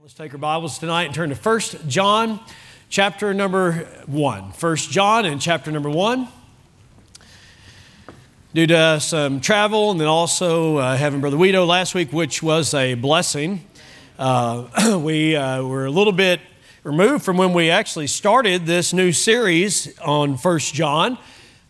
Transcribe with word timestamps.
Let's 0.00 0.14
take 0.14 0.32
our 0.32 0.38
Bibles 0.38 0.78
tonight 0.78 1.06
and 1.06 1.14
turn 1.14 1.30
to 1.30 1.34
1 1.34 1.60
John 1.88 2.38
chapter 2.88 3.34
number 3.34 3.84
1. 4.06 4.42
1 4.44 4.76
John 4.76 5.26
and 5.26 5.40
chapter 5.40 5.72
number 5.72 5.90
1. 5.90 6.28
Due 8.54 8.68
to 8.68 9.00
some 9.00 9.40
travel 9.40 9.90
and 9.90 10.00
then 10.00 10.06
also 10.06 10.76
uh, 10.76 10.96
having 10.96 11.20
Brother 11.20 11.36
Guido 11.36 11.66
last 11.66 11.96
week, 11.96 12.12
which 12.12 12.44
was 12.44 12.74
a 12.74 12.94
blessing, 12.94 13.64
uh, 14.20 14.98
we 15.02 15.34
uh, 15.34 15.64
were 15.64 15.86
a 15.86 15.90
little 15.90 16.12
bit 16.12 16.42
removed 16.84 17.24
from 17.24 17.36
when 17.36 17.52
we 17.52 17.68
actually 17.68 18.06
started 18.06 18.66
this 18.66 18.92
new 18.92 19.10
series 19.10 19.98
on 19.98 20.36
1 20.36 20.58
John. 20.60 21.18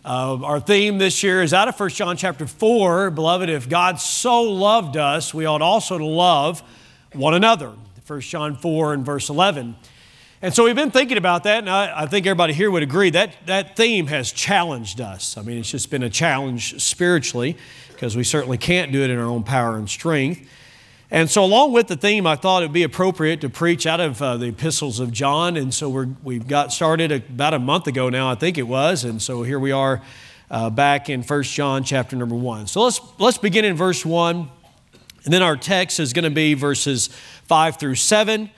Uh, 0.04 0.38
our 0.44 0.60
theme 0.60 0.98
this 0.98 1.22
year 1.22 1.42
is 1.42 1.54
out 1.54 1.68
of 1.68 1.80
1 1.80 1.88
John 1.88 2.14
chapter 2.18 2.46
4. 2.46 3.08
Beloved, 3.08 3.48
if 3.48 3.70
God 3.70 3.98
so 3.98 4.42
loved 4.42 4.98
us, 4.98 5.32
we 5.32 5.46
ought 5.46 5.62
also 5.62 5.96
to 5.96 6.04
love 6.04 6.62
one 7.14 7.32
another. 7.32 7.72
1 8.08 8.20
John 8.22 8.56
4 8.56 8.94
and 8.94 9.04
verse 9.04 9.28
11. 9.28 9.76
And 10.40 10.54
so 10.54 10.64
we've 10.64 10.74
been 10.74 10.90
thinking 10.90 11.18
about 11.18 11.44
that, 11.44 11.58
and 11.58 11.68
I, 11.68 12.04
I, 12.04 12.06
think 12.06 12.24
everybody 12.24 12.54
here 12.54 12.70
would 12.70 12.82
agree 12.82 13.10
that 13.10 13.34
that 13.46 13.76
theme 13.76 14.06
has 14.06 14.32
challenged 14.32 15.00
us. 15.00 15.36
I 15.36 15.42
mean, 15.42 15.58
it's 15.58 15.70
just 15.70 15.90
been 15.90 16.02
a 16.04 16.08
challenge 16.08 16.80
spiritually 16.80 17.56
because 17.88 18.16
we 18.16 18.24
certainly 18.24 18.56
can't 18.56 18.92
do 18.92 19.02
it 19.02 19.10
in 19.10 19.18
our 19.18 19.26
own 19.26 19.42
power 19.42 19.76
and 19.76 19.90
strength. 19.90 20.48
And 21.10 21.28
so, 21.28 21.44
along 21.44 21.72
with 21.72 21.88
the 21.88 21.96
theme, 21.96 22.26
I 22.26 22.36
thought 22.36 22.62
it 22.62 22.66
would 22.66 22.72
be 22.72 22.82
appropriate 22.82 23.42
to 23.42 23.50
preach 23.50 23.86
out 23.86 24.00
of 24.00 24.22
uh, 24.22 24.36
the 24.36 24.46
epistles 24.46 25.00
of 25.00 25.12
John. 25.12 25.56
And 25.56 25.74
so, 25.74 25.90
we're, 25.90 26.08
we've 26.22 26.46
got 26.46 26.72
started 26.72 27.12
about 27.12 27.52
a 27.52 27.58
month 27.58 27.86
ago 27.86 28.08
now, 28.08 28.30
I 28.30 28.34
think 28.34 28.56
it 28.56 28.68
was. 28.68 29.04
And 29.04 29.20
so, 29.20 29.42
here 29.42 29.58
we 29.58 29.72
are 29.72 30.00
uh, 30.50 30.70
back 30.70 31.10
in 31.10 31.22
1 31.22 31.42
John 31.42 31.82
chapter 31.84 32.14
number 32.16 32.36
1. 32.36 32.68
So, 32.68 32.84
let's, 32.84 33.00
let's 33.18 33.38
begin 33.38 33.64
in 33.64 33.76
verse 33.76 34.06
1. 34.06 34.50
And 35.24 35.34
then 35.34 35.42
our 35.42 35.56
text 35.56 36.00
is 36.00 36.12
going 36.12 36.24
to 36.24 36.30
be 36.30 36.54
verses 36.54 37.10
5 37.48 37.76
through 37.76 37.94
7. 37.94 38.50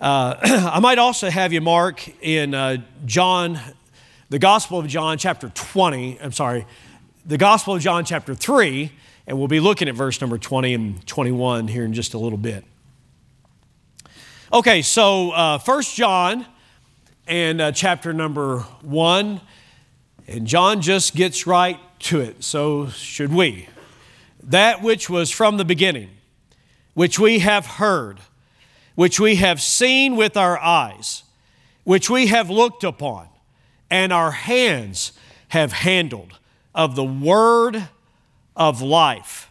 Uh, 0.00 0.34
I 0.72 0.80
might 0.80 0.98
also 0.98 1.30
have 1.30 1.52
you 1.52 1.60
mark 1.60 2.08
in 2.22 2.54
uh, 2.54 2.78
John, 3.04 3.60
the 4.30 4.38
Gospel 4.38 4.78
of 4.78 4.88
John, 4.88 5.18
chapter 5.18 5.50
20. 5.50 6.20
I'm 6.20 6.32
sorry, 6.32 6.66
the 7.26 7.36
Gospel 7.36 7.74
of 7.74 7.82
John, 7.82 8.04
chapter 8.04 8.34
3, 8.34 8.90
and 9.26 9.38
we'll 9.38 9.46
be 9.46 9.60
looking 9.60 9.88
at 9.88 9.94
verse 9.94 10.20
number 10.20 10.38
20 10.38 10.74
and 10.74 11.06
21 11.06 11.68
here 11.68 11.84
in 11.84 11.92
just 11.92 12.14
a 12.14 12.18
little 12.18 12.38
bit. 12.38 12.64
Okay, 14.52 14.82
so 14.82 15.30
uh, 15.32 15.58
1 15.58 15.82
John 15.82 16.46
and 17.26 17.60
uh, 17.60 17.72
chapter 17.72 18.12
number 18.12 18.60
1, 18.80 19.40
and 20.26 20.46
John 20.46 20.80
just 20.80 21.14
gets 21.14 21.46
right 21.46 21.78
to 22.00 22.20
it. 22.20 22.42
So 22.42 22.88
should 22.88 23.32
we 23.32 23.68
that 24.42 24.82
which 24.82 25.10
was 25.10 25.30
from 25.30 25.58
the 25.58 25.64
beginning, 25.64 26.08
which 26.94 27.18
we 27.18 27.40
have 27.40 27.66
heard, 27.66 28.18
which 29.00 29.18
we 29.18 29.36
have 29.36 29.62
seen 29.62 30.14
with 30.14 30.36
our 30.36 30.58
eyes, 30.58 31.22
which 31.84 32.10
we 32.10 32.26
have 32.26 32.50
looked 32.50 32.84
upon, 32.84 33.26
and 33.88 34.12
our 34.12 34.30
hands 34.30 35.12
have 35.48 35.72
handled 35.72 36.38
of 36.74 36.96
the 36.96 37.04
word 37.04 37.88
of 38.54 38.82
life. 38.82 39.50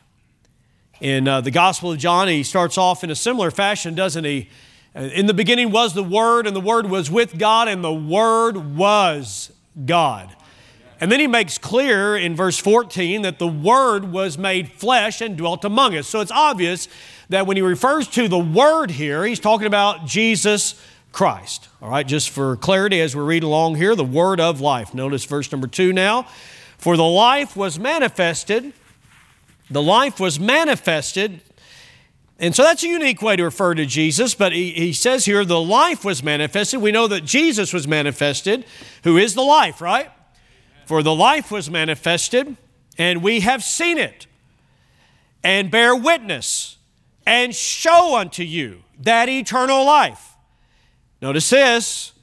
In 1.01 1.27
uh, 1.27 1.41
the 1.41 1.49
Gospel 1.49 1.91
of 1.91 1.97
John, 1.97 2.27
he 2.27 2.43
starts 2.43 2.77
off 2.77 3.03
in 3.03 3.09
a 3.09 3.15
similar 3.15 3.49
fashion, 3.49 3.95
doesn't 3.95 4.23
he? 4.23 4.49
In 4.93 5.25
the 5.25 5.33
beginning 5.33 5.71
was 5.71 5.95
the 5.95 6.03
Word, 6.03 6.45
and 6.45 6.55
the 6.55 6.61
Word 6.61 6.85
was 6.87 7.09
with 7.09 7.39
God, 7.39 7.67
and 7.67 7.83
the 7.83 7.91
Word 7.91 8.77
was 8.77 9.51
God. 9.83 10.29
And 11.01 11.11
then 11.11 11.19
he 11.19 11.27
makes 11.27 11.57
clear 11.57 12.17
in 12.17 12.35
verse 12.35 12.57
14 12.57 13.21
that 13.21 13.39
the 13.39 13.47
Word 13.47 14.11
was 14.11 14.37
made 14.37 14.71
flesh 14.73 15.21
and 15.21 15.37
dwelt 15.37 15.63
among 15.63 15.95
us. 15.95 16.07
So 16.07 16.19
it's 16.19 16.31
obvious 16.31 16.89
that 17.29 17.47
when 17.47 17.55
he 17.55 17.63
refers 17.63 18.07
to 18.09 18.27
the 18.27 18.39
Word 18.39 18.91
here, 18.91 19.23
he's 19.23 19.39
talking 19.39 19.67
about 19.67 20.05
Jesus 20.05 20.81
Christ. 21.13 21.69
All 21.81 21.89
right, 21.89 22.05
just 22.05 22.29
for 22.29 22.57
clarity 22.57 22.99
as 22.99 23.15
we 23.15 23.21
read 23.21 23.43
along 23.43 23.75
here, 23.75 23.95
the 23.95 24.03
Word 24.03 24.41
of 24.41 24.59
life. 24.59 24.93
Notice 24.93 25.23
verse 25.23 25.49
number 25.51 25.67
two 25.67 25.93
now. 25.93 26.27
For 26.77 26.97
the 26.97 27.03
life 27.03 27.55
was 27.55 27.79
manifested, 27.79 28.73
the 29.69 29.81
life 29.81 30.19
was 30.19 30.39
manifested. 30.39 31.41
And 32.41 32.55
so 32.55 32.63
that's 32.63 32.83
a 32.83 32.87
unique 32.87 33.21
way 33.21 33.35
to 33.35 33.43
refer 33.43 33.75
to 33.75 33.85
Jesus, 33.85 34.33
but 34.33 34.53
he, 34.53 34.71
he 34.71 34.93
says 34.93 35.25
here 35.25 35.43
the 35.43 35.59
life 35.59 36.05
was 36.05 36.23
manifested. 36.23 36.81
We 36.81 36.93
know 36.93 37.05
that 37.07 37.25
Jesus 37.25 37.73
was 37.73 37.85
manifested, 37.85 38.65
who 39.03 39.17
is 39.17 39.33
the 39.33 39.41
life, 39.41 39.81
right? 39.81 40.09
For 40.89 41.03
the 41.03 41.13
life 41.13 41.51
was 41.51 41.69
manifested, 41.69 42.57
and 42.97 43.21
we 43.21 43.41
have 43.41 43.63
seen 43.63 43.99
it, 43.99 44.25
and 45.43 45.69
bear 45.69 45.95
witness, 45.95 46.77
and 47.27 47.53
show 47.53 48.17
unto 48.17 48.41
you 48.41 48.81
that 49.01 49.29
eternal 49.29 49.85
life. 49.85 50.33
Notice 51.21 51.51
this, 51.51 52.13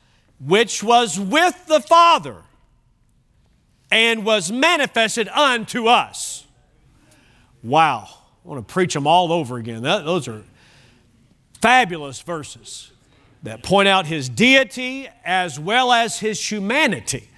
which 0.45 0.83
was 0.83 1.17
with 1.17 1.67
the 1.67 1.79
Father 1.79 2.39
and 3.93 4.25
was 4.25 4.51
manifested 4.51 5.29
unto 5.29 5.87
us. 5.87 6.45
Wow. 7.63 8.09
I 8.45 8.49
want 8.49 8.67
to 8.67 8.75
preach 8.75 8.95
them 8.95 9.07
all 9.07 9.31
over 9.31 9.59
again. 9.59 9.85
That, 9.85 10.05
those 10.05 10.27
are 10.27 10.43
fabulous 11.63 12.21
verses 12.21 12.91
that 13.45 13.63
point 13.63 13.87
out 13.87 14.07
his 14.07 14.29
deity 14.29 15.09
as 15.25 15.57
well 15.57 15.93
as 15.93 16.19
his 16.19 16.51
humanity. 16.51 17.29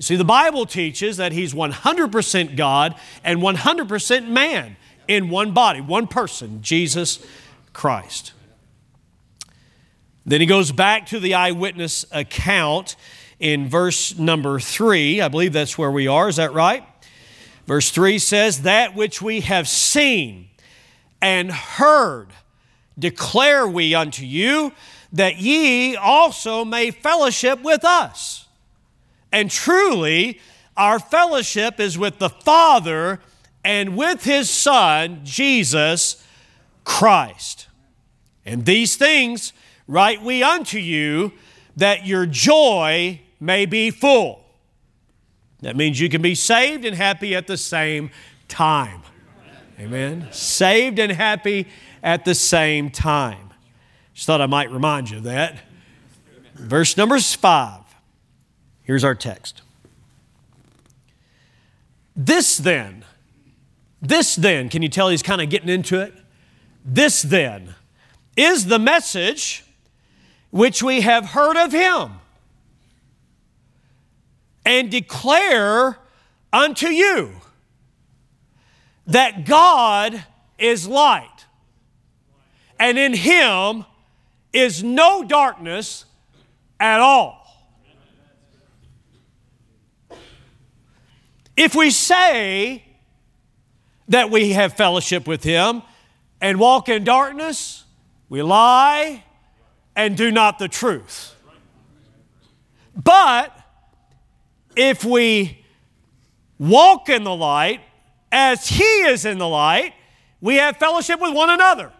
You 0.00 0.04
see, 0.04 0.16
the 0.16 0.24
Bible 0.24 0.64
teaches 0.64 1.18
that 1.18 1.32
he's 1.32 1.52
100% 1.52 2.56
God 2.56 2.94
and 3.22 3.40
100% 3.40 4.28
man 4.28 4.78
in 5.06 5.28
one 5.28 5.52
body, 5.52 5.82
one 5.82 6.06
person, 6.06 6.62
Jesus 6.62 7.22
Christ. 7.74 8.32
Then 10.24 10.40
he 10.40 10.46
goes 10.46 10.72
back 10.72 11.04
to 11.08 11.20
the 11.20 11.34
eyewitness 11.34 12.06
account 12.12 12.96
in 13.38 13.68
verse 13.68 14.18
number 14.18 14.58
three. 14.58 15.20
I 15.20 15.28
believe 15.28 15.52
that's 15.52 15.76
where 15.76 15.90
we 15.90 16.06
are. 16.06 16.30
Is 16.30 16.36
that 16.36 16.54
right? 16.54 16.82
Verse 17.66 17.90
three 17.90 18.18
says, 18.18 18.62
That 18.62 18.94
which 18.94 19.20
we 19.20 19.40
have 19.40 19.68
seen 19.68 20.48
and 21.20 21.52
heard 21.52 22.28
declare 22.98 23.68
we 23.68 23.94
unto 23.94 24.24
you, 24.24 24.72
that 25.12 25.36
ye 25.36 25.94
also 25.94 26.64
may 26.64 26.90
fellowship 26.90 27.62
with 27.62 27.84
us. 27.84 28.46
And 29.32 29.50
truly, 29.50 30.40
our 30.76 30.98
fellowship 30.98 31.78
is 31.78 31.98
with 31.98 32.18
the 32.18 32.30
Father 32.30 33.20
and 33.64 33.96
with 33.96 34.24
His 34.24 34.48
Son, 34.48 35.20
Jesus 35.24 36.24
Christ. 36.84 37.68
And 38.44 38.64
these 38.64 38.96
things 38.96 39.52
write 39.86 40.22
we 40.22 40.42
unto 40.42 40.78
you 40.78 41.32
that 41.76 42.06
your 42.06 42.26
joy 42.26 43.20
may 43.38 43.66
be 43.66 43.90
full. 43.90 44.44
That 45.60 45.76
means 45.76 46.00
you 46.00 46.08
can 46.08 46.22
be 46.22 46.34
saved 46.34 46.84
and 46.84 46.96
happy 46.96 47.34
at 47.34 47.46
the 47.46 47.56
same 47.56 48.10
time. 48.48 49.02
Amen. 49.78 50.28
Saved 50.30 50.98
and 50.98 51.12
happy 51.12 51.66
at 52.02 52.24
the 52.24 52.34
same 52.34 52.90
time. 52.90 53.50
Just 54.14 54.26
thought 54.26 54.40
I 54.40 54.46
might 54.46 54.70
remind 54.70 55.10
you 55.10 55.18
of 55.18 55.24
that. 55.24 55.60
Verse 56.54 56.96
number 56.96 57.18
five. 57.18 57.79
Here's 58.90 59.04
our 59.04 59.14
text. 59.14 59.62
This 62.16 62.56
then, 62.56 63.04
this 64.02 64.34
then, 64.34 64.68
can 64.68 64.82
you 64.82 64.88
tell 64.88 65.10
he's 65.10 65.22
kind 65.22 65.40
of 65.40 65.48
getting 65.48 65.68
into 65.68 66.00
it? 66.00 66.12
This 66.84 67.22
then 67.22 67.76
is 68.36 68.66
the 68.66 68.80
message 68.80 69.64
which 70.50 70.82
we 70.82 71.02
have 71.02 71.26
heard 71.26 71.56
of 71.56 71.70
him 71.70 72.14
and 74.66 74.90
declare 74.90 75.96
unto 76.52 76.88
you 76.88 77.36
that 79.06 79.46
God 79.46 80.24
is 80.58 80.88
light, 80.88 81.46
and 82.80 82.98
in 82.98 83.14
him 83.14 83.84
is 84.52 84.82
no 84.82 85.22
darkness 85.22 86.06
at 86.80 86.98
all. 86.98 87.39
If 91.56 91.74
we 91.74 91.90
say 91.90 92.84
that 94.08 94.30
we 94.30 94.52
have 94.52 94.74
fellowship 94.74 95.26
with 95.26 95.44
Him 95.44 95.82
and 96.40 96.58
walk 96.58 96.88
in 96.88 97.04
darkness, 97.04 97.84
we 98.28 98.42
lie 98.42 99.24
and 99.94 100.16
do 100.16 100.30
not 100.30 100.58
the 100.58 100.68
truth. 100.68 101.34
But 102.96 103.56
if 104.76 105.04
we 105.04 105.64
walk 106.58 107.08
in 107.08 107.24
the 107.24 107.34
light 107.34 107.80
as 108.32 108.68
He 108.68 108.82
is 108.82 109.24
in 109.24 109.38
the 109.38 109.48
light, 109.48 109.94
we 110.40 110.56
have 110.56 110.76
fellowship 110.76 111.20
with 111.20 111.34
one 111.34 111.50
another. 111.50 111.92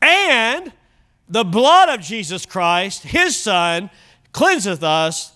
And 0.00 0.72
the 1.28 1.44
blood 1.44 1.88
of 1.88 2.00
Jesus 2.00 2.46
Christ, 2.46 3.02
His 3.02 3.36
Son, 3.36 3.90
cleanseth 4.32 4.82
us 4.82 5.33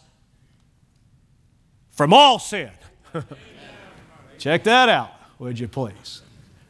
from 1.98 2.12
all 2.12 2.38
sin. 2.38 2.70
Check 4.38 4.62
that 4.62 4.88
out, 4.88 5.10
would 5.40 5.58
you 5.58 5.66
please? 5.66 6.22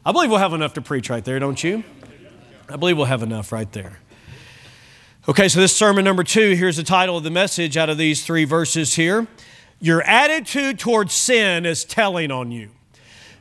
I 0.03 0.11
believe 0.11 0.31
we'll 0.31 0.39
have 0.39 0.53
enough 0.53 0.73
to 0.73 0.81
preach 0.81 1.11
right 1.11 1.23
there, 1.23 1.37
don't 1.37 1.63
you? 1.63 1.83
I 2.67 2.77
believe 2.77 2.97
we'll 2.97 3.05
have 3.05 3.21
enough 3.21 3.51
right 3.51 3.71
there. 3.71 3.99
Okay, 5.27 5.47
so 5.47 5.59
this 5.59 5.77
sermon 5.77 6.03
number 6.03 6.23
two, 6.23 6.55
here's 6.55 6.77
the 6.77 6.83
title 6.83 7.15
of 7.15 7.23
the 7.23 7.29
message 7.29 7.77
out 7.77 7.91
of 7.91 7.99
these 7.99 8.25
three 8.25 8.43
verses 8.43 8.95
here. 8.95 9.27
Your 9.79 10.01
attitude 10.01 10.79
towards 10.79 11.13
sin 11.13 11.63
is 11.63 11.85
telling 11.85 12.31
on 12.31 12.51
you. 12.51 12.71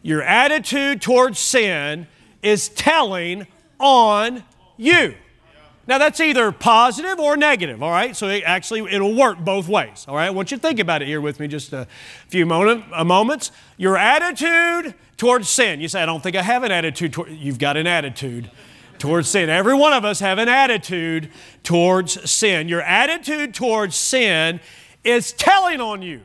Your 0.02 0.20
attitude 0.20 1.00
towards 1.00 1.38
sin 1.38 2.06
is 2.42 2.68
telling 2.68 3.46
on 3.80 4.44
you. 4.76 5.14
Now, 5.88 5.96
that's 5.96 6.20
either 6.20 6.52
positive 6.52 7.18
or 7.18 7.34
negative, 7.34 7.82
all 7.82 7.90
right? 7.90 8.14
So 8.14 8.28
it 8.28 8.42
actually, 8.44 8.92
it'll 8.92 9.14
work 9.14 9.38
both 9.38 9.68
ways, 9.68 10.04
all 10.06 10.16
right? 10.16 10.26
I 10.26 10.30
want 10.30 10.50
you 10.50 10.58
to 10.58 10.62
think 10.62 10.80
about 10.80 11.00
it 11.00 11.08
here 11.08 11.22
with 11.22 11.40
me 11.40 11.48
just 11.48 11.72
a 11.72 11.88
few 12.28 12.44
moment, 12.44 12.84
a 12.94 13.06
moments. 13.06 13.50
Your 13.78 13.96
attitude 13.96 14.94
towards 15.16 15.48
sin. 15.48 15.80
You 15.80 15.88
say, 15.88 16.02
I 16.02 16.06
don't 16.06 16.22
think 16.22 16.36
I 16.36 16.42
have 16.42 16.62
an 16.62 16.72
attitude 16.72 17.14
toward, 17.14 17.30
you've 17.30 17.58
got 17.58 17.78
an 17.78 17.86
attitude 17.86 18.50
towards 18.98 19.30
sin. 19.30 19.48
Every 19.48 19.72
one 19.72 19.94
of 19.94 20.04
us 20.04 20.20
have 20.20 20.36
an 20.36 20.50
attitude 20.50 21.30
towards 21.62 22.30
sin. 22.30 22.68
Your 22.68 22.82
attitude 22.82 23.54
towards 23.54 23.96
sin 23.96 24.60
is 25.04 25.32
telling 25.32 25.80
on 25.80 26.02
you. 26.02 26.20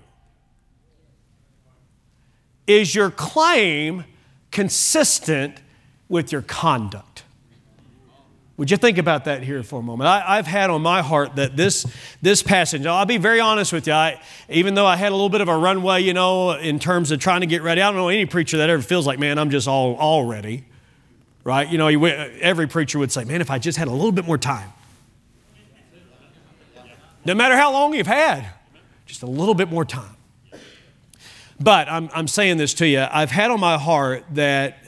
Is 2.67 2.93
your 2.93 3.11
claim 3.11 4.03
consistent 4.51 5.61
with 6.09 6.33
your 6.33 6.41
conduct? 6.41 7.12
Would 8.63 8.71
you 8.71 8.77
think 8.77 8.97
about 8.97 9.25
that 9.25 9.43
here 9.43 9.61
for 9.61 9.79
a 9.79 9.83
moment? 9.83 10.07
I, 10.07 10.37
have 10.37 10.47
had 10.47 10.69
on 10.69 10.81
my 10.81 11.01
heart 11.01 11.35
that 11.35 11.57
this, 11.57 11.85
this 12.21 12.41
passage, 12.41 12.85
I'll 12.85 13.05
be 13.05 13.17
very 13.17 13.41
honest 13.41 13.73
with 13.73 13.87
you, 13.87 13.91
I, 13.91 14.21
even 14.47 14.73
though 14.73 14.85
I 14.85 14.95
had 14.95 15.11
a 15.11 15.15
little 15.15 15.27
bit 15.27 15.41
of 15.41 15.49
a 15.49 15.57
runway, 15.57 15.99
you 15.99 16.13
know, 16.13 16.51
in 16.51 16.79
terms 16.79 17.11
of 17.11 17.19
trying 17.19 17.41
to 17.41 17.45
get 17.45 17.61
ready, 17.61 17.81
I 17.81 17.87
don't 17.87 17.97
know 17.97 18.07
any 18.07 18.25
preacher 18.25 18.55
that 18.59 18.69
ever 18.69 18.81
feels 18.81 19.05
like, 19.05 19.19
man, 19.19 19.37
I'm 19.37 19.49
just 19.49 19.67
all, 19.67 19.95
all 19.95 20.23
ready, 20.23 20.63
right? 21.43 21.69
You 21.69 21.77
know, 21.77 21.89
every 21.89 22.67
preacher 22.67 22.99
would 22.99 23.11
say, 23.11 23.25
man, 23.25 23.41
if 23.41 23.51
I 23.51 23.59
just 23.59 23.77
had 23.77 23.89
a 23.89 23.91
little 23.91 24.13
bit 24.13 24.25
more 24.25 24.37
time. 24.37 24.71
No 27.25 27.35
matter 27.35 27.57
how 27.57 27.73
long 27.73 27.93
you've 27.93 28.07
had, 28.07 28.47
just 29.05 29.23
a 29.23 29.27
little 29.27 29.55
bit 29.55 29.69
more 29.69 29.83
time. 29.83 30.15
But 31.59 31.89
I'm, 31.89 32.09
I'm 32.13 32.29
saying 32.29 32.59
this 32.59 32.73
to 32.75 32.87
you, 32.87 33.05
I've 33.11 33.31
had 33.31 33.51
on 33.51 33.59
my 33.59 33.77
heart 33.77 34.23
that 34.35 34.82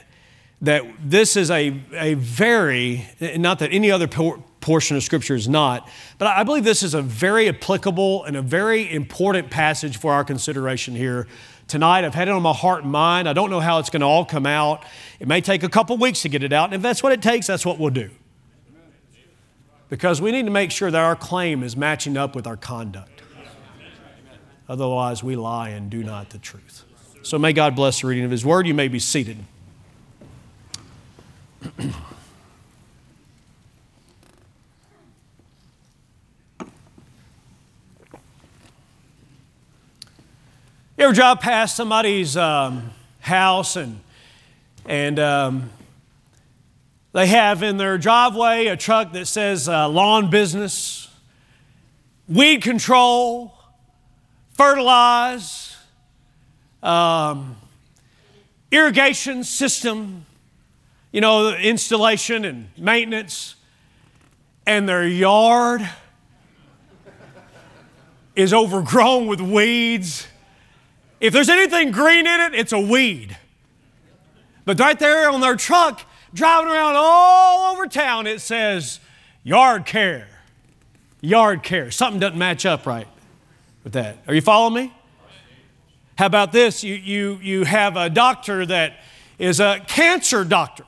that 0.62 0.84
this 1.02 1.36
is 1.36 1.50
a, 1.50 1.80
a 1.92 2.14
very, 2.14 3.06
not 3.36 3.58
that 3.58 3.72
any 3.72 3.90
other 3.90 4.06
por- 4.06 4.42
portion 4.60 4.96
of 4.96 5.02
Scripture 5.02 5.34
is 5.34 5.48
not, 5.48 5.88
but 6.18 6.28
I 6.28 6.42
believe 6.42 6.64
this 6.64 6.82
is 6.82 6.94
a 6.94 7.02
very 7.02 7.48
applicable 7.48 8.24
and 8.24 8.36
a 8.36 8.42
very 8.42 8.90
important 8.90 9.50
passage 9.50 9.98
for 9.98 10.12
our 10.12 10.24
consideration 10.24 10.96
here 10.96 11.26
tonight. 11.68 12.04
I've 12.04 12.14
had 12.14 12.28
it 12.28 12.30
on 12.32 12.42
my 12.42 12.52
heart 12.52 12.82
and 12.84 12.92
mind. 12.92 13.28
I 13.28 13.32
don't 13.32 13.50
know 13.50 13.60
how 13.60 13.78
it's 13.78 13.90
going 13.90 14.00
to 14.00 14.06
all 14.06 14.24
come 14.24 14.46
out. 14.46 14.84
It 15.20 15.28
may 15.28 15.40
take 15.40 15.62
a 15.62 15.68
couple 15.68 15.96
weeks 15.98 16.22
to 16.22 16.28
get 16.28 16.42
it 16.42 16.52
out, 16.52 16.64
and 16.66 16.74
if 16.74 16.82
that's 16.82 17.02
what 17.02 17.12
it 17.12 17.22
takes, 17.22 17.46
that's 17.46 17.66
what 17.66 17.78
we'll 17.78 17.90
do. 17.90 18.10
Because 19.88 20.20
we 20.20 20.32
need 20.32 20.46
to 20.46 20.50
make 20.50 20.72
sure 20.72 20.90
that 20.90 21.00
our 21.00 21.14
claim 21.14 21.62
is 21.62 21.76
matching 21.76 22.16
up 22.16 22.34
with 22.34 22.46
our 22.46 22.56
conduct. 22.56 23.22
Otherwise, 24.68 25.22
we 25.22 25.36
lie 25.36 25.68
and 25.68 25.90
do 25.90 26.02
not 26.02 26.30
the 26.30 26.38
truth. 26.38 26.84
So 27.22 27.38
may 27.38 27.52
God 27.52 27.76
bless 27.76 28.00
the 28.00 28.08
reading 28.08 28.24
of 28.24 28.32
His 28.32 28.44
Word. 28.44 28.66
You 28.66 28.74
may 28.74 28.88
be 28.88 28.98
seated. 28.98 29.44
You 31.62 31.92
ever 40.98 41.12
drive 41.12 41.40
past 41.40 41.76
somebody's 41.76 42.36
um, 42.36 42.90
house 43.20 43.76
and 43.76 44.00
and 44.84 45.18
um, 45.18 45.70
they 47.16 47.26
have 47.26 47.62
in 47.62 47.78
their 47.78 47.96
driveway 47.96 48.66
a 48.66 48.76
truck 48.76 49.12
that 49.12 49.24
says 49.24 49.70
uh, 49.70 49.88
lawn 49.88 50.28
business, 50.28 51.08
weed 52.28 52.62
control, 52.62 53.54
fertilize, 54.52 55.76
um, 56.82 57.56
irrigation 58.70 59.42
system, 59.44 60.25
you 61.12 61.20
know, 61.20 61.54
installation 61.54 62.44
and 62.44 62.68
maintenance, 62.76 63.54
and 64.66 64.88
their 64.88 65.06
yard 65.06 65.88
is 68.34 68.52
overgrown 68.52 69.26
with 69.26 69.40
weeds. 69.40 70.26
If 71.20 71.32
there's 71.32 71.48
anything 71.48 71.90
green 71.90 72.26
in 72.26 72.40
it, 72.40 72.54
it's 72.54 72.72
a 72.72 72.80
weed. 72.80 73.36
But 74.66 74.78
right 74.78 74.98
there 74.98 75.30
on 75.30 75.40
their 75.40 75.56
truck, 75.56 76.02
driving 76.34 76.70
around 76.70 76.94
all 76.96 77.72
over 77.72 77.86
town, 77.86 78.26
it 78.26 78.40
says 78.40 79.00
yard 79.42 79.86
care. 79.86 80.28
Yard 81.22 81.62
care. 81.62 81.90
Something 81.90 82.20
doesn't 82.20 82.38
match 82.38 82.66
up 82.66 82.84
right 82.84 83.08
with 83.84 83.94
that. 83.94 84.18
Are 84.28 84.34
you 84.34 84.42
following 84.42 84.74
me? 84.74 84.92
How 86.18 86.26
about 86.26 86.52
this? 86.52 86.82
You, 86.84 86.94
you, 86.94 87.38
you 87.42 87.64
have 87.64 87.96
a 87.96 88.10
doctor 88.10 88.66
that 88.66 88.98
is 89.38 89.60
a 89.60 89.80
cancer 89.86 90.44
doctor. 90.44 90.84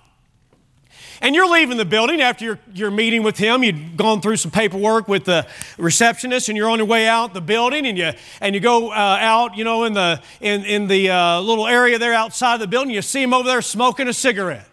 And 1.20 1.35
you're 1.35 1.50
leaving 1.50 1.76
the 1.76 1.85
building 1.85 2.20
after 2.20 2.44
your, 2.44 2.59
your 2.73 2.91
meeting 2.91 3.23
with 3.23 3.37
him. 3.37 3.65
You'd 3.65 3.97
gone 3.97 4.20
through 4.20 4.37
some 4.37 4.50
paperwork 4.50 5.09
with 5.09 5.25
the 5.25 5.47
receptionist, 5.76 6.49
and 6.49 6.56
you're 6.56 6.70
on 6.70 6.79
your 6.79 6.87
way 6.87 7.09
out 7.09 7.35
the 7.35 7.41
building, 7.41 7.87
and 7.87 7.99
you, 7.99 8.12
and 8.41 8.55
you 8.55 8.61
go 8.61 8.91
uh, 8.91 9.19
out, 9.20 9.56
you 9.56 9.65
know, 9.65 9.85
in 9.85 9.94
the, 9.94 10.23
in, 10.41 10.65
in 10.65 10.87
the 10.87 11.11
uh, 11.11 11.41
little 11.41 11.67
area 11.67 11.99
there 11.99 12.15
outside 12.15 12.55
of 12.55 12.61
the 12.61 12.69
building. 12.69 12.94
You 12.94 13.03
see 13.03 13.23
him 13.23 13.35
over 13.35 13.49
there 13.49 13.62
smoking 13.62 14.06
a 14.06 14.12
cigarette. 14.12 14.69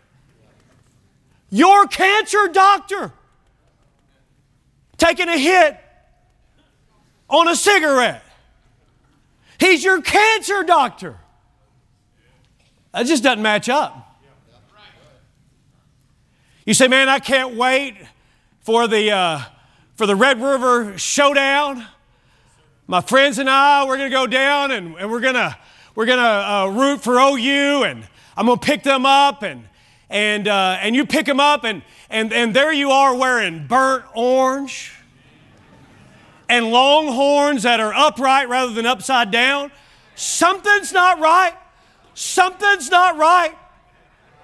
Your 1.49 1.87
cancer 1.87 2.47
doctor 2.51 3.13
taking 4.97 5.29
a 5.29 5.37
hit 5.37 5.77
on 7.29 7.47
a 7.47 7.55
cigarette. 7.55 8.23
He's 9.59 9.83
your 9.83 10.01
cancer 10.01 10.63
doctor. 10.63 11.17
That 12.93 13.05
just 13.05 13.23
doesn't 13.23 13.41
match 13.41 13.67
up. 13.69 14.04
You 16.65 16.73
say, 16.73 16.87
man, 16.87 17.09
I 17.09 17.19
can't 17.19 17.53
wait 17.55 17.95
for 18.61 18.87
the, 18.87 19.11
uh, 19.11 19.41
for 19.93 20.07
the 20.07 20.15
Red 20.15 20.41
River 20.41 20.97
Showdown. 20.97 21.85
My 22.87 23.01
friends 23.01 23.37
and 23.37 23.47
I, 23.47 23.85
we're 23.85 23.97
going 23.97 24.09
to 24.09 24.17
go 24.17 24.25
down 24.25 24.71
and, 24.71 24.95
and 24.95 25.11
we're 25.11 25.19
going 25.19 25.35
to 25.35 25.55
we're 25.93 26.07
gonna, 26.07 26.23
uh, 26.23 26.71
root 26.73 27.03
for 27.03 27.19
OU 27.19 27.83
and 27.83 28.07
I'm 28.35 28.47
going 28.47 28.57
to 28.57 28.65
pick 28.65 28.81
them 28.81 29.05
up 29.05 29.43
and, 29.43 29.67
and, 30.09 30.47
uh, 30.47 30.79
and 30.81 30.95
you 30.95 31.05
pick 31.05 31.27
them 31.27 31.39
up 31.39 31.65
and, 31.65 31.83
and, 32.09 32.33
and 32.33 32.51
there 32.55 32.73
you 32.73 32.89
are 32.89 33.15
wearing 33.15 33.67
burnt 33.67 34.05
orange 34.15 34.91
and 36.49 36.71
longhorns 36.71 37.61
that 37.61 37.79
are 37.79 37.93
upright 37.93 38.49
rather 38.49 38.73
than 38.73 38.87
upside 38.87 39.29
down. 39.29 39.71
Something's 40.15 40.91
not 40.91 41.19
right. 41.19 41.53
Something's 42.15 42.89
not 42.89 43.17
right. 43.17 43.55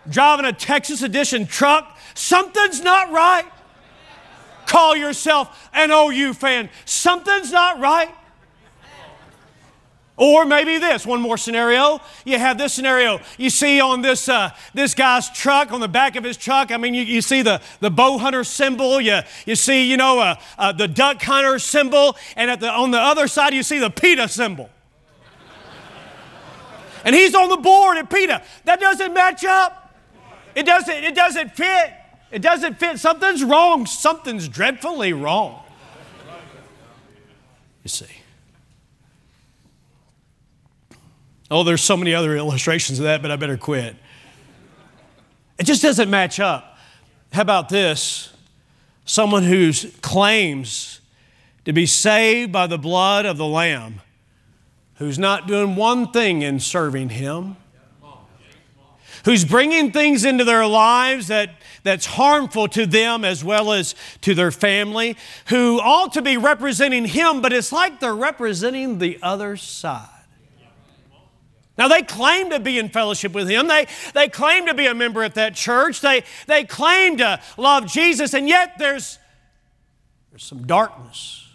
Driving 0.08 0.46
a 0.46 0.54
Texas 0.54 1.02
Edition 1.02 1.48
truck 1.48 1.98
Something's 2.22 2.82
not 2.82 3.12
right. 3.12 3.46
Call 4.68 4.96
yourself 4.96 5.70
an 5.74 5.90
OU 5.90 6.36
fan. 6.36 6.70
Something's 6.86 7.52
not 7.52 7.80
right. 7.80 8.14
Or 10.18 10.46
maybe 10.46 10.78
this, 10.78 11.04
one 11.04 11.20
more 11.20 11.36
scenario. 11.36 12.00
You 12.24 12.38
have 12.38 12.60
this 12.60 12.76
scenario. 12.76 13.22
You 13.40 13.50
see 13.50 13.82
on 13.82 14.04
this, 14.04 14.30
uh, 14.30 14.52
this 14.76 14.94
guy's 14.94 15.32
truck, 15.32 15.72
on 15.72 15.80
the 15.80 15.88
back 15.88 16.16
of 16.16 16.24
his 16.24 16.38
truck, 16.38 16.72
I 16.72 16.78
mean, 16.78 16.94
you, 16.94 17.02
you 17.02 17.24
see 17.24 17.42
the, 17.42 17.60
the 17.80 17.90
bow 17.90 18.20
hunter 18.20 18.44
symbol. 18.44 19.02
You, 19.02 19.22
you 19.48 19.56
see, 19.56 19.90
you 19.90 19.98
know, 19.98 20.20
uh, 20.20 20.36
uh, 20.60 20.74
the 20.74 20.88
duck 20.88 21.24
hunter 21.24 21.58
symbol. 21.58 22.16
And 22.36 22.52
at 22.52 22.60
the, 22.60 22.70
on 22.70 22.92
the 22.92 23.00
other 23.00 23.28
side, 23.28 23.56
you 23.56 23.64
see 23.64 23.80
the 23.80 23.90
PETA 23.90 24.28
symbol. 24.28 24.70
and 27.04 27.16
he's 27.16 27.34
on 27.34 27.50
the 27.50 27.58
board 27.58 27.98
at 27.98 28.12
PETA. 28.12 28.44
That 28.66 28.80
doesn't 28.80 29.12
match 29.12 29.44
up. 29.44 29.98
It 30.54 30.68
doesn't, 30.68 31.04
it 31.04 31.16
doesn't 31.16 31.56
fit. 31.56 31.96
It 32.32 32.42
doesn't 32.42 32.80
fit. 32.80 33.00
Something's 33.00 33.44
wrong. 33.44 33.86
Something's 33.86 34.48
dreadfully 34.48 35.14
wrong. 35.14 35.64
You 37.84 37.90
see. 37.90 38.06
Oh, 41.50 41.64
there's 41.64 41.82
so 41.82 41.98
many 41.98 42.14
other 42.14 42.38
illustrations 42.38 43.00
of 43.00 43.04
that, 43.04 43.22
but 43.22 43.30
I 43.30 43.36
better 43.36 43.58
quit. 43.58 43.96
It 45.60 45.64
just 45.64 45.82
doesn't 45.82 46.10
match 46.10 46.40
up. 46.40 46.78
How 47.34 47.42
about 47.42 47.70
this? 47.70 48.32
Someone 49.04 49.44
who 49.44 49.74
claims 50.02 51.02
to 51.66 51.74
be 51.74 51.86
saved 51.86 52.52
by 52.52 52.68
the 52.68 52.78
blood 52.78 53.26
of 53.26 53.38
the 53.38 53.46
Lamb, 53.46 54.02
who's 54.96 55.20
not 55.20 55.48
doing 55.48 55.76
one 55.76 56.12
thing 56.12 56.42
in 56.42 56.60
serving 56.60 57.10
Him, 57.10 57.58
who's 59.26 59.44
bringing 59.44 59.92
things 59.92 60.24
into 60.24 60.44
their 60.44 60.66
lives 60.66 61.28
that 61.28 61.50
that's 61.84 62.06
harmful 62.06 62.68
to 62.70 62.86
them 62.86 63.26
as 63.26 63.44
well 63.44 63.72
as 63.72 63.96
to 64.22 64.34
their 64.34 64.52
family, 64.52 65.18
who 65.48 65.80
ought 65.80 66.14
to 66.14 66.22
be 66.22 66.38
representing 66.38 67.06
Him, 67.06 67.42
but 67.42 67.54
it's 67.54 67.72
like 67.72 68.00
they're 68.00 68.14
representing 68.14 69.00
the 69.00 69.20
other 69.22 69.58
side. 69.58 70.08
Now, 71.78 71.88
they 71.88 72.04
claim 72.04 72.52
to 72.52 72.60
be 72.60 72.78
in 72.78 72.90
fellowship 72.90 73.34
with 73.34 73.50
Him. 73.50 73.68
They, 73.68 73.88
they 74.14 74.28
claim 74.28 74.68
to 74.68 74.74
be 74.74 74.86
a 74.86 74.94
member 74.94 75.24
at 75.24 75.36
that 75.36 75.56
church. 75.56 76.02
They, 76.02 76.24
they 76.46 76.64
claim 76.64 77.18
to 77.18 77.42
love 77.58 77.88
Jesus, 77.88 78.34
and 78.34 78.48
yet 78.48 78.74
there's, 78.78 79.18
there's 80.30 80.44
some 80.44 80.68
darkness. 80.68 81.48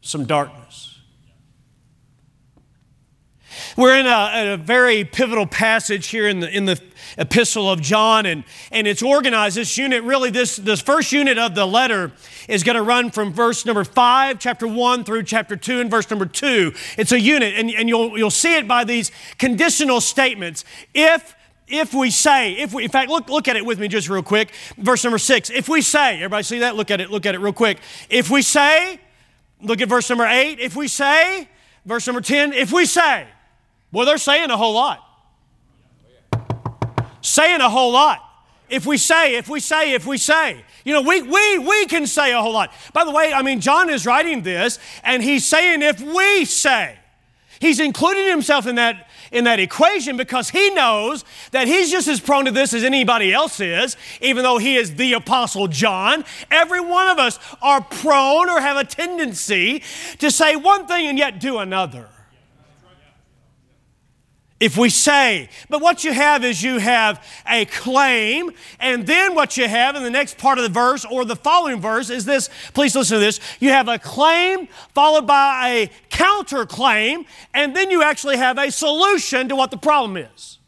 Some 0.00 0.24
darkness. 0.24 0.85
We're 3.76 3.96
in 3.98 4.06
a, 4.06 4.54
a, 4.54 4.56
very 4.56 5.04
pivotal 5.04 5.46
passage 5.46 6.08
here 6.08 6.28
in 6.28 6.40
the, 6.40 6.50
in 6.50 6.64
the 6.64 6.80
epistle 7.18 7.70
of 7.70 7.80
John, 7.80 8.26
and, 8.26 8.44
and 8.72 8.86
it's 8.86 9.02
organized. 9.02 9.56
This 9.56 9.76
unit, 9.78 10.02
really, 10.02 10.30
this, 10.30 10.56
this 10.56 10.80
first 10.80 11.12
unit 11.12 11.38
of 11.38 11.54
the 11.54 11.66
letter 11.66 12.12
is 12.48 12.62
going 12.62 12.76
to 12.76 12.82
run 12.82 13.10
from 13.10 13.32
verse 13.32 13.64
number 13.64 13.84
5, 13.84 14.38
chapter 14.38 14.66
1, 14.66 15.04
through 15.04 15.22
chapter 15.24 15.56
2, 15.56 15.80
and 15.80 15.90
verse 15.90 16.08
number 16.10 16.26
2. 16.26 16.72
It's 16.98 17.12
a 17.12 17.20
unit, 17.20 17.54
and, 17.54 17.70
and 17.70 17.88
you'll, 17.88 18.16
you'll 18.16 18.30
see 18.30 18.56
it 18.56 18.66
by 18.66 18.84
these 18.84 19.10
conditional 19.38 20.00
statements. 20.00 20.64
If 20.94 21.34
if 21.68 21.92
we 21.92 22.10
say, 22.10 22.52
if 22.52 22.72
we, 22.72 22.84
in 22.84 22.90
fact, 22.90 23.10
look, 23.10 23.28
look 23.28 23.48
at 23.48 23.56
it 23.56 23.66
with 23.66 23.80
me 23.80 23.88
just 23.88 24.08
real 24.08 24.22
quick. 24.22 24.52
Verse 24.78 25.02
number 25.02 25.18
six. 25.18 25.50
If 25.50 25.68
we 25.68 25.82
say, 25.82 26.16
everybody 26.16 26.44
see 26.44 26.60
that? 26.60 26.76
Look 26.76 26.92
at 26.92 27.00
it, 27.00 27.10
look 27.10 27.26
at 27.26 27.34
it 27.34 27.38
real 27.38 27.52
quick. 27.52 27.78
If 28.08 28.30
we 28.30 28.42
say, 28.42 29.00
look 29.60 29.80
at 29.80 29.88
verse 29.88 30.08
number 30.08 30.26
eight. 30.26 30.60
If 30.60 30.76
we 30.76 30.86
say, 30.86 31.48
verse 31.84 32.06
number 32.06 32.20
10, 32.20 32.52
if 32.52 32.72
we 32.72 32.86
say, 32.86 33.26
well, 33.92 34.06
they're 34.06 34.18
saying 34.18 34.50
a 34.50 34.56
whole 34.56 34.74
lot. 34.74 35.02
Saying 37.20 37.60
a 37.60 37.68
whole 37.68 37.92
lot. 37.92 38.22
If 38.68 38.84
we 38.84 38.98
say, 38.98 39.36
if 39.36 39.48
we 39.48 39.60
say, 39.60 39.94
if 39.94 40.06
we 40.06 40.18
say. 40.18 40.64
You 40.84 40.92
know, 40.92 41.02
we, 41.02 41.22
we, 41.22 41.58
we 41.58 41.86
can 41.86 42.06
say 42.06 42.32
a 42.32 42.40
whole 42.40 42.52
lot. 42.52 42.72
By 42.92 43.04
the 43.04 43.10
way, 43.10 43.32
I 43.32 43.42
mean, 43.42 43.60
John 43.60 43.90
is 43.90 44.06
writing 44.06 44.42
this, 44.42 44.78
and 45.02 45.22
he's 45.22 45.44
saying, 45.44 45.82
if 45.82 46.00
we 46.00 46.44
say. 46.44 46.98
He's 47.58 47.80
including 47.80 48.28
himself 48.28 48.66
in 48.66 48.74
that, 48.74 49.08
in 49.32 49.44
that 49.44 49.58
equation 49.60 50.16
because 50.16 50.50
he 50.50 50.70
knows 50.70 51.24
that 51.52 51.66
he's 51.66 51.90
just 51.90 52.06
as 52.06 52.20
prone 52.20 52.44
to 52.44 52.50
this 52.50 52.74
as 52.74 52.84
anybody 52.84 53.32
else 53.32 53.60
is, 53.60 53.96
even 54.20 54.42
though 54.42 54.58
he 54.58 54.76
is 54.76 54.96
the 54.96 55.14
Apostle 55.14 55.68
John. 55.68 56.24
Every 56.50 56.80
one 56.80 57.08
of 57.08 57.18
us 57.18 57.38
are 57.62 57.80
prone 57.80 58.50
or 58.50 58.60
have 58.60 58.76
a 58.76 58.84
tendency 58.84 59.82
to 60.18 60.30
say 60.30 60.54
one 60.54 60.86
thing 60.86 61.06
and 61.06 61.16
yet 61.16 61.40
do 61.40 61.58
another 61.58 62.08
if 64.58 64.76
we 64.76 64.88
say. 64.88 65.48
But 65.68 65.80
what 65.80 66.04
you 66.04 66.12
have 66.12 66.44
is 66.44 66.62
you 66.62 66.78
have 66.78 67.24
a 67.46 67.64
claim, 67.66 68.50
and 68.80 69.06
then 69.06 69.34
what 69.34 69.56
you 69.56 69.68
have 69.68 69.96
in 69.96 70.02
the 70.02 70.10
next 70.10 70.38
part 70.38 70.58
of 70.58 70.64
the 70.64 70.70
verse 70.70 71.04
or 71.04 71.24
the 71.24 71.36
following 71.36 71.80
verse 71.80 72.10
is 72.10 72.24
this. 72.24 72.48
Please 72.72 72.96
listen 72.96 73.16
to 73.16 73.20
this. 73.20 73.40
You 73.60 73.70
have 73.70 73.88
a 73.88 73.98
claim 73.98 74.68
followed 74.94 75.26
by 75.26 75.68
a 75.68 75.90
counterclaim, 76.10 77.26
and 77.54 77.76
then 77.76 77.90
you 77.90 78.02
actually 78.02 78.36
have 78.36 78.58
a 78.58 78.70
solution 78.70 79.48
to 79.48 79.56
what 79.56 79.70
the 79.70 79.76
problem 79.76 80.16
is. 80.16 80.58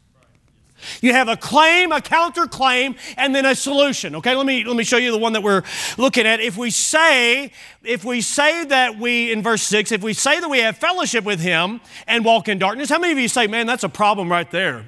You 1.01 1.13
have 1.13 1.27
a 1.27 1.37
claim, 1.37 1.91
a 1.91 1.99
counterclaim, 1.99 2.97
and 3.17 3.33
then 3.33 3.45
a 3.45 3.55
solution. 3.55 4.15
Okay, 4.15 4.35
let 4.35 4.45
me 4.45 4.63
let 4.63 4.75
me 4.75 4.83
show 4.83 4.97
you 4.97 5.11
the 5.11 5.17
one 5.17 5.33
that 5.33 5.43
we're 5.43 5.63
looking 5.97 6.25
at. 6.25 6.39
If 6.39 6.57
we 6.57 6.69
say, 6.69 7.51
if 7.83 8.03
we 8.03 8.21
say 8.21 8.65
that 8.65 8.97
we, 8.97 9.31
in 9.31 9.41
verse 9.43 9.63
6, 9.63 9.91
if 9.91 10.01
we 10.01 10.13
say 10.13 10.39
that 10.39 10.49
we 10.49 10.59
have 10.59 10.77
fellowship 10.77 11.23
with 11.23 11.39
him 11.39 11.81
and 12.07 12.23
walk 12.25 12.49
in 12.49 12.59
darkness, 12.59 12.89
how 12.89 12.99
many 12.99 13.13
of 13.13 13.19
you 13.19 13.27
say, 13.27 13.47
man, 13.47 13.67
that's 13.67 13.83
a 13.83 13.89
problem 13.89 14.31
right 14.31 14.49
there? 14.51 14.85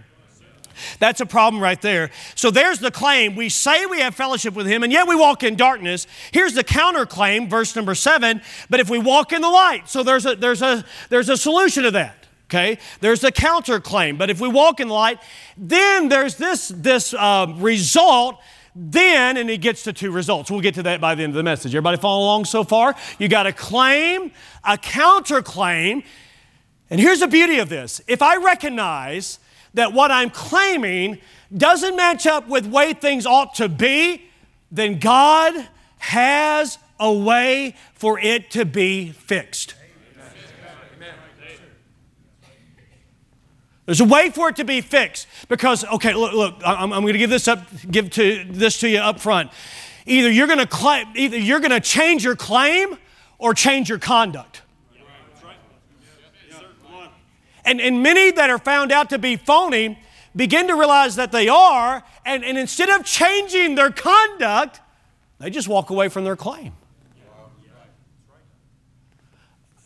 That's 1.00 1.22
a 1.22 1.26
problem 1.26 1.62
right 1.62 1.82
there. 1.82 2.12
So 2.36 2.52
there's 2.52 2.80
the 2.80 2.92
claim. 2.92 3.36
We 3.36 3.50
say 3.50 3.86
we 3.86 4.00
have 4.00 4.16
fellowship 4.16 4.54
with 4.54 4.68
him, 4.68 4.84
and 4.84 4.92
yet 4.92 5.08
we 5.08 5.16
walk 5.16 5.44
in 5.44 5.56
darkness. 5.56 6.08
Here's 6.32 6.54
the 6.54 6.64
counterclaim, 6.64 7.50
verse 7.50 7.76
number 7.76 7.96
seven. 7.96 8.42
But 8.70 8.80
if 8.80 8.90
we 8.90 9.00
walk 9.00 9.34
in 9.34 9.42
the 9.42 9.50
light, 9.50 9.90
so 9.90 10.04
there's 10.04 10.26
a 10.26 10.36
there's 10.36 10.62
a 10.62 10.84
there's 11.10 11.30
a 11.30 11.38
solution 11.38 11.84
to 11.84 11.92
that 11.92 12.21
okay? 12.52 12.78
There's 13.00 13.24
a 13.24 13.32
counterclaim. 13.32 14.18
But 14.18 14.30
if 14.30 14.42
we 14.42 14.50
walk 14.50 14.80
in 14.80 14.90
light, 14.90 15.20
then 15.58 16.10
there's 16.10 16.36
this, 16.36 16.68
this 16.68 17.14
uh, 17.14 17.54
result. 17.58 18.40
Then, 18.76 19.38
and 19.38 19.50
he 19.50 19.58
gets 19.58 19.84
to 19.84 19.94
two 19.94 20.12
results. 20.12 20.52
We'll 20.52 20.62
get 20.62 20.76
to 20.76 20.84
that 20.84 21.02
by 21.02 21.16
the 21.16 21.24
end 21.24 21.32
of 21.32 21.38
the 21.38 21.44
message. 21.44 21.74
Everybody 21.74 21.98
follow 21.98 22.24
along 22.24 22.46
so 22.46 22.64
far? 22.64 22.96
You 23.20 23.28
got 23.28 23.48
a 23.48 23.54
claim, 23.54 24.32
a 24.64 24.78
counterclaim. 24.78 26.04
And 26.90 27.00
here's 27.00 27.22
the 27.22 27.28
beauty 27.28 27.60
of 27.60 27.70
this 27.70 28.02
if 28.08 28.22
I 28.22 28.38
recognize 28.38 29.40
that 29.74 29.94
what 29.94 30.12
I'm 30.12 30.30
claiming 30.30 31.20
doesn't 31.56 31.96
match 31.96 32.26
up 32.26 32.48
with 32.48 32.66
way 32.66 32.94
things 32.94 33.26
ought 33.26 33.56
to 33.56 33.70
be, 33.70 34.24
then 34.72 35.00
God 35.00 35.68
has 35.98 36.78
a 37.00 37.12
way 37.12 37.76
for 37.94 38.20
it 38.20 38.52
to 38.52 38.66
be 38.66 39.12
fixed. 39.12 39.76
There's 43.86 44.00
a 44.00 44.06
way 44.06 44.30
for 44.30 44.50
it 44.50 44.58
to 44.58 44.64
be 44.64 44.82
fixed 44.82 45.28
because, 45.50 45.84
okay, 45.86 46.14
look, 46.14 46.34
look 46.34 46.56
I'm, 46.66 46.94
I'm 46.94 47.02
going 47.02 47.14
to 47.14 47.20
give 47.20 47.30
this 47.30 47.48
up, 47.48 47.66
give 47.90 48.10
to 48.12 48.46
this 48.50 48.80
to 48.82 48.90
you 48.90 49.00
up 49.00 49.20
front. 49.20 49.52
Either 50.06 50.32
you're 50.32 50.48
going 50.48 50.60
to 50.60 50.68
claim, 50.68 51.08
either 51.16 51.38
you're 51.38 51.60
going 51.60 51.72
to 51.72 51.80
change 51.80 52.24
your 52.24 52.36
claim 52.36 52.98
or 53.38 53.54
change 53.54 53.90
your 53.90 54.00
conduct. 54.00 54.62
And, 57.64 57.80
and 57.80 58.02
many 58.02 58.32
that 58.32 58.50
are 58.50 58.58
found 58.58 58.92
out 58.92 59.10
to 59.12 59.20
be 59.20 59.36
phony 59.36 60.00
begin 60.36 60.68
to 60.68 60.76
realize 60.76 61.16
that 61.18 61.32
they 61.32 61.48
are, 61.48 62.04
and, 62.26 62.44
and 62.44 62.58
instead 62.58 62.90
of 62.90 63.06
changing 63.06 63.76
their 63.76 63.92
conduct, 63.92 64.80
they 65.40 65.50
just 65.50 65.68
walk 65.68 65.90
away 65.90 66.10
from 66.10 66.24
their 66.24 66.36
claim. 66.36 66.74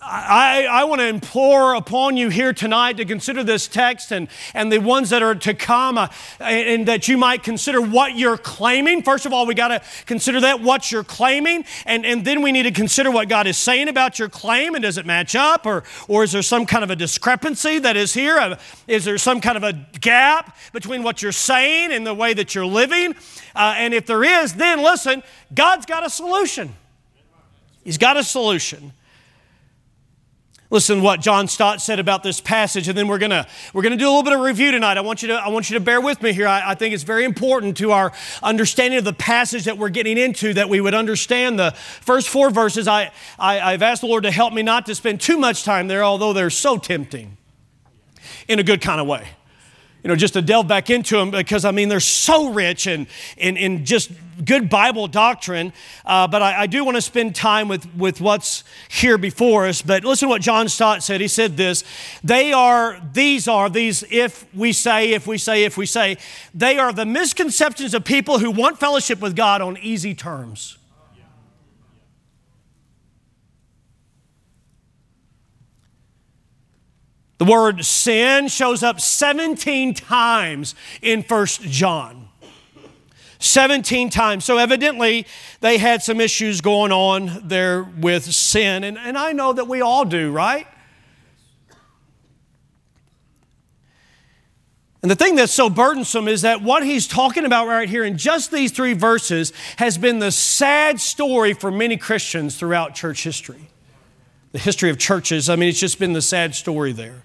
I, 0.07 0.67
I 0.69 0.83
want 0.83 1.01
to 1.01 1.07
implore 1.07 1.73
upon 1.73 2.15
you 2.15 2.29
here 2.29 2.53
tonight 2.53 2.97
to 2.97 3.05
consider 3.05 3.43
this 3.43 3.67
text 3.67 4.11
and, 4.11 4.27
and 4.53 4.71
the 4.71 4.77
ones 4.77 5.09
that 5.09 5.23
are 5.23 5.33
to 5.33 5.55
come, 5.55 5.97
uh, 5.97 6.09
and, 6.39 6.69
and, 6.69 6.87
that 6.87 7.07
you 7.07 7.17
might 7.17 7.41
consider 7.41 7.81
what 7.81 8.15
you're 8.15 8.37
claiming. 8.37 9.01
First 9.01 9.25
of 9.25 9.33
all, 9.33 9.47
we 9.47 9.55
got 9.55 9.69
to 9.69 9.81
consider 10.05 10.41
that, 10.41 10.61
what 10.61 10.91
you're 10.91 11.03
claiming, 11.03 11.65
and, 11.87 12.05
and 12.05 12.23
then 12.23 12.43
we 12.43 12.51
need 12.51 12.63
to 12.63 12.71
consider 12.71 13.09
what 13.09 13.29
God 13.29 13.47
is 13.47 13.57
saying 13.57 13.87
about 13.87 14.19
your 14.19 14.29
claim, 14.29 14.75
and 14.75 14.83
does 14.83 14.99
it 14.99 15.07
match 15.07 15.35
up, 15.35 15.65
or, 15.65 15.83
or 16.07 16.23
is 16.23 16.31
there 16.31 16.43
some 16.43 16.67
kind 16.67 16.83
of 16.83 16.91
a 16.91 16.95
discrepancy 16.95 17.79
that 17.79 17.97
is 17.97 18.13
here? 18.13 18.37
Uh, 18.37 18.57
there 18.85 19.17
some 19.17 19.41
kind 19.41 19.57
of 19.57 19.63
a 19.63 19.73
gap 20.01 20.55
between 20.71 21.01
what 21.01 21.23
you're 21.23 21.31
saying 21.31 21.91
and 21.91 22.05
the 22.05 22.13
way 22.13 22.35
that 22.35 22.53
you're 22.53 22.65
living? 22.65 23.15
Uh, 23.55 23.73
and 23.77 23.91
if 23.91 24.05
there 24.05 24.23
is, 24.23 24.53
then 24.53 24.83
listen, 24.83 25.23
God's 25.53 25.87
got 25.87 26.05
a 26.05 26.11
solution. 26.11 26.75
He's 27.83 27.97
got 27.97 28.17
a 28.17 28.23
solution. 28.23 28.91
Listen 30.75 30.97
to 30.97 31.03
what 31.03 31.21
John 31.21 31.47
Stott 31.47 31.81
said 31.81 31.99
about 31.99 32.21
this 32.21 32.41
passage, 32.41 32.89
and 32.89 32.97
then 32.97 33.07
we're 33.07 33.17
gonna 33.17 33.47
we're 33.71 33.81
gonna 33.81 33.95
do 33.95 34.07
a 34.07 34.11
little 34.11 34.23
bit 34.23 34.33
of 34.33 34.41
review 34.41 34.71
tonight. 34.71 34.97
I 34.97 35.01
want 35.01 35.21
you 35.21 35.29
to 35.29 35.35
I 35.35 35.47
want 35.47 35.69
you 35.69 35.75
to 35.75 35.79
bear 35.79 36.01
with 36.01 36.21
me 36.21 36.33
here. 36.33 36.49
I, 36.49 36.71
I, 36.71 36.75
think 36.75 36.93
it's 36.93 37.03
very 37.03 37.23
important 37.23 37.77
to 37.77 37.93
our 37.93 38.11
understanding 38.43 38.97
of 38.97 39.05
the 39.05 39.13
passage 39.13 39.63
that 39.63 39.77
we're 39.77 39.87
getting 39.87 40.17
into 40.17 40.53
that 40.53 40.67
we 40.67 40.81
would 40.81 40.93
understand 40.93 41.57
the 41.57 41.71
first 41.71 42.27
four 42.27 42.49
verses. 42.49 42.89
I, 42.89 43.13
I 43.39 43.61
I've 43.61 43.83
asked 43.83 44.01
the 44.01 44.07
Lord 44.07 44.23
to 44.23 44.31
help 44.31 44.51
me 44.51 44.63
not 44.63 44.85
to 44.87 44.95
spend 44.95 45.21
too 45.21 45.37
much 45.37 45.63
time 45.63 45.87
there, 45.87 46.03
although 46.03 46.33
they're 46.33 46.49
so 46.49 46.77
tempting, 46.77 47.37
in 48.49 48.59
a 48.59 48.63
good 48.63 48.81
kind 48.81 48.99
of 48.99 49.07
way 49.07 49.29
you 50.05 50.09
know, 50.09 50.15
just 50.15 50.35
to 50.35 50.41
delve 50.43 50.67
back 50.67 50.91
into 50.91 51.17
them 51.17 51.31
because 51.31 51.65
I 51.65 51.71
mean 51.71 51.89
they're 51.89 51.99
so 51.99 52.51
rich 52.51 52.85
and 52.85 53.07
in, 53.37 53.57
in 53.57 53.85
just 53.85 54.11
good 54.45 54.69
Bible 54.69 55.07
doctrine. 55.07 55.73
Uh, 56.05 56.27
but 56.27 56.43
I, 56.43 56.61
I 56.61 56.67
do 56.67 56.85
want 56.85 56.93
to 56.93 57.01
spend 57.01 57.33
time 57.33 57.67
with, 57.67 57.91
with 57.95 58.21
what's 58.21 58.63
here 58.87 59.17
before 59.17 59.65
us. 59.65 59.81
But 59.81 60.03
listen 60.03 60.27
to 60.27 60.29
what 60.29 60.43
John 60.43 60.69
Stott 60.69 61.01
said. 61.01 61.21
He 61.21 61.27
said 61.27 61.57
this 61.57 61.83
They 62.23 62.53
are, 62.53 63.01
these 63.13 63.47
are, 63.47 63.67
these 63.67 64.03
if 64.11 64.45
we 64.53 64.73
say, 64.73 65.13
if 65.13 65.25
we 65.25 65.39
say, 65.39 65.63
if 65.63 65.75
we 65.75 65.87
say, 65.87 66.17
they 66.53 66.77
are 66.77 66.93
the 66.93 67.07
misconceptions 67.07 67.95
of 67.95 68.05
people 68.05 68.37
who 68.37 68.51
want 68.51 68.79
fellowship 68.79 69.19
with 69.21 69.35
God 69.35 69.63
on 69.63 69.75
easy 69.79 70.13
terms. 70.13 70.77
The 77.37 77.45
word 77.45 77.83
sin 77.83 78.47
shows 78.47 78.81
up 78.81 79.01
17 79.01 79.93
times 79.93 80.73
in 81.01 81.21
First 81.21 81.61
John. 81.61 82.29
17 83.39 84.09
times. 84.09 84.45
So, 84.45 84.57
evidently, 84.57 85.27
they 85.59 85.77
had 85.77 86.01
some 86.01 86.21
issues 86.21 86.61
going 86.61 86.91
on 86.91 87.47
there 87.47 87.83
with 87.83 88.23
sin. 88.23 88.83
And, 88.83 88.97
and 88.97 89.17
I 89.17 89.33
know 89.33 89.53
that 89.53 89.67
we 89.67 89.81
all 89.81 90.05
do, 90.05 90.31
right? 90.31 90.65
And 95.01 95.11
the 95.11 95.15
thing 95.15 95.35
that's 95.35 95.51
so 95.51 95.69
burdensome 95.69 96.27
is 96.27 96.41
that 96.41 96.63
what 96.63 96.83
he's 96.83 97.07
talking 97.07 97.45
about 97.45 97.67
right 97.67 97.87
here 97.87 98.03
in 98.03 98.17
just 98.17 98.51
these 98.51 98.71
three 98.71 98.93
verses 98.93 99.53
has 99.77 99.99
been 99.99 100.17
the 100.17 100.31
sad 100.31 100.99
story 100.99 101.53
for 101.53 101.69
many 101.69 101.95
Christians 101.95 102.57
throughout 102.57 102.95
church 102.95 103.23
history. 103.23 103.69
The 104.55 104.61
history 104.61 104.89
of 104.89 104.97
churches, 104.97 105.49
I 105.49 105.57
mean, 105.57 105.67
it's 105.67 105.81
just 105.81 105.99
been 105.99 106.13
the 106.13 106.21
sad 106.21 106.55
story 106.55 106.93
there. 106.93 107.23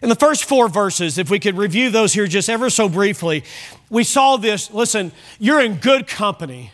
In 0.00 0.08
the 0.08 0.14
first 0.14 0.46
four 0.46 0.70
verses, 0.70 1.18
if 1.18 1.28
we 1.28 1.38
could 1.38 1.58
review 1.58 1.90
those 1.90 2.14
here 2.14 2.26
just 2.26 2.48
ever 2.48 2.70
so 2.70 2.88
briefly, 2.88 3.44
we 3.90 4.04
saw 4.04 4.38
this. 4.38 4.70
Listen, 4.70 5.12
you're 5.38 5.60
in 5.60 5.74
good 5.74 6.06
company 6.06 6.72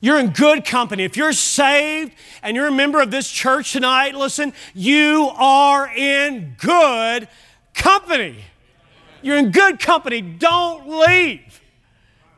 You're 0.00 0.18
in 0.18 0.30
good 0.30 0.64
company. 0.64 1.04
If 1.04 1.16
you're 1.16 1.32
saved 1.32 2.12
and 2.42 2.56
you're 2.56 2.66
a 2.66 2.72
member 2.72 3.00
of 3.00 3.10
this 3.10 3.30
church 3.30 3.72
tonight, 3.72 4.14
listen, 4.14 4.52
you 4.74 5.30
are 5.36 5.88
in 5.88 6.56
good 6.58 7.28
company. 7.74 8.36
You're 9.22 9.38
in 9.38 9.50
good 9.50 9.80
company. 9.80 10.20
Don't 10.20 10.88
leave. 10.88 11.60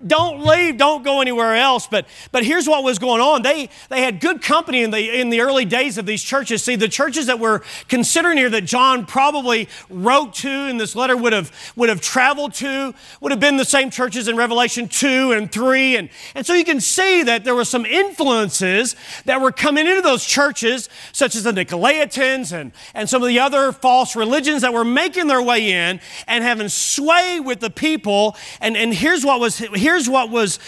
Don't 0.06 0.44
leave, 0.44 0.76
don't 0.76 1.02
go 1.04 1.20
anywhere 1.20 1.56
else. 1.56 1.88
But, 1.88 2.06
but 2.30 2.44
here's 2.44 2.68
what 2.68 2.84
was 2.84 2.98
going 2.98 3.20
on. 3.20 3.42
They, 3.42 3.68
they 3.88 4.00
had 4.00 4.20
good 4.20 4.42
company 4.42 4.82
in 4.82 4.92
the, 4.92 5.20
in 5.20 5.30
the 5.30 5.40
early 5.40 5.64
days 5.64 5.98
of 5.98 6.06
these 6.06 6.22
churches. 6.22 6.62
See, 6.62 6.76
the 6.76 6.88
churches 6.88 7.26
that 7.26 7.40
we're 7.40 7.62
considering 7.88 8.38
here 8.38 8.50
that 8.50 8.64
John 8.64 9.06
probably 9.06 9.68
wrote 9.90 10.34
to 10.34 10.48
and 10.48 10.80
this 10.80 10.94
letter 10.94 11.16
would 11.16 11.32
have, 11.32 11.52
would 11.74 11.88
have 11.88 12.00
traveled 12.00 12.54
to 12.54 12.94
would 13.20 13.32
have 13.32 13.40
been 13.40 13.56
the 13.56 13.64
same 13.64 13.90
churches 13.90 14.28
in 14.28 14.36
Revelation 14.36 14.86
2 14.86 15.32
and 15.32 15.50
3. 15.50 15.96
And, 15.96 16.10
and 16.34 16.46
so 16.46 16.54
you 16.54 16.64
can 16.64 16.80
see 16.80 17.24
that 17.24 17.44
there 17.44 17.54
were 17.54 17.64
some 17.64 17.84
influences 17.84 18.94
that 19.24 19.40
were 19.40 19.52
coming 19.52 19.86
into 19.86 20.02
those 20.02 20.24
churches, 20.24 20.88
such 21.12 21.34
as 21.34 21.42
the 21.42 21.52
Nicolaitans 21.52 22.52
and, 22.52 22.70
and 22.94 23.08
some 23.08 23.22
of 23.22 23.28
the 23.28 23.40
other 23.40 23.72
false 23.72 24.14
religions 24.14 24.62
that 24.62 24.72
were 24.72 24.84
making 24.84 25.26
their 25.26 25.42
way 25.42 25.72
in 25.72 26.00
and 26.28 26.44
having 26.44 26.68
sway 26.68 27.40
with 27.40 27.58
the 27.58 27.70
people. 27.70 28.36
And, 28.60 28.76
and 28.76 28.94
here's 28.94 29.24
what 29.24 29.40
was 29.40 29.58
here's 29.88 30.06
what 30.06 30.28
was 30.28 30.58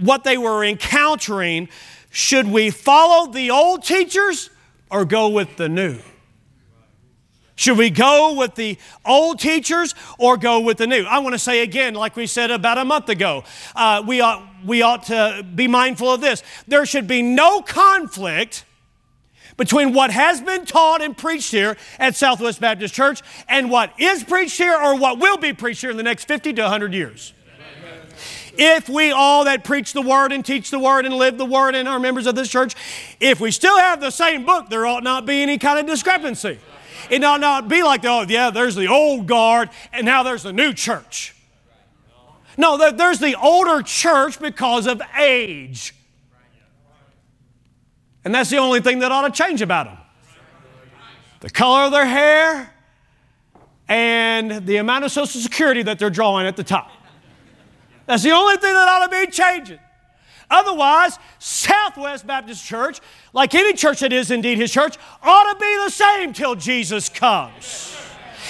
what 0.00 0.22
they 0.22 0.36
were 0.36 0.62
encountering. 0.62 1.66
Should 2.10 2.46
we 2.46 2.68
follow 2.68 3.32
the 3.32 3.50
old 3.50 3.82
teachers 3.84 4.50
or 4.90 5.06
go 5.06 5.28
with 5.28 5.56
the 5.56 5.68
new? 5.68 5.98
Should 7.54 7.78
we 7.78 7.88
go 7.88 8.34
with 8.34 8.54
the 8.56 8.78
old 9.04 9.38
teachers 9.38 9.94
or 10.18 10.36
go 10.36 10.60
with 10.60 10.78
the 10.78 10.86
new? 10.86 11.04
I 11.04 11.20
want 11.20 11.34
to 11.34 11.38
say 11.38 11.62
again, 11.62 11.94
like 11.94 12.16
we 12.16 12.26
said 12.26 12.50
about 12.50 12.78
a 12.78 12.84
month 12.84 13.08
ago, 13.08 13.44
uh, 13.74 14.02
we, 14.06 14.20
ought, 14.20 14.46
we 14.64 14.82
ought 14.82 15.04
to 15.04 15.46
be 15.54 15.68
mindful 15.68 16.12
of 16.12 16.20
this. 16.20 16.42
There 16.66 16.84
should 16.84 17.06
be 17.06 17.22
no 17.22 17.60
conflict 17.60 18.64
between 19.56 19.92
what 19.92 20.10
has 20.10 20.40
been 20.40 20.64
taught 20.64 21.02
and 21.02 21.16
preached 21.16 21.50
here 21.50 21.76
at 21.98 22.16
Southwest 22.16 22.60
Baptist 22.60 22.94
Church 22.94 23.20
and 23.46 23.70
what 23.70 23.92
is 23.98 24.24
preached 24.24 24.56
here 24.56 24.74
or 24.74 24.96
what 24.96 25.18
will 25.18 25.36
be 25.36 25.52
preached 25.52 25.82
here 25.82 25.90
in 25.90 25.98
the 25.98 26.02
next 26.02 26.24
50 26.24 26.54
to 26.54 26.62
100 26.62 26.94
years. 26.94 27.34
If 28.58 28.88
we 28.88 29.10
all 29.12 29.44
that 29.44 29.64
preach 29.64 29.92
the 29.92 30.02
word 30.02 30.32
and 30.32 30.44
teach 30.44 30.70
the 30.70 30.78
word 30.78 31.06
and 31.06 31.14
live 31.14 31.38
the 31.38 31.44
word 31.44 31.74
and 31.74 31.88
are 31.88 31.98
members 31.98 32.26
of 32.26 32.34
this 32.34 32.48
church, 32.48 32.74
if 33.20 33.40
we 33.40 33.50
still 33.50 33.78
have 33.78 34.00
the 34.00 34.10
same 34.10 34.44
book, 34.44 34.68
there 34.68 34.86
ought 34.86 35.02
not 35.02 35.26
be 35.26 35.42
any 35.42 35.58
kind 35.58 35.78
of 35.78 35.86
discrepancy. 35.86 36.58
It 37.08 37.24
ought 37.24 37.40
not 37.40 37.68
be 37.68 37.82
like, 37.82 38.04
oh, 38.04 38.24
yeah, 38.28 38.50
there's 38.50 38.74
the 38.74 38.86
old 38.86 39.26
guard 39.26 39.70
and 39.92 40.04
now 40.04 40.22
there's 40.22 40.42
the 40.42 40.52
new 40.52 40.72
church. 40.72 41.34
No, 42.56 42.90
there's 42.90 43.20
the 43.20 43.36
older 43.40 43.82
church 43.82 44.38
because 44.38 44.86
of 44.86 45.00
age. 45.18 45.94
And 48.24 48.34
that's 48.34 48.50
the 48.50 48.58
only 48.58 48.80
thing 48.80 48.98
that 48.98 49.10
ought 49.12 49.22
to 49.22 49.30
change 49.30 49.62
about 49.62 49.86
them 49.86 49.96
the 51.40 51.48
color 51.48 51.84
of 51.84 51.90
their 51.90 52.04
hair 52.04 52.70
and 53.88 54.66
the 54.66 54.76
amount 54.76 55.06
of 55.06 55.10
Social 55.10 55.40
Security 55.40 55.82
that 55.82 55.98
they're 55.98 56.10
drawing 56.10 56.46
at 56.46 56.54
the 56.54 56.62
top. 56.62 56.90
That's 58.10 58.24
the 58.24 58.32
only 58.32 58.56
thing 58.56 58.74
that 58.74 58.88
ought 58.88 59.08
to 59.08 59.24
be 59.24 59.30
changing. 59.30 59.78
Otherwise, 60.50 61.16
Southwest 61.38 62.26
Baptist 62.26 62.66
Church, 62.66 63.00
like 63.32 63.54
any 63.54 63.72
church 63.72 64.00
that 64.00 64.12
is 64.12 64.32
indeed 64.32 64.58
His 64.58 64.72
church, 64.72 64.96
ought 65.22 65.52
to 65.52 65.56
be 65.60 65.76
the 65.84 65.90
same 65.90 66.32
till 66.32 66.56
Jesus 66.56 67.08
comes. 67.08 67.96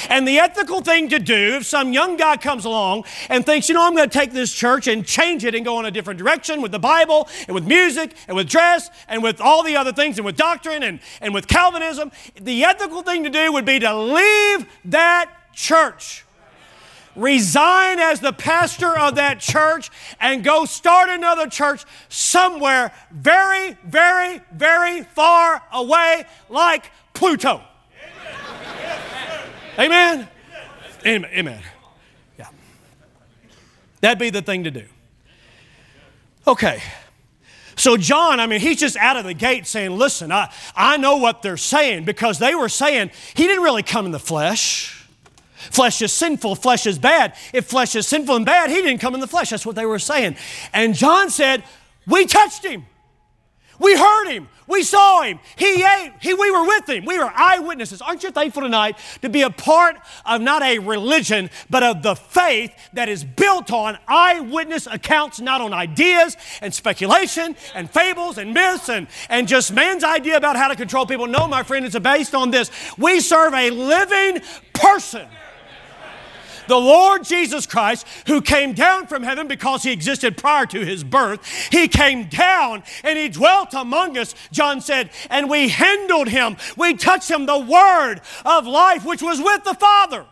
And 0.09 0.27
the 0.27 0.39
ethical 0.39 0.81
thing 0.81 1.11
to 1.11 1.19
do, 1.19 1.57
if 1.57 1.67
some 1.67 1.93
young 1.93 2.17
guy 2.17 2.39
comes 2.39 2.65
along 2.65 3.05
and 3.29 3.45
thinks, 3.45 3.69
you 3.69 3.75
know, 3.75 3.87
I'm 3.87 3.95
going 3.95 4.09
to 4.09 4.19
take 4.19 4.33
this 4.33 4.51
church 4.51 4.87
and 4.87 5.05
change 5.05 5.45
it 5.45 5.55
and 5.55 5.63
go 5.63 5.79
in 5.79 5.85
a 5.85 5.91
different 5.91 6.19
direction 6.19 6.63
with 6.63 6.73
the 6.73 6.79
Bible 6.79 7.29
and 7.47 7.55
with 7.55 7.67
music 7.67 8.15
and 8.29 8.39
with 8.39 8.49
dress 8.49 8.89
and 9.09 9.23
with 9.23 9.43
all 9.43 9.63
the 9.63 9.77
other 9.77 9.93
things 9.93 10.17
and 10.17 10.25
with 10.25 10.39
doctrine 10.39 10.83
and, 10.83 11.01
and 11.21 11.35
with 11.35 11.49
Calvinism, 11.49 12.13
the 12.41 12.65
ethical 12.65 13.03
thing 13.03 13.25
to 13.25 13.31
do 13.31 13.53
would 13.53 13.67
be 13.67 13.79
to 13.79 13.95
leave 13.95 14.67
that 14.87 15.31
church 15.53 16.25
resign 17.17 17.99
as 17.99 18.21
the 18.21 18.33
pastor 18.33 18.99
of 18.99 19.17
that 19.17 19.41
church 19.41 19.91
and 20.21 20.45
go 20.45 20.65
start 20.65 21.09
another 21.11 21.47
church 21.49 21.85
somewhere 22.09 22.93
very, 23.11 23.77
very, 23.85 24.41
very 24.53 25.03
far 25.03 25.63
away, 25.73 26.25
like 26.49 26.91
Pluto. 27.15 27.63
Amen? 29.79 30.29
Amen. 31.07 31.31
Amen. 31.33 31.63
Yeah. 32.39 32.49
That'd 34.01 34.19
be 34.19 34.31
the 34.31 34.43
thing 34.43 34.65
to 34.65 34.71
do. 34.71 34.85
Okay. 36.47 36.83
So, 37.77 37.97
John, 37.97 38.41
I 38.41 38.47
mean, 38.47 38.61
he's 38.61 38.79
just 38.79 38.97
out 38.99 39.17
of 39.17 39.25
the 39.25 39.33
gate 39.33 39.67
saying, 39.67 39.97
Listen, 39.97 40.31
I, 40.31 40.53
I 40.77 40.99
know 40.99 41.17
what 41.17 41.41
they're 41.41 41.57
saying 41.57 42.05
because 42.05 42.39
they 42.39 42.55
were 42.55 42.69
saying 42.69 43.11
he 43.35 43.47
didn't 43.47 43.63
really 43.63 43.83
come 43.83 44.05
in 44.05 44.13
the 44.13 44.19
flesh. 44.19 45.00
Flesh 45.71 46.03
is 46.03 46.13
sinful, 46.13 46.57
flesh 46.57 46.87
is 46.87 46.99
bad. 46.99 47.35
If 47.53 47.67
flesh 47.67 47.95
is 47.95 48.07
sinful 48.07 48.37
and 48.37 48.45
bad, 48.45 48.71
he 48.71 48.77
didn't 48.77 48.99
come 48.99 49.15
in 49.15 49.21
the 49.21 49.27
flesh. 49.27 49.51
That's 49.51 49.65
what 49.65 49.77
they 49.77 49.87
were 49.87 49.99
saying. 49.99 50.37
And 50.73 50.95
John 50.95 51.31
said, 51.31 51.65
We 52.07 52.27
touched 52.27 52.65
him. 52.65 52.87
We 53.81 53.97
heard 53.97 54.29
him. 54.29 54.49
We 54.67 54.83
saw 54.83 55.23
him. 55.23 55.41
He 55.57 55.83
ate. 55.83 56.13
He, 56.21 56.35
we 56.35 56.51
were 56.51 56.65
with 56.65 56.89
him. 56.89 57.07
We 57.07 57.19
were 57.19 57.33
eyewitnesses. 57.35 58.03
Aren't 58.03 58.23
you 58.23 58.31
thankful 58.31 58.63
tonight 58.63 58.99
to 59.23 59.31
be 59.31 59.41
a 59.43 59.51
part 59.51 59.97
of 60.27 60.43
not 60.43 60.63
a 60.63 60.79
religion, 60.79 61.51
but 61.71 61.83
of 61.83 62.03
the 62.03 62.15
faith 62.15 62.73
that 62.93 63.09
is 63.09 63.25
built 63.25 63.73
on 63.73 63.99
eyewitness 64.07 64.87
accounts, 64.87 65.41
not 65.41 65.63
on 65.63 65.73
ideas 65.73 66.37
and 66.61 66.75
speculation 66.75 67.57
and 67.75 67.91
fables 67.91 68.37
and 68.37 68.53
myths 68.53 68.91
and, 68.91 69.09
and 69.31 69.49
just 69.49 69.73
man's 69.73 70.05
idea 70.05 70.37
about 70.37 70.57
how 70.57 70.69
to 70.69 70.77
control 70.77 71.07
people? 71.07 71.27
No, 71.27 71.49
my 71.49 71.63
friend, 71.63 71.87
it's 71.87 71.99
based 71.99 72.35
on 72.35 72.51
this. 72.51 72.71
We 72.99 73.21
serve 73.21 73.55
a 73.55 73.71
living 73.71 74.43
person 74.75 75.27
the 76.71 76.79
Lord 76.79 77.25
Jesus 77.25 77.67
Christ, 77.67 78.07
who 78.29 78.41
came 78.41 78.73
down 78.73 79.09
from 79.09 79.25
heaven 79.25 79.49
because 79.49 79.83
he 79.83 79.91
existed 79.91 80.37
prior 80.37 80.67
to 80.67 80.85
his 80.87 81.03
birth, 81.03 81.45
he 81.71 81.89
came 81.89 82.29
down 82.29 82.85
and 83.03 83.19
he 83.19 83.29
dwelt 83.29 83.75
among 83.75 84.17
us, 84.17 84.35
John 84.53 84.81
said, 84.81 85.11
and 85.29 85.51
we 85.51 85.69
handled 85.69 86.29
him. 86.29 86.57
We 86.77 86.95
touched 86.95 87.29
him, 87.31 87.47
the 87.47 87.59
word 87.59 88.21
of 88.45 88.67
life, 88.67 89.05
which 89.05 89.21
was 89.21 89.41
with 89.41 89.65
the 89.65 89.75
Father. 89.75 90.25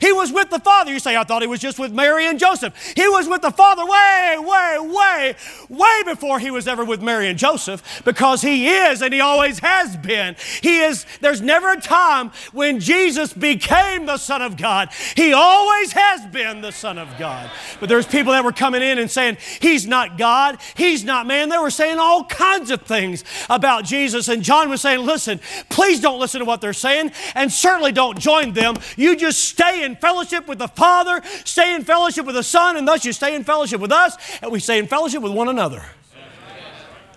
He 0.00 0.12
was 0.12 0.32
with 0.32 0.50
the 0.50 0.60
Father. 0.60 0.92
You 0.92 0.98
say, 0.98 1.16
I 1.16 1.24
thought 1.24 1.42
he 1.42 1.48
was 1.48 1.60
just 1.60 1.78
with 1.78 1.92
Mary 1.92 2.26
and 2.26 2.38
Joseph. 2.38 2.74
He 2.96 3.08
was 3.08 3.28
with 3.28 3.42
the 3.42 3.50
Father 3.50 3.84
way, 3.84 4.36
way, 4.38 4.78
way, 4.78 5.34
way 5.68 6.02
before 6.04 6.38
he 6.38 6.50
was 6.50 6.68
ever 6.68 6.84
with 6.84 7.02
Mary 7.02 7.28
and 7.28 7.38
Joseph 7.38 8.02
because 8.04 8.42
he 8.42 8.68
is 8.68 9.02
and 9.02 9.12
he 9.12 9.20
always 9.20 9.58
has 9.60 9.96
been. 9.96 10.36
He 10.62 10.80
is, 10.80 11.06
there's 11.20 11.40
never 11.40 11.72
a 11.72 11.80
time 11.80 12.32
when 12.52 12.80
Jesus 12.80 13.32
became 13.32 14.06
the 14.06 14.16
Son 14.16 14.42
of 14.42 14.56
God. 14.56 14.90
He 15.16 15.32
always 15.32 15.92
has 15.92 16.26
been 16.26 16.60
the 16.60 16.72
Son 16.72 16.98
of 16.98 17.08
God. 17.18 17.50
But 17.80 17.88
there's 17.88 18.06
people 18.06 18.32
that 18.32 18.44
were 18.44 18.52
coming 18.52 18.82
in 18.82 18.98
and 18.98 19.10
saying, 19.10 19.38
He's 19.60 19.86
not 19.86 20.18
God, 20.18 20.58
He's 20.76 21.04
not 21.04 21.26
man. 21.26 21.48
They 21.48 21.58
were 21.58 21.70
saying 21.70 21.98
all 21.98 22.24
kinds 22.24 22.70
of 22.70 22.82
things 22.82 23.24
about 23.48 23.84
Jesus. 23.84 24.28
And 24.28 24.42
John 24.42 24.68
was 24.68 24.80
saying, 24.80 25.04
Listen, 25.04 25.40
please 25.68 26.00
don't 26.00 26.20
listen 26.20 26.40
to 26.40 26.44
what 26.44 26.60
they're 26.60 26.72
saying 26.72 27.12
and 27.34 27.52
certainly 27.52 27.92
don't 27.92 28.18
join 28.18 28.52
them. 28.52 28.76
You 28.96 29.16
just 29.16 29.44
stay 29.44 29.77
in 29.82 29.96
fellowship 29.96 30.46
with 30.46 30.58
the 30.58 30.68
Father, 30.68 31.22
stay 31.44 31.74
in 31.74 31.84
fellowship 31.84 32.26
with 32.26 32.34
the 32.34 32.42
Son, 32.42 32.76
and 32.76 32.86
thus 32.86 33.04
you 33.04 33.12
stay 33.12 33.34
in 33.34 33.44
fellowship 33.44 33.80
with 33.80 33.92
us, 33.92 34.16
and 34.42 34.50
we 34.52 34.60
stay 34.60 34.78
in 34.78 34.86
fellowship 34.86 35.22
with 35.22 35.32
one 35.32 35.48
another. 35.48 35.84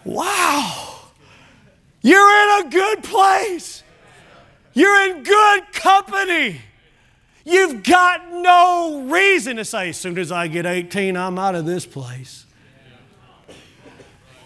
Wow. 0.04 1.00
You're 2.02 2.62
in 2.62 2.68
a 2.68 2.70
good 2.70 3.04
place. 3.04 3.84
You're 4.74 5.10
in 5.10 5.24
good 5.24 5.74
company. 5.74 6.62
You've 7.44 7.84
got 7.84 8.32
no 8.32 9.08
reason 9.10 9.58
to 9.58 9.66
say, 9.66 9.90
as 9.90 9.98
soon 9.98 10.18
as 10.18 10.32
I 10.32 10.48
get 10.48 10.66
18, 10.66 11.18
I'm 11.18 11.38
out 11.38 11.56
of 11.56 11.66
this 11.66 11.86
place. 11.86 12.41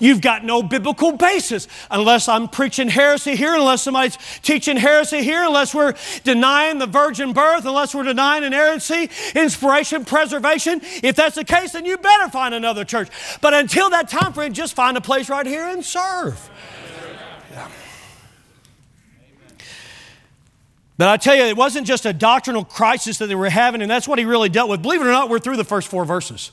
You've 0.05 0.21
got 0.21 0.45
no 0.45 0.61
biblical 0.61 1.13
basis 1.13 1.67
unless 1.89 2.29
I'm 2.29 2.47
preaching 2.47 2.89
heresy 2.89 3.35
here, 3.35 3.55
unless 3.55 3.81
somebody's 3.81 4.19
teaching 4.43 4.77
heresy 4.77 5.23
here, 5.23 5.43
unless 5.43 5.73
we're 5.73 5.95
denying 6.23 6.77
the 6.77 6.85
virgin 6.85 7.33
birth, 7.33 7.65
unless 7.65 7.95
we're 7.95 8.03
denying 8.03 8.43
inerrancy, 8.43 9.09
inspiration, 9.33 10.05
preservation. 10.05 10.79
If 11.01 11.15
that's 11.15 11.33
the 11.33 11.43
case, 11.43 11.71
then 11.71 11.85
you 11.85 11.97
better 11.97 12.29
find 12.29 12.53
another 12.53 12.85
church. 12.85 13.09
But 13.41 13.55
until 13.55 13.89
that 13.89 14.07
time, 14.07 14.31
friend, 14.33 14.53
just 14.53 14.75
find 14.75 14.95
a 14.95 15.01
place 15.01 15.27
right 15.27 15.45
here 15.45 15.65
and 15.65 15.83
serve. 15.83 16.51
But 20.99 21.07
I 21.07 21.17
tell 21.17 21.35
you, 21.35 21.45
it 21.45 21.57
wasn't 21.57 21.87
just 21.87 22.05
a 22.05 22.13
doctrinal 22.13 22.63
crisis 22.63 23.17
that 23.17 23.25
they 23.25 23.33
were 23.33 23.49
having, 23.49 23.81
and 23.81 23.89
that's 23.89 24.07
what 24.07 24.19
he 24.19 24.25
really 24.25 24.49
dealt 24.49 24.69
with. 24.69 24.83
Believe 24.83 25.01
it 25.01 25.07
or 25.07 25.11
not, 25.11 25.31
we're 25.31 25.39
through 25.39 25.57
the 25.57 25.65
first 25.65 25.87
four 25.87 26.05
verses. 26.05 26.51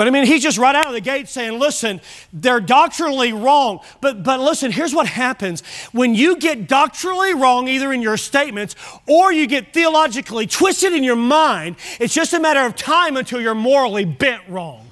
But 0.00 0.06
I 0.06 0.12
mean, 0.12 0.24
he's 0.24 0.42
just 0.42 0.56
right 0.56 0.74
out 0.74 0.86
of 0.86 0.94
the 0.94 1.02
gate 1.02 1.28
saying, 1.28 1.58
listen, 1.58 2.00
they're 2.32 2.58
doctrinally 2.58 3.34
wrong. 3.34 3.80
But, 4.00 4.22
but 4.22 4.40
listen, 4.40 4.72
here's 4.72 4.94
what 4.94 5.06
happens. 5.06 5.60
When 5.92 6.14
you 6.14 6.38
get 6.38 6.66
doctrinally 6.66 7.34
wrong, 7.34 7.68
either 7.68 7.92
in 7.92 8.00
your 8.00 8.16
statements 8.16 8.76
or 9.06 9.30
you 9.30 9.46
get 9.46 9.74
theologically 9.74 10.46
twisted 10.46 10.94
in 10.94 11.04
your 11.04 11.16
mind, 11.16 11.76
it's 12.00 12.14
just 12.14 12.32
a 12.32 12.40
matter 12.40 12.60
of 12.60 12.76
time 12.76 13.18
until 13.18 13.42
you're 13.42 13.54
morally 13.54 14.06
bent 14.06 14.40
wrong. 14.48 14.86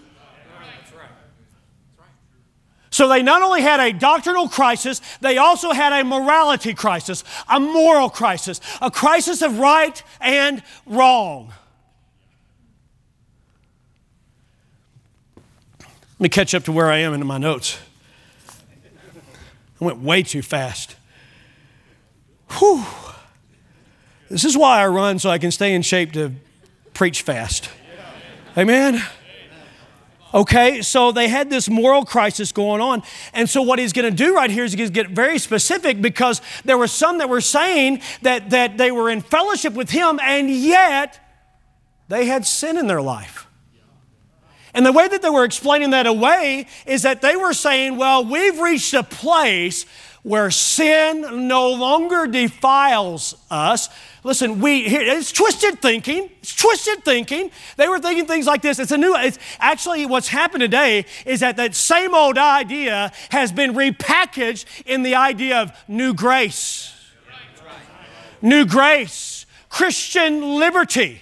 So 2.90 3.08
they 3.08 3.22
not 3.22 3.40
only 3.40 3.62
had 3.62 3.80
a 3.80 3.94
doctrinal 3.94 4.46
crisis, 4.46 5.00
they 5.22 5.38
also 5.38 5.72
had 5.72 5.98
a 5.98 6.04
morality 6.04 6.74
crisis, 6.74 7.24
a 7.48 7.58
moral 7.58 8.10
crisis, 8.10 8.60
a 8.82 8.90
crisis 8.90 9.40
of 9.40 9.58
right 9.58 10.02
and 10.20 10.62
wrong. 10.84 11.50
Let 16.18 16.24
me 16.24 16.28
catch 16.30 16.52
up 16.52 16.64
to 16.64 16.72
where 16.72 16.90
I 16.90 16.98
am 16.98 17.14
in 17.14 17.24
my 17.24 17.38
notes. 17.38 17.78
I 19.80 19.84
went 19.84 19.98
way 19.98 20.24
too 20.24 20.42
fast. 20.42 20.96
Whew. 22.58 22.84
This 24.28 24.44
is 24.44 24.58
why 24.58 24.82
I 24.82 24.88
run 24.88 25.20
so 25.20 25.30
I 25.30 25.38
can 25.38 25.52
stay 25.52 25.74
in 25.74 25.82
shape 25.82 26.12
to 26.14 26.32
preach 26.92 27.22
fast. 27.22 27.70
Amen. 28.56 29.00
Okay, 30.34 30.82
so 30.82 31.12
they 31.12 31.28
had 31.28 31.50
this 31.50 31.70
moral 31.70 32.04
crisis 32.04 32.50
going 32.50 32.80
on. 32.80 33.04
And 33.32 33.48
so, 33.48 33.62
what 33.62 33.78
he's 33.78 33.92
going 33.92 34.10
to 34.10 34.24
do 34.24 34.34
right 34.34 34.50
here 34.50 34.64
is 34.64 34.72
he's 34.72 34.90
going 34.90 34.92
to 34.92 35.02
get 35.04 35.10
very 35.10 35.38
specific 35.38 36.02
because 36.02 36.42
there 36.64 36.76
were 36.76 36.88
some 36.88 37.18
that 37.18 37.28
were 37.28 37.40
saying 37.40 38.02
that, 38.22 38.50
that 38.50 38.76
they 38.76 38.90
were 38.90 39.08
in 39.08 39.20
fellowship 39.20 39.72
with 39.72 39.90
him, 39.90 40.18
and 40.20 40.50
yet 40.50 41.18
they 42.08 42.26
had 42.26 42.44
sin 42.44 42.76
in 42.76 42.88
their 42.88 43.00
life. 43.00 43.47
And 44.78 44.86
the 44.86 44.92
way 44.92 45.08
that 45.08 45.22
they 45.22 45.28
were 45.28 45.42
explaining 45.42 45.90
that 45.90 46.06
away 46.06 46.68
is 46.86 47.02
that 47.02 47.20
they 47.20 47.34
were 47.34 47.52
saying, 47.52 47.96
well, 47.96 48.24
we've 48.24 48.60
reached 48.60 48.94
a 48.94 49.02
place 49.02 49.86
where 50.22 50.52
sin 50.52 51.48
no 51.48 51.72
longer 51.72 52.28
defiles 52.28 53.34
us. 53.50 53.88
Listen, 54.22 54.60
we 54.60 54.88
here, 54.88 55.00
it's 55.02 55.32
twisted 55.32 55.82
thinking. 55.82 56.30
It's 56.38 56.54
twisted 56.54 57.04
thinking. 57.04 57.50
They 57.76 57.88
were 57.88 57.98
thinking 57.98 58.26
things 58.26 58.46
like 58.46 58.62
this. 58.62 58.78
It's 58.78 58.92
a 58.92 58.96
new. 58.96 59.16
It's 59.16 59.40
actually 59.58 60.06
what's 60.06 60.28
happened 60.28 60.60
today 60.60 61.06
is 61.26 61.40
that 61.40 61.56
that 61.56 61.74
same 61.74 62.14
old 62.14 62.38
idea 62.38 63.10
has 63.30 63.50
been 63.50 63.72
repackaged 63.74 64.64
in 64.86 65.02
the 65.02 65.16
idea 65.16 65.60
of 65.60 65.72
new 65.88 66.14
grace, 66.14 66.94
new 68.40 68.64
grace, 68.64 69.44
Christian 69.70 70.60
liberty. 70.60 71.20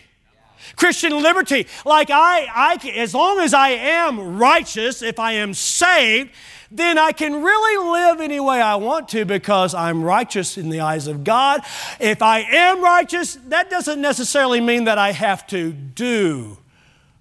Christian 0.76 1.22
liberty. 1.22 1.66
Like 1.84 2.10
I, 2.10 2.46
I, 2.54 2.88
as 2.96 3.14
long 3.14 3.40
as 3.40 3.54
I 3.54 3.70
am 3.70 4.38
righteous, 4.38 5.02
if 5.02 5.18
I 5.18 5.32
am 5.32 5.54
saved, 5.54 6.30
then 6.70 6.98
I 6.98 7.12
can 7.12 7.42
really 7.42 7.92
live 7.92 8.20
any 8.20 8.40
way 8.40 8.60
I 8.60 8.76
want 8.76 9.08
to 9.10 9.24
because 9.24 9.74
I'm 9.74 10.02
righteous 10.02 10.58
in 10.58 10.68
the 10.68 10.80
eyes 10.80 11.06
of 11.06 11.24
God. 11.24 11.62
If 12.00 12.22
I 12.22 12.40
am 12.40 12.82
righteous, 12.82 13.38
that 13.48 13.70
doesn't 13.70 14.00
necessarily 14.00 14.60
mean 14.60 14.84
that 14.84 14.98
I 14.98 15.12
have 15.12 15.46
to 15.48 15.72
do 15.72 16.58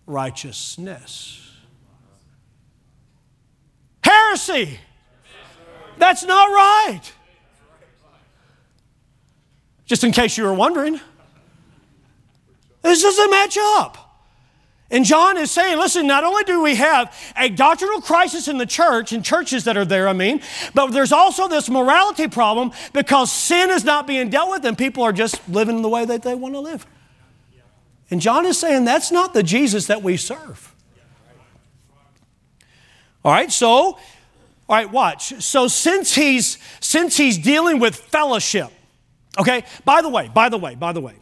righteousness. 0.05 1.41
Heresy. 4.03 4.79
That's 5.97 6.23
not 6.23 6.49
right. 6.49 7.01
Just 9.85 10.03
in 10.03 10.11
case 10.11 10.37
you 10.37 10.43
were 10.43 10.53
wondering, 10.53 10.99
this 12.85 13.01
doesn't 13.01 13.31
match 13.31 13.57
up. 13.59 14.05
And 14.91 15.03
John 15.03 15.37
is 15.37 15.49
saying, 15.49 15.79
listen, 15.79 16.05
not 16.05 16.23
only 16.23 16.43
do 16.43 16.61
we 16.61 16.75
have 16.75 17.13
a 17.35 17.49
doctrinal 17.49 18.01
crisis 18.01 18.47
in 18.47 18.59
the 18.59 18.67
church, 18.67 19.13
in 19.13 19.23
churches 19.23 19.63
that 19.63 19.75
are 19.77 19.85
there, 19.85 20.07
I 20.07 20.13
mean, 20.13 20.41
but 20.75 20.91
there's 20.91 21.11
also 21.11 21.47
this 21.47 21.69
morality 21.69 22.27
problem 22.27 22.71
because 22.93 23.31
sin 23.31 23.71
is 23.71 23.83
not 23.83 24.05
being 24.05 24.29
dealt 24.29 24.51
with 24.51 24.63
and 24.63 24.77
people 24.77 25.01
are 25.03 25.11
just 25.11 25.47
living 25.49 25.81
the 25.81 25.89
way 25.89 26.05
that 26.05 26.21
they 26.21 26.35
want 26.35 26.53
to 26.53 26.59
live. 26.59 26.85
And 28.11 28.21
John 28.21 28.45
is 28.45 28.59
saying 28.59 28.85
that's 28.85 29.11
not 29.11 29.33
the 29.33 29.41
Jesus 29.41 29.87
that 29.87 30.03
we 30.03 30.17
serve. 30.17 30.73
All 33.23 33.31
right, 33.31 33.51
so, 33.51 33.67
all 33.67 33.97
right, 34.69 34.91
watch. 34.91 35.41
So 35.41 35.67
since 35.67 36.13
he's 36.13 36.59
since 36.79 37.17
he's 37.17 37.39
dealing 37.39 37.79
with 37.79 37.95
fellowship, 37.95 38.69
okay, 39.39 39.63
by 39.83 40.03
the 40.03 40.09
way, 40.09 40.29
by 40.31 40.49
the 40.49 40.59
way, 40.59 40.75
by 40.75 40.93
the 40.93 41.01
way, 41.01 41.15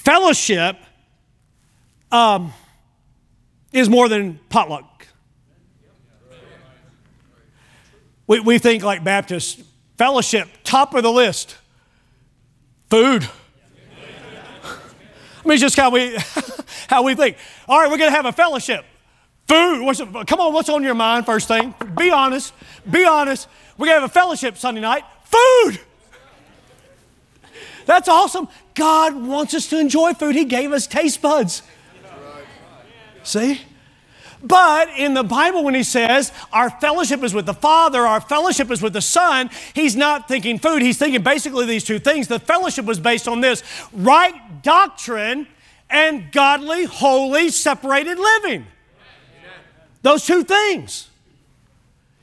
fellowship 0.00 0.76
um, 2.10 2.52
is 3.72 3.88
more 3.88 4.08
than 4.08 4.40
potluck. 4.48 5.06
We, 8.26 8.40
we 8.40 8.58
think 8.58 8.82
like 8.82 9.04
Baptist 9.04 9.62
fellowship, 9.98 10.48
top 10.64 10.94
of 10.94 11.02
the 11.02 11.12
list, 11.12 11.56
food. 12.88 13.28
I 14.64 15.48
mean, 15.48 15.54
it's 15.54 15.60
just 15.60 15.76
how 15.76 15.90
we, 15.90 16.16
how 16.88 17.02
we 17.02 17.14
think. 17.14 17.36
All 17.68 17.78
right, 17.78 17.90
we're 17.90 17.98
going 17.98 18.10
to 18.10 18.16
have 18.16 18.26
a 18.26 18.32
fellowship. 18.32 18.84
Food. 19.48 19.84
What's, 19.84 19.98
come 20.00 20.40
on, 20.40 20.52
what's 20.52 20.68
on 20.68 20.82
your 20.82 20.94
mind 20.94 21.26
first 21.26 21.48
thing? 21.48 21.74
Be 21.96 22.10
honest. 22.10 22.54
Be 22.88 23.04
honest. 23.04 23.48
We're 23.76 23.86
going 23.86 23.96
to 23.96 24.00
have 24.02 24.10
a 24.10 24.12
fellowship 24.12 24.56
Sunday 24.56 24.80
night. 24.80 25.04
Food. 25.24 25.80
That's 27.86 28.08
awesome. 28.08 28.48
God 28.74 29.14
wants 29.14 29.54
us 29.54 29.68
to 29.68 29.78
enjoy 29.78 30.14
food. 30.14 30.34
He 30.34 30.44
gave 30.44 30.72
us 30.72 30.86
taste 30.86 31.20
buds. 31.22 31.62
See? 33.22 33.60
But 34.42 34.88
in 34.96 35.14
the 35.14 35.22
Bible, 35.22 35.64
when 35.64 35.74
he 35.74 35.82
says 35.82 36.32
our 36.52 36.70
fellowship 36.70 37.22
is 37.22 37.34
with 37.34 37.46
the 37.46 37.54
Father, 37.54 38.06
our 38.06 38.20
fellowship 38.20 38.70
is 38.70 38.80
with 38.80 38.94
the 38.94 39.02
Son, 39.02 39.50
he's 39.74 39.94
not 39.94 40.28
thinking 40.28 40.58
food. 40.58 40.80
He's 40.80 40.98
thinking 40.98 41.22
basically 41.22 41.66
these 41.66 41.84
two 41.84 41.98
things. 41.98 42.28
The 42.28 42.38
fellowship 42.38 42.86
was 42.86 42.98
based 42.98 43.28
on 43.28 43.42
this 43.42 43.62
right 43.92 44.62
doctrine 44.62 45.46
and 45.90 46.32
godly, 46.32 46.84
holy, 46.84 47.50
separated 47.50 48.18
living. 48.18 48.66
Those 50.02 50.24
two 50.24 50.44
things. 50.44 51.08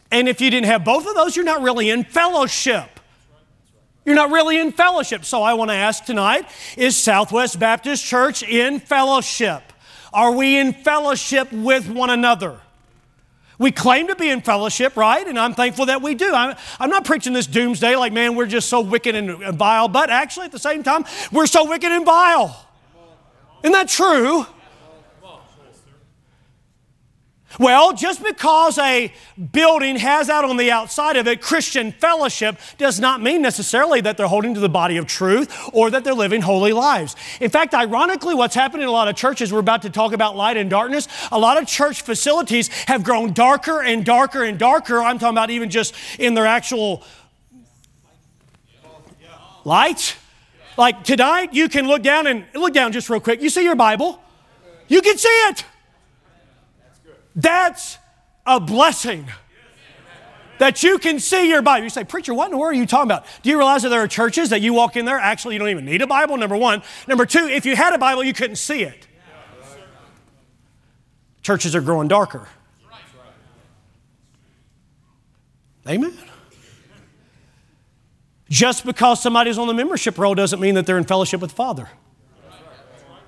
And 0.10 0.28
if 0.28 0.41
you 0.41 0.50
didn't 0.50 0.67
have 0.67 0.84
both 0.84 1.06
of 1.06 1.13
those, 1.15 1.36
you're 1.36 1.46
not 1.46 1.62
really 1.62 1.89
in 1.89 2.04
fellowship. 2.04 2.96
You're 4.08 4.15
not 4.15 4.32
really 4.32 4.58
in 4.58 4.72
fellowship. 4.72 5.26
So 5.26 5.43
I 5.43 5.54
want 5.56 5.70
to 5.70 5.76
ask 5.76 6.06
tonight 6.06 6.48
is 6.78 6.96
Southwest 6.96 7.60
Baptist 7.60 8.06
Church 8.06 8.41
in 8.41 8.80
fellowship? 8.80 9.62
Are 10.13 10.32
we 10.32 10.56
in 10.56 10.72
fellowship 10.72 11.52
with 11.52 11.89
one 11.89 12.10
another? 12.10 12.62
We 13.60 13.74
claim 13.74 14.08
to 14.08 14.15
be 14.15 14.30
in 14.30 14.39
fellowship, 14.39 14.96
right? 14.96 15.28
And 15.28 15.38
I'm 15.38 15.54
thankful 15.54 15.88
that 15.88 16.02
we 16.02 16.15
do. 16.15 16.34
I'm, 16.34 16.56
I'm, 16.80 16.89
not 16.89 17.04
preaching 17.04 17.34
this 17.34 17.48
doomsday 17.48 17.98
like, 17.98 18.13
man, 18.13 18.36
we're 18.36 18.46
just 18.46 18.70
so 18.70 18.80
wicked 18.80 19.13
and 19.13 19.58
vile, 19.58 19.89
but 19.89 20.10
actually 20.10 20.46
at 20.46 20.54
the 20.54 20.60
same 20.60 20.84
time, 20.84 21.04
we're 21.34 21.46
so 21.46 21.67
wicked 21.67 21.91
and 21.91 22.06
vile. 22.06 22.65
Isn't 23.62 23.74
that 23.74 23.89
true? 23.89 24.46
Well, 27.60 27.93
just 27.93 28.24
because 28.24 28.78
a 28.78 29.12
building 29.52 29.96
has 29.96 30.30
out 30.30 30.46
on 30.46 30.58
the 30.58 30.70
outside 30.70 31.17
of 31.17 31.28
it 31.28 31.41
Christian 31.41 31.91
fellowship 31.91 32.60
does 32.78 33.00
not 33.00 33.22
mean 33.22 33.41
necessarily 33.41 34.00
that 34.02 34.15
they're 34.15 34.28
holding 34.28 34.54
to 34.54 34.60
the 34.60 34.70
body 34.70 34.98
of 34.98 35.08
truth 35.08 35.70
or 35.74 35.89
that 35.89 36.04
they're 36.04 36.13
living 36.13 36.41
holy 36.41 36.72
lives. 36.72 37.15
In 37.41 37.50
fact, 37.50 37.74
ironically, 37.74 38.36
what's 38.36 38.54
happening 38.54 38.84
in 38.84 38.89
a 38.89 38.91
lot 38.91 39.08
of 39.08 39.15
churches, 39.15 39.52
we're 39.52 39.60
about 39.60 39.82
to 39.84 39.89
talk 39.89 40.13
about 40.13 40.36
light 40.36 40.58
and 40.58 40.70
darkness, 40.70 41.08
a 41.32 41.39
lot 41.39 41.60
of 41.60 41.67
church 41.67 42.02
facilities 42.02 42.67
have 42.86 43.04
grown 43.04 43.34
darker 43.34 43.82
and 43.82 44.06
darker 44.06 44.43
and 44.43 44.60
darker. 44.60 45.02
I'm 45.02 45.17
talking 45.17 45.36
about 45.36 45.50
even 45.50 45.70
just 45.70 45.96
in 46.20 46.36
their 46.36 46.46
actual 46.46 47.04
light. 49.65 50.15
Like 50.78 51.04
tonight, 51.04 51.56
you 51.56 51.70
can 51.70 51.88
look 51.88 52.04
down 52.04 52.28
and 52.28 52.46
look 52.54 52.74
down 52.74 52.91
just 52.91 53.10
real 53.10 53.20
quick. 53.20 53.41
You 53.41 53.50
see 53.50 53.63
your 53.63 53.76
Bible, 53.76 54.22
you 54.88 55.02
can 55.02 55.17
see 55.17 55.28
it. 55.50 55.65
That's 57.38 58.00
a 58.47 58.60
blessing. 58.60 59.28
That 60.58 60.82
you 60.82 60.97
can 60.97 61.19
see 61.19 61.47
your 61.47 61.62
Bible. 61.62 61.84
You 61.84 61.91
say, 61.91 62.04
Preacher, 62.04 62.34
what 62.34 62.45
in 62.45 62.52
the 62.52 62.58
world 62.58 62.73
are 62.73 62.78
you 62.78 62.88
talking 62.88 63.06
about? 63.06 63.28
Do 63.43 63.52
you 63.52 63.58
realize 63.58 63.84
that 63.84 63.89
there 63.89 64.02
are 64.02 64.08
churches 64.08 64.50
that 64.50 64.60
you 64.60 64.73
walk 64.73 64.97
in 64.97 65.06
there, 65.06 65.19
actually, 65.19 65.54
you 65.54 65.60
don't 65.60 65.69
even 65.69 65.86
need 65.86 66.02
a 66.02 66.08
Bible, 66.08 66.36
number 66.36 66.58
one. 66.58 66.82
Number 67.08 67.28
two, 67.28 67.45
if 67.45 67.63
you 67.63 67.76
had 67.76 67.93
a 67.93 68.00
Bible, 68.00 68.23
you 68.23 68.34
couldn't 68.34 68.56
see 68.56 68.82
it. 68.82 69.08
Churches 71.43 71.76
are 71.76 71.82
growing 71.82 72.08
darker. 72.08 72.47
Amen. 75.88 76.17
Just 78.50 78.84
because 78.84 79.21
somebody's 79.21 79.60
on 79.60 79.67
the 79.67 79.73
membership 79.73 80.17
roll 80.17 80.34
doesn't 80.34 80.60
mean 80.60 80.73
that 80.76 80.88
they're 80.88 80.97
in 80.97 81.04
fellowship 81.04 81.39
with 81.39 81.52
Father 81.52 81.88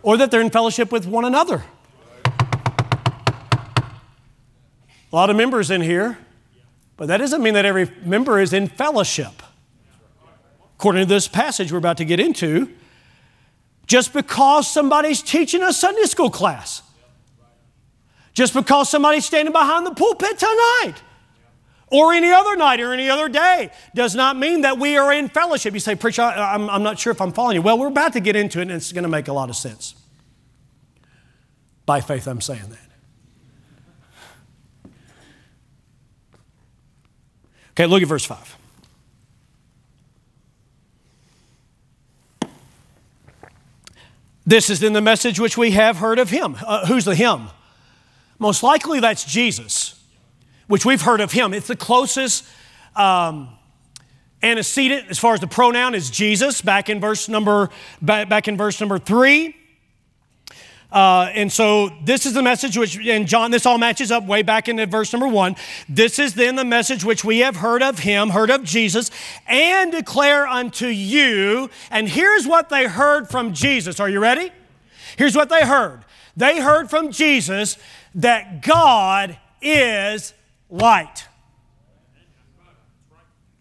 or 0.02 0.17
that 0.17 0.32
they're 0.32 0.41
in 0.41 0.50
fellowship 0.50 0.91
with 0.91 1.06
one 1.06 1.26
another. 1.26 1.63
A 5.12 5.15
lot 5.15 5.30
of 5.30 5.36
members 5.36 5.72
in 5.72 5.82
here, 5.82 6.17
but 6.98 7.08
that 7.08 7.17
doesn't 7.17 7.41
mean 7.41 7.56
that 7.56 7.65
every 7.65 7.89
member 8.04 8.39
is 8.39 8.54
in 8.54 8.67
fellowship. 8.67 9.41
According 10.78 11.04
to 11.04 11.10
this 11.10 11.28
passage 11.28 11.72
we're 11.72 11.78
about 11.78 11.98
to 11.98 12.06
get 12.06 12.19
into, 12.19 12.69
just 13.86 14.13
because 14.13 14.72
somebody's 14.72 15.22
teaching 15.22 15.63
a 15.63 15.74
Sunday 15.74 16.04
school 16.04 16.30
class, 16.30 16.84
just 18.34 18.54
because 18.54 18.89
somebody's 18.89 19.26
standing 19.26 19.52
behind 19.52 19.86
the 19.86 19.93
pulpit 19.93 20.38
tonight, 20.38 20.95
or 21.91 22.13
any 22.13 22.32
other 22.32 22.56
night 22.56 22.80
or 22.80 22.93
any 22.93 23.10
other 23.10 23.28
day 23.28 23.72
does 23.95 24.13
not 24.13 24.38
mean 24.38 24.62
that 24.62 24.78
we 24.78 24.95
are 24.95 25.12
in 25.12 25.28
fellowship. 25.28 25.74
You 25.74 25.80
say, 25.80 25.95
Preacher, 25.95 26.22
I'm, 26.22 26.69
I'm 26.69 26.84
not 26.84 27.00
sure 27.00 27.12
if 27.12 27.19
I'm 27.19 27.32
following 27.32 27.56
you. 27.56 27.62
Well, 27.62 27.80
we're 27.80 27.88
about 27.88 28.13
to 28.13 28.19
get 28.19 28.36
into 28.36 28.60
it 28.60 28.63
and 28.63 28.72
it's 28.72 28.91
going 28.91 29.04
to 29.04 29.10
make 29.10 29.28
a 29.28 29.34
lot 29.34 29.50
of 29.50 29.56
sense. 29.56 29.95
By 31.86 32.02
faith, 32.02 32.28
I'm 32.28 32.41
saying 32.41 32.69
that. 32.69 32.88
Okay, 37.80 37.88
look 37.88 38.02
at 38.02 38.10
verse 38.10 38.26
5. 38.26 38.58
This 44.46 44.70
is 44.70 44.82
then 44.82 44.92
the 44.92 45.00
message 45.00 45.39
which 45.39 45.58
we 45.58 45.72
have 45.72 45.96
heard 45.96 46.20
of 46.20 46.30
him. 46.30 46.58
Uh, 46.60 46.86
who's 46.88 47.06
the 47.06 47.15
him? 47.15 47.48
Most 48.38 48.63
likely 48.63 49.00
that's 49.00 49.24
Jesus, 49.24 49.98
which 50.68 50.86
we've 50.86 51.04
heard 51.04 51.22
of 51.22 51.32
him. 51.32 51.54
It's 51.54 51.68
the 51.68 51.78
closest 51.78 52.46
um, 52.98 53.48
antecedent 54.44 55.06
as 55.10 55.18
far 55.18 55.34
as 55.34 55.39
the 55.39 55.48
pronoun 55.48 55.96
is 55.96 56.10
Jesus, 56.10 56.62
back 56.62 56.89
in 56.89 57.00
verse 57.00 57.30
number, 57.30 57.70
back, 58.02 58.50
in 58.50 58.58
verse 58.58 58.82
number 58.82 59.00
three. 59.00 59.56
Uh, 60.91 61.30
and 61.36 61.52
so 61.52 61.89
this 62.04 62.25
is 62.25 62.34
the 62.34 62.41
message 62.41 62.75
which, 62.75 62.97
and 62.97 63.28
John, 63.28 63.52
this 63.52 63.65
all 63.65 63.78
matches 63.78 64.12
up 64.12 64.25
way 64.25 64.41
back 64.41 64.67
into 64.67 64.88
verse 64.88 65.13
number 65.13 65.28
one. 65.28 65.56
This 65.88 66.17
is 66.17 66.34
then 66.34 66.56
the 66.56 66.65
message 66.65 67.04
which 67.04 67.23
we 67.23 67.39
have 67.39 67.58
heard 67.58 67.84
of 67.84 67.99
him, 67.99 68.32
heard 68.32 68.49
of 68.49 68.63
Jesus, 68.63 69.12
and 69.47 69.91
declare 69.91 70.47
unto 70.47 70.88
you. 70.88 71.69
And 71.91 72.10
here's 72.10 72.47
what 72.47 72.69
they 72.69 72.88
heard 72.88 73.30
from 73.30 73.54
Jesus. 73.54 73.99
Are 73.99 74.10
you 74.10 74.19
ready? 74.19 74.52
Here's 75.15 75.36
what 75.36 75.49
they 75.49 75.63
heard. 75.63 76.06
They 76.36 76.60
heard 76.60 76.89
from 76.89 77.12
Jesus 77.12 77.78
that 78.15 78.63
God 78.63 79.38
is 79.62 80.34
light. 80.69 81.28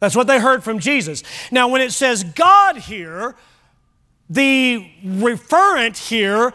That's 0.00 0.16
what 0.16 0.28
they 0.28 0.40
heard 0.40 0.64
from 0.64 0.78
Jesus. 0.78 1.22
Now, 1.50 1.68
when 1.68 1.80
it 1.80 1.92
says 1.92 2.24
God 2.24 2.76
here, 2.76 3.34
the 4.30 4.90
referent 5.04 6.08
here 6.08 6.52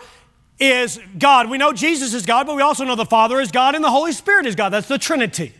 is 0.63 0.99
God. 1.17 1.49
We 1.49 1.57
know 1.57 1.73
Jesus 1.73 2.13
is 2.13 2.25
God, 2.25 2.47
but 2.47 2.55
we 2.55 2.61
also 2.61 2.85
know 2.85 2.95
the 2.95 3.05
Father 3.05 3.39
is 3.39 3.51
God 3.51 3.75
and 3.75 3.83
the 3.83 3.91
Holy 3.91 4.11
Spirit 4.13 4.45
is 4.45 4.55
God. 4.55 4.69
That's 4.69 4.87
the 4.87 4.97
Trinity. 4.97 5.53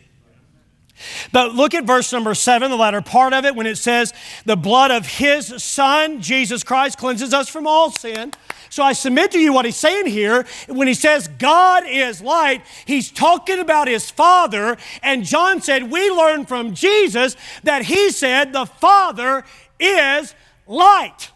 But 1.32 1.54
look 1.54 1.74
at 1.74 1.84
verse 1.84 2.12
number 2.12 2.34
seven, 2.34 2.70
the 2.70 2.76
latter 2.76 3.02
part 3.02 3.32
of 3.32 3.44
it, 3.44 3.54
when 3.54 3.66
it 3.66 3.76
says, 3.76 4.12
The 4.46 4.56
blood 4.56 4.90
of 4.90 5.06
his 5.06 5.62
Son, 5.62 6.20
Jesus 6.20 6.62
Christ, 6.62 6.98
cleanses 6.98 7.34
us 7.34 7.48
from 7.48 7.66
all 7.66 7.90
sin. 7.90 8.32
So 8.70 8.82
I 8.82 8.92
submit 8.92 9.32
to 9.32 9.38
you 9.38 9.52
what 9.52 9.64
he's 9.64 9.76
saying 9.76 10.06
here. 10.06 10.46
When 10.68 10.88
he 10.88 10.94
says 10.94 11.28
God 11.28 11.84
is 11.86 12.20
light, 12.20 12.62
he's 12.86 13.10
talking 13.10 13.58
about 13.58 13.88
his 13.88 14.10
Father. 14.10 14.76
And 15.02 15.24
John 15.24 15.60
said, 15.60 15.90
We 15.90 16.10
learn 16.10 16.46
from 16.46 16.74
Jesus 16.74 17.36
that 17.64 17.82
he 17.82 18.10
said, 18.10 18.52
The 18.52 18.66
Father 18.66 19.44
is 19.78 20.34
light. 20.66 21.30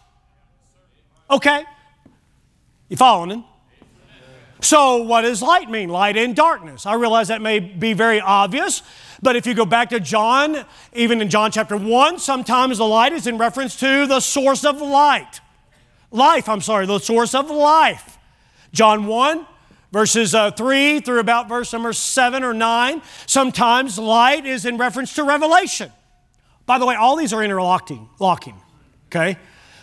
Okay? 1.31 1.64
You 2.88 2.96
following 2.96 3.31
him? 3.31 3.44
So, 4.60 4.96
what 4.98 5.22
does 5.22 5.40
light 5.40 5.70
mean? 5.70 5.88
Light 5.88 6.16
and 6.16 6.34
darkness. 6.34 6.84
I 6.84 6.94
realize 6.94 7.28
that 7.28 7.40
may 7.40 7.60
be 7.60 7.92
very 7.92 8.20
obvious, 8.20 8.82
but 9.22 9.36
if 9.36 9.46
you 9.46 9.54
go 9.54 9.64
back 9.64 9.90
to 9.90 10.00
John, 10.00 10.64
even 10.92 11.20
in 11.20 11.30
John 11.30 11.52
chapter 11.52 11.76
1, 11.76 12.18
sometimes 12.18 12.78
the 12.78 12.86
light 12.86 13.12
is 13.12 13.26
in 13.26 13.38
reference 13.38 13.76
to 13.76 14.06
the 14.06 14.20
source 14.20 14.64
of 14.64 14.80
light. 14.80 15.40
Life, 16.10 16.48
I'm 16.48 16.60
sorry, 16.60 16.86
the 16.86 16.98
source 16.98 17.34
of 17.34 17.50
life. 17.50 18.18
John 18.72 19.06
1, 19.06 19.46
verses 19.92 20.34
uh, 20.34 20.50
3 20.50 21.00
through 21.00 21.20
about 21.20 21.48
verse 21.48 21.72
number 21.72 21.92
7 21.92 22.42
or 22.42 22.54
9. 22.54 23.02
Sometimes 23.26 23.98
light 23.98 24.46
is 24.46 24.66
in 24.66 24.76
reference 24.76 25.14
to 25.14 25.24
revelation. 25.24 25.92
By 26.66 26.78
the 26.78 26.86
way, 26.86 26.96
all 26.96 27.16
these 27.16 27.32
are 27.32 27.42
interlocking, 27.42 28.08
locking, 28.18 28.60
okay? 29.06 29.38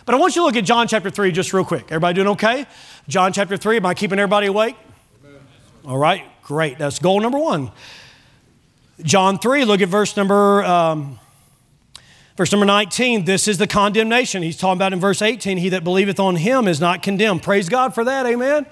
But 0.06 0.14
I 0.14 0.18
want 0.18 0.34
you 0.36 0.42
to 0.42 0.46
look 0.46 0.56
at 0.56 0.64
John 0.64 0.88
chapter 0.88 1.10
3 1.10 1.32
just 1.32 1.52
real 1.52 1.64
quick. 1.64 1.84
Everybody 1.88 2.14
doing 2.14 2.28
okay? 2.28 2.66
John 3.08 3.32
chapter 3.32 3.56
3, 3.56 3.76
am 3.76 3.86
I 3.86 3.92
keeping 3.92 4.18
everybody 4.18 4.46
awake? 4.46 4.76
Amen. 5.24 5.40
All 5.84 5.98
right, 5.98 6.24
great. 6.42 6.78
That's 6.78 6.98
goal 6.98 7.20
number 7.20 7.38
one. 7.38 7.72
John 9.02 9.38
3, 9.38 9.64
look 9.64 9.82
at 9.82 9.88
verse 9.88 10.16
number. 10.16 10.64
Um, 10.64 11.18
Verse 12.36 12.52
number 12.52 12.66
19, 12.66 13.24
this 13.24 13.48
is 13.48 13.56
the 13.56 13.66
condemnation. 13.66 14.42
He's 14.42 14.58
talking 14.58 14.76
about 14.76 14.92
in 14.92 15.00
verse 15.00 15.22
18, 15.22 15.56
he 15.56 15.70
that 15.70 15.84
believeth 15.84 16.20
on 16.20 16.36
him 16.36 16.68
is 16.68 16.82
not 16.82 17.02
condemned. 17.02 17.42
Praise 17.42 17.70
God 17.70 17.94
for 17.94 18.04
that, 18.04 18.26
amen? 18.26 18.66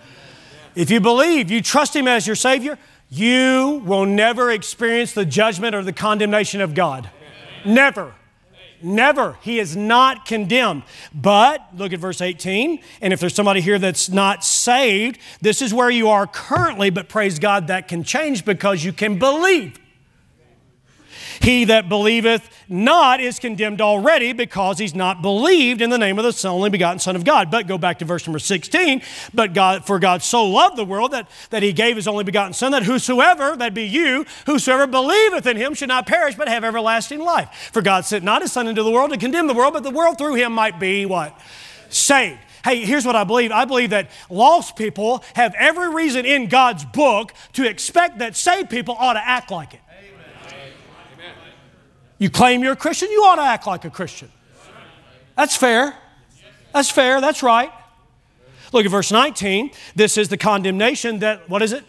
If 0.74 0.90
you 0.90 1.00
believe, 1.00 1.50
you 1.50 1.62
trust 1.62 1.96
him 1.96 2.06
as 2.06 2.26
your 2.26 2.36
Savior, 2.36 2.78
you 3.08 3.82
will 3.86 4.04
never 4.04 4.50
experience 4.50 5.14
the 5.14 5.24
judgment 5.24 5.74
or 5.74 5.82
the 5.82 5.94
condemnation 5.94 6.60
of 6.60 6.74
God. 6.74 7.08
Never. 7.64 8.12
Never. 8.84 9.38
He 9.40 9.58
is 9.58 9.74
not 9.74 10.26
condemned. 10.26 10.82
But 11.14 11.66
look 11.74 11.94
at 11.94 12.00
verse 12.00 12.20
18. 12.20 12.80
And 13.00 13.12
if 13.14 13.20
there's 13.20 13.34
somebody 13.34 13.62
here 13.62 13.78
that's 13.78 14.10
not 14.10 14.44
saved, 14.44 15.18
this 15.40 15.62
is 15.62 15.72
where 15.72 15.88
you 15.88 16.10
are 16.10 16.26
currently, 16.26 16.90
but 16.90 17.08
praise 17.08 17.38
God, 17.38 17.68
that 17.68 17.88
can 17.88 18.04
change 18.04 18.44
because 18.44 18.84
you 18.84 18.92
can 18.92 19.18
believe. 19.18 19.78
He 21.40 21.64
that 21.64 21.88
believeth 21.88 22.48
not 22.68 23.20
is 23.20 23.38
condemned 23.38 23.80
already 23.80 24.32
because 24.32 24.78
he's 24.78 24.94
not 24.94 25.22
believed 25.22 25.80
in 25.80 25.90
the 25.90 25.98
name 25.98 26.18
of 26.18 26.24
the 26.24 26.48
only 26.48 26.70
begotten 26.70 26.98
Son 26.98 27.16
of 27.16 27.24
God. 27.24 27.50
But 27.50 27.66
go 27.66 27.78
back 27.78 27.98
to 27.98 28.04
verse 28.04 28.26
number 28.26 28.38
16. 28.38 29.02
But 29.32 29.52
God, 29.52 29.86
for 29.86 29.98
God 29.98 30.22
so 30.22 30.44
loved 30.44 30.76
the 30.76 30.84
world 30.84 31.12
that, 31.12 31.28
that 31.50 31.62
he 31.62 31.72
gave 31.72 31.96
his 31.96 32.08
only 32.08 32.24
begotten 32.24 32.52
Son, 32.52 32.72
that 32.72 32.84
whosoever, 32.84 33.56
that 33.56 33.74
be 33.74 33.84
you, 33.84 34.24
whosoever 34.46 34.86
believeth 34.86 35.46
in 35.46 35.56
him 35.56 35.74
should 35.74 35.88
not 35.88 36.06
perish 36.06 36.34
but 36.34 36.48
have 36.48 36.64
everlasting 36.64 37.20
life. 37.20 37.70
For 37.72 37.82
God 37.82 38.04
sent 38.04 38.24
not 38.24 38.42
his 38.42 38.52
Son 38.52 38.66
into 38.66 38.82
the 38.82 38.90
world 38.90 39.10
to 39.10 39.18
condemn 39.18 39.46
the 39.46 39.54
world, 39.54 39.74
but 39.74 39.82
the 39.82 39.90
world 39.90 40.18
through 40.18 40.34
him 40.34 40.52
might 40.52 40.78
be 40.78 41.06
what? 41.06 41.38
Saved. 41.88 42.40
Hey, 42.64 42.86
here's 42.86 43.04
what 43.04 43.14
I 43.14 43.24
believe. 43.24 43.52
I 43.52 43.66
believe 43.66 43.90
that 43.90 44.08
lost 44.30 44.74
people 44.74 45.22
have 45.34 45.54
every 45.58 45.94
reason 45.94 46.24
in 46.24 46.48
God's 46.48 46.82
book 46.82 47.34
to 47.52 47.68
expect 47.68 48.20
that 48.20 48.36
saved 48.36 48.70
people 48.70 48.96
ought 48.98 49.12
to 49.12 49.26
act 49.26 49.50
like 49.50 49.74
it. 49.74 49.80
You 52.24 52.30
claim 52.30 52.62
you're 52.62 52.72
a 52.72 52.76
Christian, 52.76 53.10
you 53.10 53.22
ought 53.24 53.36
to 53.36 53.42
act 53.42 53.66
like 53.66 53.84
a 53.84 53.90
Christian. 53.90 54.32
That's 55.36 55.54
fair. 55.54 55.94
That's 56.72 56.90
fair. 56.90 57.20
That's 57.20 57.42
right. 57.42 57.70
Look 58.72 58.86
at 58.86 58.90
verse 58.90 59.12
19. 59.12 59.70
This 59.94 60.16
is 60.16 60.30
the 60.30 60.38
condemnation 60.38 61.18
that, 61.18 61.50
what 61.50 61.60
is 61.60 61.74
it? 61.74 61.84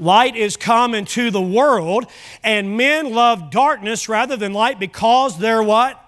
Light 0.00 0.34
is 0.34 0.56
come 0.56 0.94
into 0.94 1.30
the 1.30 1.42
world, 1.42 2.06
and 2.42 2.78
men 2.78 3.12
love 3.12 3.50
darkness 3.50 4.08
rather 4.08 4.34
than 4.34 4.54
light 4.54 4.80
because 4.80 5.38
their 5.38 5.62
what? 5.62 6.02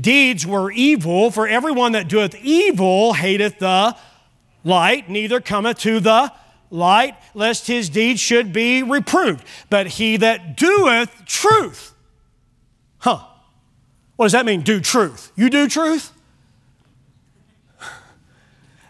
Deeds 0.00 0.46
were 0.46 0.72
evil. 0.72 1.30
For 1.30 1.46
everyone 1.46 1.92
that 1.92 2.08
doeth 2.08 2.34
evil 2.36 3.12
hateth 3.12 3.58
the 3.58 3.94
light, 4.64 5.10
neither 5.10 5.42
cometh 5.42 5.80
to 5.80 6.00
the 6.00 6.32
light, 6.70 7.16
lest 7.34 7.66
his 7.66 7.90
deeds 7.90 8.18
should 8.18 8.50
be 8.50 8.82
reproved. 8.82 9.44
But 9.68 9.88
he 9.88 10.16
that 10.16 10.56
doeth 10.56 11.26
truth, 11.26 11.89
Huh. 13.00 13.24
What 14.16 14.26
does 14.26 14.32
that 14.32 14.46
mean, 14.46 14.62
do 14.62 14.80
truth? 14.80 15.32
You 15.34 15.50
do 15.50 15.68
truth? 15.68 16.12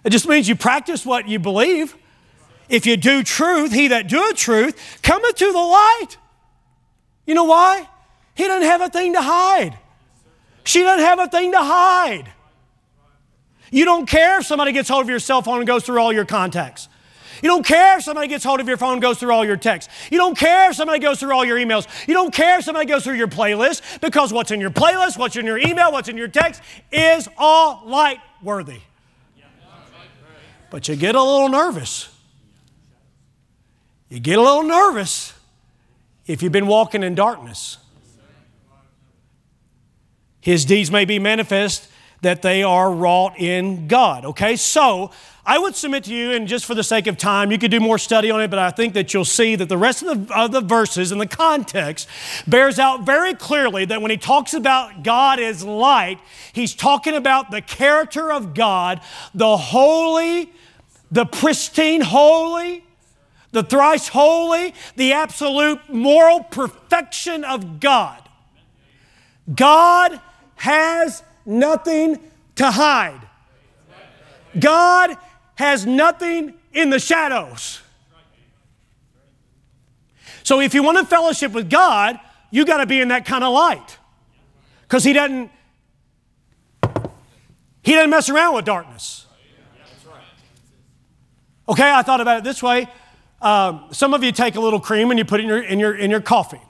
It 0.04 0.10
just 0.10 0.26
means 0.28 0.48
you 0.48 0.56
practice 0.56 1.04
what 1.04 1.28
you 1.28 1.38
believe. 1.38 1.94
If 2.68 2.86
you 2.86 2.96
do 2.96 3.22
truth, 3.22 3.72
he 3.72 3.88
that 3.88 4.08
doeth 4.08 4.36
truth 4.36 5.00
cometh 5.02 5.34
to 5.36 5.52
the 5.52 5.58
light. 5.58 6.16
You 7.26 7.34
know 7.34 7.44
why? 7.44 7.88
He 8.34 8.44
doesn't 8.44 8.68
have 8.68 8.80
a 8.80 8.88
thing 8.88 9.12
to 9.12 9.22
hide. 9.22 9.78
She 10.64 10.82
doesn't 10.82 11.04
have 11.04 11.18
a 11.18 11.26
thing 11.28 11.52
to 11.52 11.58
hide. 11.58 12.30
You 13.70 13.84
don't 13.84 14.06
care 14.06 14.40
if 14.40 14.46
somebody 14.46 14.72
gets 14.72 14.88
hold 14.88 15.02
of 15.02 15.08
your 15.08 15.18
cell 15.18 15.42
phone 15.42 15.58
and 15.58 15.66
goes 15.66 15.84
through 15.84 16.00
all 16.00 16.12
your 16.12 16.24
contacts. 16.24 16.88
You 17.42 17.48
don't 17.48 17.64
care 17.64 17.98
if 17.98 18.04
somebody 18.04 18.28
gets 18.28 18.44
hold 18.44 18.60
of 18.60 18.68
your 18.68 18.76
phone 18.76 19.00
goes 19.00 19.18
through 19.18 19.32
all 19.32 19.44
your 19.44 19.56
texts. 19.56 19.92
You 20.10 20.18
don't 20.18 20.36
care 20.36 20.70
if 20.70 20.76
somebody 20.76 20.98
goes 20.98 21.20
through 21.20 21.32
all 21.32 21.44
your 21.44 21.58
emails. 21.58 21.86
You 22.06 22.14
don't 22.14 22.32
care 22.32 22.58
if 22.58 22.64
somebody 22.64 22.86
goes 22.86 23.04
through 23.04 23.14
your 23.14 23.28
playlist 23.28 24.00
because 24.00 24.32
what's 24.32 24.50
in 24.50 24.60
your 24.60 24.70
playlist, 24.70 25.18
what's 25.18 25.36
in 25.36 25.46
your 25.46 25.58
email, 25.58 25.92
what's 25.92 26.08
in 26.08 26.16
your 26.16 26.28
text 26.28 26.62
is 26.92 27.28
all 27.38 27.82
light 27.86 28.18
worthy. 28.42 28.80
But 30.70 30.86
you 30.86 30.96
get 30.96 31.14
a 31.14 31.22
little 31.22 31.48
nervous. 31.48 32.08
You 34.08 34.20
get 34.20 34.38
a 34.38 34.42
little 34.42 34.62
nervous 34.62 35.34
if 36.26 36.42
you've 36.42 36.52
been 36.52 36.66
walking 36.66 37.02
in 37.02 37.14
darkness. 37.14 37.78
His 40.40 40.64
deeds 40.64 40.90
may 40.90 41.04
be 41.04 41.18
manifest 41.18 41.89
that 42.22 42.42
they 42.42 42.62
are 42.62 42.92
wrought 42.92 43.38
in 43.38 43.88
God. 43.88 44.24
Okay, 44.24 44.56
so 44.56 45.10
I 45.44 45.58
would 45.58 45.74
submit 45.74 46.04
to 46.04 46.14
you, 46.14 46.32
and 46.32 46.46
just 46.46 46.66
for 46.66 46.74
the 46.74 46.84
sake 46.84 47.06
of 47.06 47.16
time, 47.16 47.50
you 47.50 47.58
could 47.58 47.70
do 47.70 47.80
more 47.80 47.98
study 47.98 48.30
on 48.30 48.40
it, 48.40 48.50
but 48.50 48.58
I 48.58 48.70
think 48.70 48.94
that 48.94 49.14
you'll 49.14 49.24
see 49.24 49.56
that 49.56 49.68
the 49.68 49.78
rest 49.78 50.02
of 50.02 50.28
the, 50.28 50.34
of 50.38 50.52
the 50.52 50.60
verses 50.60 51.12
and 51.12 51.20
the 51.20 51.26
context 51.26 52.08
bears 52.46 52.78
out 52.78 53.06
very 53.06 53.34
clearly 53.34 53.84
that 53.86 54.02
when 54.02 54.10
he 54.10 54.16
talks 54.16 54.54
about 54.54 55.02
God 55.02 55.40
as 55.40 55.64
light, 55.64 56.20
he's 56.52 56.74
talking 56.74 57.14
about 57.14 57.50
the 57.50 57.62
character 57.62 58.30
of 58.30 58.54
God, 58.54 59.00
the 59.34 59.56
holy, 59.56 60.52
the 61.10 61.24
pristine 61.24 62.02
holy, 62.02 62.84
the 63.52 63.62
thrice 63.62 64.08
holy, 64.08 64.74
the 64.96 65.12
absolute 65.12 65.80
moral 65.88 66.40
perfection 66.44 67.44
of 67.44 67.80
God. 67.80 68.22
God 69.52 70.20
has 70.56 71.22
nothing 71.50 72.18
to 72.56 72.70
hide. 72.70 73.20
God 74.58 75.16
has 75.56 75.84
nothing 75.84 76.54
in 76.72 76.90
the 76.90 76.98
shadows. 76.98 77.80
So 80.42 80.60
if 80.60 80.74
you 80.74 80.82
want 80.82 80.98
to 80.98 81.04
fellowship 81.04 81.52
with 81.52 81.68
God, 81.68 82.18
you 82.50 82.64
got 82.64 82.78
to 82.78 82.86
be 82.86 83.00
in 83.00 83.08
that 83.08 83.26
kind 83.26 83.44
of 83.44 83.52
light. 83.52 83.98
Because 84.82 85.04
he 85.04 85.12
doesn't 85.12 85.50
he 87.82 87.92
doesn't 87.92 88.10
mess 88.10 88.28
around 88.28 88.54
with 88.54 88.64
darkness. 88.64 89.26
Okay, 91.68 91.90
I 91.90 92.02
thought 92.02 92.20
about 92.20 92.38
it 92.38 92.44
this 92.44 92.62
way. 92.62 92.88
Um, 93.40 93.86
some 93.92 94.12
of 94.12 94.22
you 94.22 94.32
take 94.32 94.56
a 94.56 94.60
little 94.60 94.80
cream 94.80 95.10
and 95.10 95.18
you 95.18 95.24
put 95.24 95.40
it 95.40 95.44
in 95.44 95.48
your, 95.48 95.62
in 95.62 95.78
your, 95.78 95.94
in 95.94 96.10
your 96.10 96.20
coffee. 96.20 96.60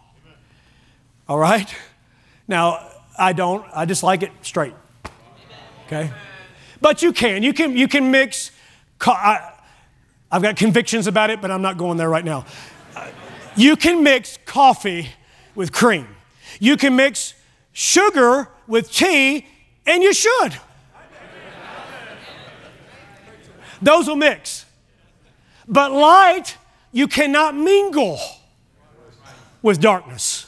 All 1.28 1.38
right? 1.38 1.74
Now, 2.46 2.89
I 3.20 3.35
don't, 3.35 3.64
I 3.74 3.85
just 3.85 4.02
like 4.02 4.22
it 4.22 4.33
straight. 4.42 4.74
Okay? 5.87 6.11
But 6.80 7.02
you 7.02 7.12
can. 7.12 7.42
You 7.42 7.52
can, 7.52 7.76
you 7.76 7.87
can 7.87 8.11
mix. 8.11 8.50
I, 9.06 9.52
I've 10.33 10.42
got 10.42 10.56
convictions 10.56 11.06
about 11.06 11.28
it, 11.28 11.42
but 11.42 11.50
I'm 11.50 11.62
not 11.62 11.76
going 11.76 11.98
there 11.98 12.09
right 12.09 12.24
now. 12.24 12.46
You 13.56 13.76
can 13.76 14.02
mix 14.02 14.38
coffee 14.46 15.11
with 15.54 15.70
cream. 15.70 16.09
You 16.61 16.76
can 16.76 16.96
mix 16.96 17.35
sugar 17.72 18.48
with 18.66 18.90
tea, 18.90 19.46
and 19.87 20.02
you 20.02 20.14
should. 20.14 20.54
Those 23.83 24.09
will 24.09 24.16
mix. 24.16 24.64
But 25.68 25.92
light, 25.92 26.56
you 26.92 27.06
cannot 27.06 27.54
mingle 27.54 28.18
with 29.62 29.80
darkness. 29.80 30.39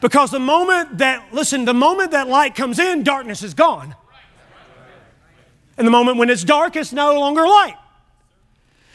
Because 0.00 0.30
the 0.30 0.40
moment 0.40 0.98
that, 0.98 1.32
listen, 1.32 1.64
the 1.64 1.74
moment 1.74 2.12
that 2.12 2.28
light 2.28 2.54
comes 2.54 2.78
in, 2.78 3.02
darkness 3.02 3.42
is 3.42 3.54
gone. 3.54 3.94
And 5.76 5.86
the 5.86 5.90
moment 5.90 6.18
when 6.18 6.30
it's 6.30 6.44
dark, 6.44 6.76
it's 6.76 6.92
no 6.92 7.18
longer 7.18 7.46
light. 7.46 7.76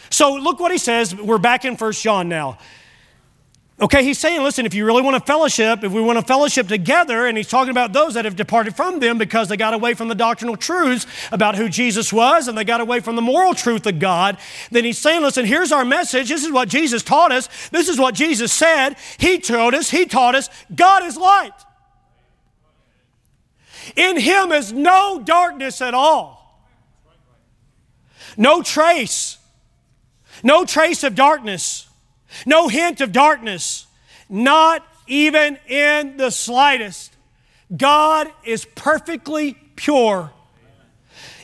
So 0.10 0.34
look 0.34 0.60
what 0.60 0.72
he 0.72 0.78
says. 0.78 1.16
We're 1.16 1.38
back 1.38 1.66
in 1.66 1.78
First 1.78 2.02
John 2.02 2.30
now. 2.30 2.58
Okay, 3.78 4.06
he's 4.06 4.18
saying, 4.18 4.42
listen, 4.42 4.66
if 4.66 4.74
you 4.74 4.86
really 4.86 5.02
want 5.02 5.16
to 5.16 5.26
fellowship, 5.26 5.84
if 5.84 5.92
we 5.92 6.00
want 6.00 6.18
to 6.18 6.24
fellowship 6.24 6.70
together, 6.70 7.26
and 7.26 7.36
he's 7.36 7.50
talking 7.50 7.72
about 7.72 7.92
those 7.92 8.14
that 8.14 8.24
have 8.24 8.38
departed 8.38 8.74
from 8.74 9.00
them 9.00 9.18
because 9.18 9.50
they 9.50 9.58
got 9.58 9.74
away 9.74 9.94
from 9.94 10.08
the 10.08 10.16
doctrinal 10.16 10.56
truths 10.56 11.06
about 11.30 11.56
who 11.56 11.68
Jesus 11.68 12.14
was 12.14 12.48
and 12.48 12.58
they 12.58 12.64
got 12.64 12.80
away 12.80 13.02
from 13.02 13.18
the 13.18 13.22
moral 13.22 13.54
truth 13.54 13.86
of 13.86 14.00
God, 14.00 14.38
then 14.72 14.86
he's 14.86 14.98
saying, 14.98 15.24
listen, 15.24 15.44
here's 15.44 15.74
our 15.74 15.84
message. 15.84 16.30
This 16.30 16.46
is 16.46 16.54
what 16.54 16.70
Jesus 16.70 17.04
taught 17.04 17.34
us. 17.34 17.50
This 17.70 17.90
is 17.90 18.00
what 18.00 18.16
Jesus 18.16 18.54
said. 18.54 18.96
He 19.18 19.40
told 19.40 19.74
us, 19.74 19.90
He 19.90 20.06
taught 20.06 20.36
us, 20.36 20.50
God 20.74 21.04
is 21.04 21.18
light. 21.18 21.52
In 23.98 24.18
Him 24.18 24.54
is 24.54 24.72
no 24.72 25.22
darkness 25.22 25.82
at 25.82 25.94
all, 25.94 26.66
no 28.38 28.62
trace, 28.62 29.38
no 30.44 30.64
trace 30.64 31.04
of 31.04 31.14
darkness. 31.14 31.85
No 32.46 32.68
hint 32.68 33.02
of 33.02 33.12
darkness, 33.12 33.88
not 34.30 34.86
even 35.08 35.58
in 35.68 36.18
the 36.18 36.32
slightest. 36.32 37.16
God 37.76 38.32
is 38.44 38.66
perfectly 38.76 39.54
pure. 39.76 40.32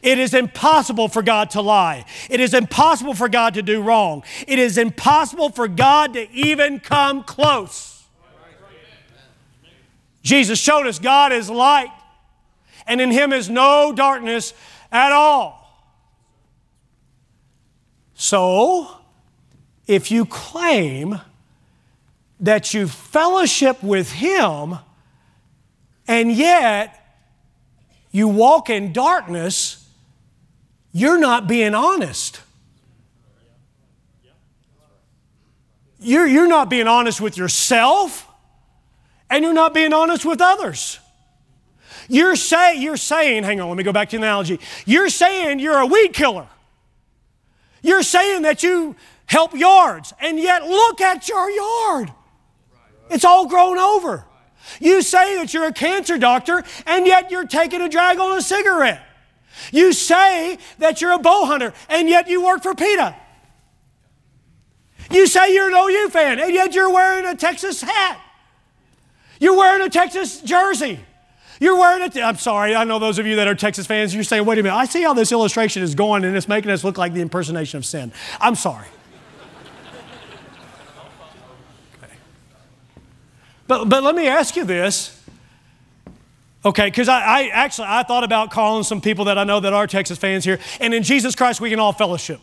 It 0.01 0.17
is 0.17 0.34
impossible 0.34 1.08
for 1.08 1.21
God 1.21 1.51
to 1.51 1.62
lie. 1.62 2.06
It 2.30 2.39
is 2.39 2.54
impossible 2.54 3.13
for 3.13 3.30
God 3.30 3.54
to 3.54 3.62
do 3.62 3.82
wrong. 3.82 4.23
It 4.47 4.58
is 4.58 4.77
impossible 4.77 5.49
for 5.49 5.67
God 5.67 6.13
to 6.13 6.32
even 6.32 6.80
come 6.80 7.23
close. 7.23 8.04
Jesus 10.23 10.60
showed 10.60 10.88
us 10.88 10.99
God 10.99 11.32
is 11.32 11.49
light, 11.49 11.91
and 12.88 13.01
in 13.01 13.12
Him 13.12 13.34
is 13.34 13.49
no 13.49 13.91
darkness 13.93 14.54
at 14.91 15.12
all. 15.12 15.58
So, 18.13 19.00
if 19.88 20.12
you 20.12 20.26
claim 20.26 21.20
that 22.39 22.74
you 22.74 22.88
fellowship 22.88 23.82
with 23.84 24.12
Him 24.12 24.78
and 26.08 26.32
yet 26.32 26.98
you 28.12 28.28
walk 28.28 28.70
in 28.70 28.94
darkness, 28.94 29.88
you're 30.91 31.20
not 31.20 31.48
being 31.48 31.74
honest. 31.74 32.41
You're, 36.00 36.26
you're 36.26 36.48
not 36.48 36.70
being 36.70 36.88
honest 36.88 37.22
with 37.22 37.38
yourself 37.38 38.28
and 39.30 39.44
you're 39.44 39.54
not 39.54 39.74
being 39.74 39.94
honest 39.94 40.26
with 40.26 40.41
others. 40.41 41.00
You're, 42.10 42.36
say, 42.36 42.78
you're 42.78 42.98
saying, 42.98 43.44
hang 43.44 43.62
on, 43.62 43.70
let 43.70 43.78
me 43.78 43.84
go 43.84 43.94
back 43.94 44.10
to 44.10 44.17
the 44.17 44.24
analogy. 44.24 44.60
You're 44.86 45.10
saying 45.10 45.60
you're 45.60 45.78
a 45.78 45.86
weed 45.86 46.13
killer. 46.13 46.48
You're 47.82 48.04
saying 48.04 48.41
that 48.41 48.63
you 48.63 48.96
help 49.25 49.53
yards, 49.55 50.13
and 50.19 50.39
yet 50.39 50.63
look 50.63 51.01
at 51.01 51.27
your 51.29 51.49
yard. 51.49 52.12
It's 53.10 53.25
all 53.25 53.47
grown 53.47 53.77
over. 53.77 54.25
You 54.79 55.01
say 55.01 55.38
that 55.38 55.53
you're 55.53 55.65
a 55.65 55.73
cancer 55.73 56.17
doctor, 56.17 56.63
and 56.86 57.05
yet 57.05 57.31
you're 57.31 57.47
taking 57.47 57.81
a 57.81 57.89
drag 57.89 58.19
on 58.19 58.38
a 58.38 58.41
cigarette. 58.41 59.01
You 59.71 59.93
say 59.93 60.57
that 60.79 61.01
you're 61.01 61.12
a 61.12 61.19
bow 61.19 61.45
hunter, 61.45 61.73
and 61.89 62.07
yet 62.07 62.29
you 62.29 62.43
work 62.45 62.63
for 62.63 62.73
PETA. 62.73 63.15
You 65.12 65.27
say 65.27 65.53
you're 65.53 65.67
an 65.69 65.75
OU 65.75 66.10
fan, 66.10 66.39
and 66.39 66.53
yet 66.53 66.73
you're 66.73 66.91
wearing 66.91 67.25
a 67.25 67.36
Texas 67.36 67.81
hat. 67.81 68.19
You're 69.39 69.57
wearing 69.57 69.81
a 69.81 69.89
Texas 69.89 70.39
jersey. 70.41 70.99
You're 71.60 71.77
wearing 71.77 72.03
it. 72.03 72.17
I'm 72.17 72.38
sorry. 72.38 72.75
I 72.75 72.86
know 72.86 72.97
those 72.97 73.19
of 73.19 73.27
you 73.27 73.36
that 73.36 73.47
are 73.47 73.55
Texas 73.55 73.86
fans. 73.86 74.15
You're 74.15 74.23
saying, 74.23 74.45
"Wait 74.45 74.57
a 74.57 74.63
minute. 74.63 74.75
I 74.75 74.86
see 74.86 75.03
how 75.03 75.13
this 75.13 75.31
illustration 75.31 75.84
is 75.84 75.95
going, 75.95 76.23
and 76.23 76.36
it's 76.36 76.47
making 76.47 76.71
us 76.71 76.84
look 76.84 76.97
like 76.97 77.13
the 77.13 77.21
impersonation 77.21 77.77
of 77.77 77.86
sin." 77.86 78.12
I'm 78.39 78.55
sorry. 78.55 78.88
But, 83.67 83.89
but 83.89 84.04
let 84.04 84.15
me 84.15 84.28
ask 84.28 84.56
you 84.56 84.65
this. 84.65 85.17
Okay, 86.63 86.86
because 86.86 87.10
I, 87.10 87.21
I, 87.21 87.47
actually 87.47 87.88
I 87.89 88.04
thought 88.04 88.24
about 88.24 88.52
calling 88.52 88.84
some 88.84 89.02
people 89.02 89.26
that 89.26 89.38
I 89.38 89.43
know 89.43 89.60
that 89.60 89.74
are 89.74 89.88
Texas 89.88 90.17
fans 90.17 90.45
here, 90.45 90.60
and 90.80 90.93
in 90.93 91.02
Jesus 91.02 91.36
Christ 91.36 91.60
we 91.60 91.69
can 91.69 91.80
all 91.80 91.93
fellowship. 91.93 92.39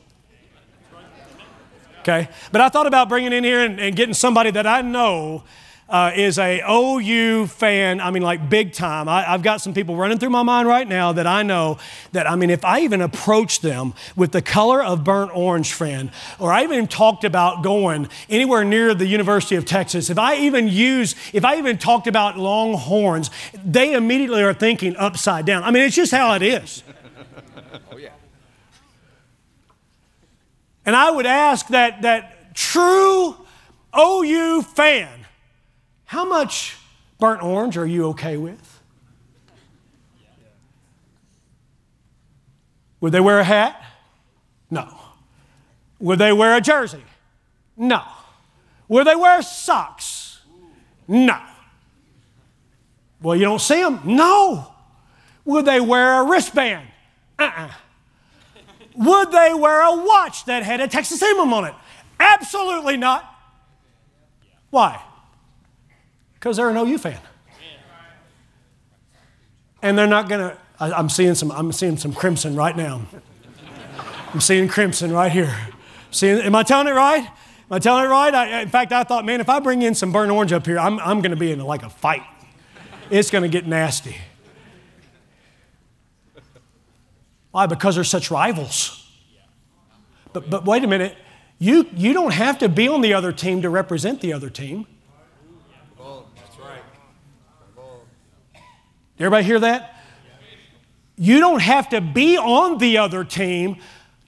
Okay, 2.01 2.29
but 2.51 2.61
I 2.61 2.69
thought 2.69 2.87
about 2.87 3.09
bringing 3.09 3.33
in 3.33 3.45
here 3.45 3.61
and, 3.61 3.79
and 3.79 3.95
getting 3.95 4.15
somebody 4.15 4.51
that 4.53 4.67
I 4.67 4.81
know 4.81 5.45
uh, 5.89 6.13
is 6.15 6.39
a 6.39 6.61
OU 6.69 7.47
fan, 7.47 8.01
I 8.01 8.11
mean, 8.11 8.23
like 8.23 8.51
big 8.51 8.73
time. 8.75 9.09
I, 9.09 9.23
have 9.23 9.43
got 9.43 9.63
some 9.63 9.73
people 9.73 9.97
running 9.97 10.19
through 10.19 10.31
my 10.31 10.43
mind 10.43 10.69
right 10.69 10.87
now 10.87 11.13
that 11.13 11.27
I 11.27 11.43
know 11.43 11.79
that, 12.13 12.29
I 12.29 12.37
mean, 12.37 12.51
if 12.51 12.65
I 12.65 12.81
even 12.81 13.01
approach 13.01 13.61
them 13.61 13.95
with 14.15 14.33
the 14.33 14.43
color 14.43 14.83
of 14.83 15.03
burnt 15.03 15.35
orange, 15.35 15.73
friend, 15.73 16.11
or 16.39 16.53
I 16.53 16.63
even 16.65 16.87
talked 16.89 17.25
about 17.25 17.63
going 17.63 18.09
anywhere 18.29 18.65
near 18.65 18.93
the 18.93 19.07
University 19.07 19.57
of 19.57 19.65
Texas, 19.65 20.11
if 20.11 20.19
I 20.19 20.37
even 20.37 20.69
use, 20.69 21.15
if 21.33 21.45
I 21.45 21.57
even 21.57 21.79
talked 21.79 22.07
about 22.07 22.37
longhorns, 22.37 23.31
they 23.65 23.95
immediately 23.95 24.43
are 24.43 24.55
thinking 24.55 24.95
upside 24.97 25.47
down. 25.47 25.65
I 25.65 25.71
mean, 25.71 25.85
it's 25.85 25.97
just 25.97 26.13
how 26.13 26.35
it 26.35 26.43
is. 26.43 26.83
oh, 27.93 27.97
yeah. 27.97 28.11
And 30.85 30.95
I 30.95 31.11
would 31.11 31.27
ask 31.27 31.69
that, 31.69 32.03
that 32.03 32.55
true 32.55 33.37
OU 33.97 34.63
fan, 34.63 35.27
how 36.09 36.25
much 36.25 36.75
burnt 37.19 37.43
orange 37.43 37.77
are 37.77 37.85
you 37.85 38.07
okay 38.07 38.39
with? 38.39 38.81
Would 43.01 43.13
they 43.13 43.21
wear 43.21 43.39
a 43.41 43.45
hat? 43.45 43.79
No. 44.71 44.89
Would 45.99 46.19
they 46.19 46.33
wear 46.33 46.57
a 46.57 46.63
jersey? 46.63 47.05
No. 47.77 48.03
Would 48.89 49.07
they 49.07 49.17
wear 49.17 49.43
socks? 49.43 50.41
No. 51.07 51.39
Well, 53.21 53.37
you 53.37 53.45
don't 53.45 53.61
see 53.61 53.83
them? 53.83 54.01
No. 54.05 54.73
Would 55.45 55.67
they 55.67 55.79
wear 55.79 56.23
a 56.23 56.25
wristband? 56.25 56.89
Uh 57.39 57.43
uh-uh. 57.43 57.67
uh 57.67 57.73
Would 58.97 59.31
they 59.31 59.53
wear 59.53 59.83
a 59.83 60.07
watch 60.07 60.47
that 60.47 60.63
had 60.63 60.81
a 60.81 60.89
Texas 60.89 61.23
emblem 61.23 61.53
on 61.53 61.67
it? 61.67 61.75
Absolutely 62.19 62.97
not. 62.97 63.31
Why? 64.71 65.03
Because 66.49 66.57
they're 66.57 66.71
an 66.71 66.79
OU 66.79 66.97
fan. 66.97 67.21
And 69.83 69.99
they're 69.99 70.07
not 70.07 70.31
going 70.31 70.41
to, 70.41 70.59
I'm 70.81 71.11
seeing 71.11 71.35
some, 71.35 71.51
I'm 71.51 71.73
seeing 71.73 71.99
some 71.99 72.15
crimson 72.15 72.57
right 72.57 72.75
now. 72.75 73.03
I'm 74.33 74.41
seeing 74.41 74.67
crimson 74.67 75.13
right 75.13 75.31
here. 75.31 75.55
Seeing, 76.11 76.39
am 76.39 76.55
I 76.55 76.63
telling 76.63 76.89
it 76.89 76.93
right? 76.93 77.21
Am 77.21 77.73
I 77.73 77.79
telling 77.79 78.03
it 78.07 78.09
right? 78.09 78.35
I, 78.35 78.63
in 78.63 78.71
fact, 78.71 78.93
I 78.93 79.05
thought, 79.05 79.27
man, 79.27 79.43
if 79.43 79.51
I 79.51 79.61
bring 79.61 79.83
in 79.83 79.95
some 79.95 80.11
burnt 80.11 80.31
orange 80.31 80.51
up 80.55 80.65
here, 80.65 80.79
I'm, 80.79 80.99
I'm 81.01 81.21
going 81.21 81.33
to 81.33 81.37
be 81.37 81.53
in 81.53 81.61
like 81.61 81.83
a 81.83 81.91
fight. 81.91 82.23
It's 83.11 83.31
going 83.31 83.43
to 83.43 83.51
get 83.51 83.67
nasty. 83.67 84.17
Why? 87.51 87.67
Because 87.67 87.97
they're 87.97 88.05
such 88.05 88.31
rivals. 88.31 89.07
But, 90.33 90.49
but 90.49 90.65
wait 90.65 90.83
a 90.83 90.87
minute. 90.87 91.15
You, 91.59 91.87
you 91.95 92.15
don't 92.15 92.33
have 92.33 92.57
to 92.61 92.71
be 92.71 92.89
on 92.89 93.03
the 93.03 93.13
other 93.13 93.33
team 93.33 93.61
to 93.61 93.69
represent 93.69 94.23
the 94.23 94.33
other 94.33 94.49
team. 94.49 94.87
Everybody 99.19 99.45
hear 99.45 99.61
that? 99.61 99.97
You 101.17 101.41
don't 101.41 101.61
have 101.61 101.89
to 101.91 102.01
be 102.01 102.39
on 102.39 102.79
the 102.79 102.99
other 102.99 103.25
team 103.25 103.79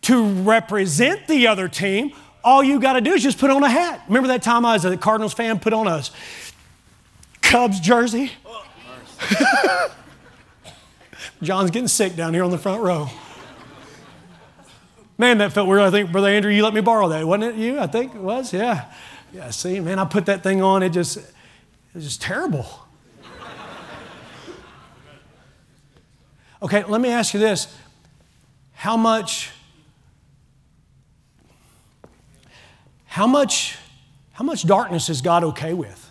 to 0.02 0.24
represent 0.42 1.28
the 1.28 1.46
other 1.46 1.68
team. 1.68 2.12
All 2.42 2.64
you 2.64 2.80
got 2.80 2.94
to 2.94 3.00
do 3.00 3.12
is 3.12 3.22
just 3.22 3.38
put 3.38 3.50
on 3.50 3.62
a 3.62 3.68
hat. 3.68 4.02
Remember 4.08 4.28
that 4.28 4.42
time 4.42 4.64
I 4.64 4.72
was 4.72 4.84
a 4.84 4.96
Cardinals 4.96 5.32
fan, 5.32 5.60
put 5.60 5.72
on 5.72 5.86
a 5.86 6.02
Cubs 7.42 7.78
jersey. 7.80 8.32
John's 11.42 11.70
getting 11.70 11.88
sick 11.88 12.16
down 12.16 12.34
here 12.34 12.42
on 12.44 12.50
the 12.50 12.58
front 12.58 12.82
row. 12.82 13.08
Man, 15.16 15.38
that 15.38 15.52
felt 15.52 15.68
weird. 15.68 15.82
I 15.82 15.90
think, 15.90 16.10
Brother 16.10 16.28
Andrew, 16.28 16.50
you 16.50 16.62
let 16.62 16.74
me 16.74 16.80
borrow 16.80 17.08
that. 17.10 17.26
Wasn't 17.26 17.44
it 17.44 17.56
you? 17.56 17.78
I 17.78 17.86
think 17.86 18.14
it 18.14 18.20
was. 18.20 18.52
Yeah. 18.52 18.90
Yeah, 19.32 19.50
see, 19.50 19.78
man, 19.78 19.98
I 19.98 20.06
put 20.06 20.26
that 20.26 20.42
thing 20.42 20.62
on. 20.62 20.82
It 20.82 20.90
just, 20.90 21.18
it 21.18 21.24
was 21.94 22.04
just 22.04 22.22
terrible. 22.22 22.66
Okay, 26.62 26.84
let 26.84 27.00
me 27.00 27.08
ask 27.08 27.32
you 27.32 27.40
this. 27.40 27.74
How 28.72 28.96
much, 28.96 29.50
how 33.06 33.26
much, 33.26 33.76
how 34.32 34.44
much 34.44 34.66
darkness 34.66 35.08
is 35.08 35.22
God 35.22 35.44
okay 35.44 35.74
with? 35.74 36.06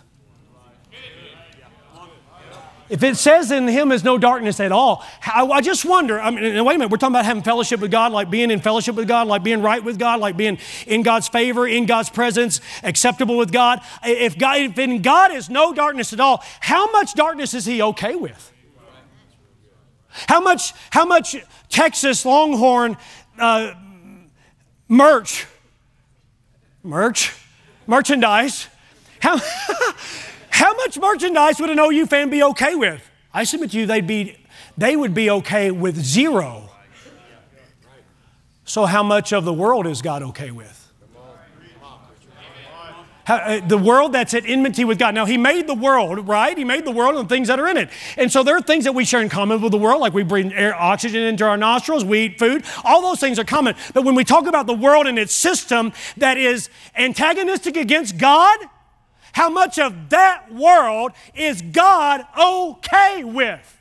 If 2.88 3.04
it 3.04 3.16
says 3.16 3.52
in 3.52 3.68
him 3.68 3.92
is 3.92 4.02
no 4.02 4.18
darkness 4.18 4.58
at 4.58 4.72
all, 4.72 5.04
I 5.24 5.60
just 5.60 5.84
wonder. 5.84 6.20
I 6.20 6.30
mean, 6.30 6.42
wait 6.64 6.74
a 6.74 6.78
minute, 6.78 6.90
we're 6.90 6.96
talking 6.96 7.14
about 7.14 7.24
having 7.24 7.44
fellowship 7.44 7.78
with 7.78 7.92
God, 7.92 8.10
like 8.10 8.30
being 8.30 8.50
in 8.50 8.60
fellowship 8.60 8.96
with 8.96 9.06
God, 9.06 9.28
like 9.28 9.44
being 9.44 9.62
right 9.62 9.82
with 9.82 9.96
God, 9.96 10.18
like 10.18 10.36
being 10.36 10.58
in 10.88 11.04
God's 11.04 11.28
favor, 11.28 11.68
in 11.68 11.86
God's 11.86 12.10
presence, 12.10 12.60
acceptable 12.82 13.36
with 13.36 13.52
God. 13.52 13.80
If, 14.02 14.36
God, 14.36 14.58
if 14.58 14.76
in 14.76 15.02
God 15.02 15.30
is 15.30 15.48
no 15.48 15.72
darkness 15.72 16.12
at 16.12 16.18
all, 16.18 16.42
how 16.58 16.90
much 16.90 17.14
darkness 17.14 17.54
is 17.54 17.64
he 17.64 17.80
okay 17.80 18.16
with? 18.16 18.52
How 20.28 20.40
much, 20.40 20.72
how 20.90 21.04
much 21.04 21.36
Texas 21.68 22.24
Longhorn 22.24 22.96
uh, 23.38 23.74
merch, 24.88 25.46
merch, 26.82 27.34
merchandise, 27.86 28.68
how, 29.20 29.38
How 30.60 30.74
much 30.74 30.98
merchandise 30.98 31.58
would 31.58 31.70
an 31.70 31.78
OU 31.78 32.04
fan 32.04 32.28
be 32.28 32.42
okay 32.42 32.74
with? 32.74 33.08
I 33.32 33.44
submit 33.44 33.70
to 33.70 33.78
you 33.78 33.86
they'd 33.86 34.06
be, 34.06 34.36
they 34.76 34.94
would 34.94 35.14
be 35.14 35.30
okay 35.30 35.70
with 35.70 35.96
zero. 35.96 36.68
So, 38.66 38.84
how 38.84 39.02
much 39.02 39.32
of 39.32 39.46
the 39.46 39.54
world 39.54 39.86
is 39.86 40.02
God 40.02 40.22
okay 40.22 40.50
with? 40.50 40.79
Uh, 43.30 43.60
the 43.64 43.78
world 43.78 44.12
that's 44.12 44.34
at 44.34 44.44
enmity 44.44 44.84
with 44.84 44.98
God. 44.98 45.14
Now, 45.14 45.24
He 45.24 45.36
made 45.36 45.68
the 45.68 45.74
world, 45.74 46.26
right? 46.26 46.56
He 46.58 46.64
made 46.64 46.84
the 46.84 46.90
world 46.90 47.14
and 47.14 47.28
the 47.28 47.32
things 47.32 47.46
that 47.46 47.60
are 47.60 47.68
in 47.68 47.76
it. 47.76 47.88
And 48.16 48.30
so 48.32 48.42
there 48.42 48.56
are 48.56 48.60
things 48.60 48.84
that 48.84 48.92
we 48.92 49.04
share 49.04 49.22
in 49.22 49.28
common 49.28 49.60
with 49.60 49.70
the 49.70 49.78
world, 49.78 50.00
like 50.00 50.12
we 50.12 50.24
breathe 50.24 50.50
air, 50.52 50.74
oxygen 50.74 51.22
into 51.22 51.44
our 51.44 51.56
nostrils, 51.56 52.04
we 52.04 52.24
eat 52.24 52.38
food. 52.40 52.64
All 52.84 53.02
those 53.02 53.20
things 53.20 53.38
are 53.38 53.44
common. 53.44 53.76
But 53.94 54.04
when 54.04 54.16
we 54.16 54.24
talk 54.24 54.46
about 54.46 54.66
the 54.66 54.74
world 54.74 55.06
and 55.06 55.18
its 55.18 55.32
system 55.32 55.92
that 56.16 56.38
is 56.38 56.70
antagonistic 56.96 57.76
against 57.76 58.18
God, 58.18 58.58
how 59.32 59.48
much 59.48 59.78
of 59.78 60.10
that 60.10 60.52
world 60.52 61.12
is 61.34 61.62
God 61.62 62.26
okay 62.36 63.22
with? 63.22 63.78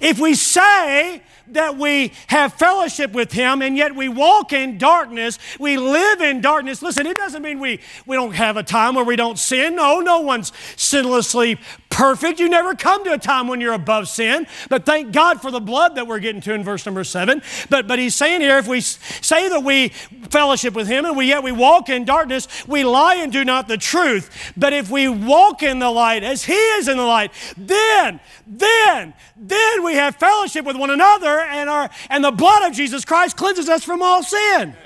If 0.00 0.18
we 0.18 0.34
say 0.34 1.22
that 1.54 1.76
we 1.76 2.12
have 2.28 2.54
fellowship 2.54 3.12
with 3.12 3.32
Him 3.32 3.62
and 3.62 3.76
yet 3.76 3.94
we 3.94 4.08
walk 4.08 4.52
in 4.52 4.78
darkness, 4.78 5.38
we 5.58 5.76
live 5.76 6.20
in 6.20 6.40
darkness. 6.40 6.82
Listen, 6.82 7.06
it 7.06 7.16
doesn't 7.16 7.42
mean 7.42 7.58
we, 7.58 7.80
we 8.06 8.16
don't 8.16 8.34
have 8.34 8.56
a 8.56 8.62
time 8.62 8.94
where 8.94 9.04
we 9.04 9.16
don't 9.16 9.38
sin. 9.38 9.76
No, 9.76 10.00
no 10.00 10.20
one's 10.20 10.50
sinlessly 10.76 11.58
perfect. 11.94 12.40
You 12.40 12.48
never 12.48 12.74
come 12.74 13.04
to 13.04 13.12
a 13.12 13.18
time 13.18 13.46
when 13.46 13.60
you're 13.60 13.72
above 13.72 14.08
sin. 14.08 14.46
But 14.68 14.84
thank 14.84 15.12
God 15.12 15.40
for 15.40 15.50
the 15.50 15.60
blood 15.60 15.94
that 15.94 16.08
we're 16.08 16.18
getting 16.18 16.40
to 16.42 16.52
in 16.52 16.64
verse 16.64 16.84
number 16.84 17.04
seven. 17.04 17.40
But, 17.70 17.86
but 17.86 17.98
He's 17.98 18.16
saying 18.16 18.40
here 18.40 18.58
if 18.58 18.66
we 18.66 18.80
say 18.80 19.48
that 19.48 19.62
we 19.62 19.88
fellowship 20.30 20.74
with 20.74 20.88
Him 20.88 21.04
and 21.04 21.16
we 21.16 21.26
yet 21.26 21.42
we 21.44 21.52
walk 21.52 21.88
in 21.88 22.04
darkness, 22.04 22.48
we 22.66 22.82
lie 22.82 23.16
and 23.16 23.32
do 23.32 23.44
not 23.44 23.68
the 23.68 23.76
truth. 23.76 24.52
But 24.56 24.72
if 24.72 24.90
we 24.90 25.08
walk 25.08 25.62
in 25.62 25.78
the 25.78 25.90
light 25.90 26.24
as 26.24 26.44
He 26.44 26.54
is 26.54 26.88
in 26.88 26.96
the 26.96 27.04
light, 27.04 27.32
then, 27.56 28.18
then, 28.46 29.14
then 29.36 29.84
we 29.84 29.94
have 29.94 30.16
fellowship 30.16 30.64
with 30.64 30.76
one 30.76 30.90
another 30.90 31.38
and, 31.44 31.70
our, 31.70 31.90
and 32.10 32.24
the 32.24 32.30
blood 32.30 32.62
of 32.62 32.72
Jesus 32.72 33.04
Christ 33.04 33.36
cleanses 33.36 33.68
us 33.68 33.84
from 33.84 34.02
all 34.02 34.22
sin. 34.22 34.76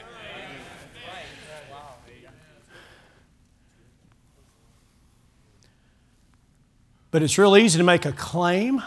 But 7.10 7.22
it's 7.22 7.38
real 7.38 7.56
easy 7.56 7.78
to 7.78 7.84
make 7.84 8.04
a 8.04 8.12
claim 8.12 8.82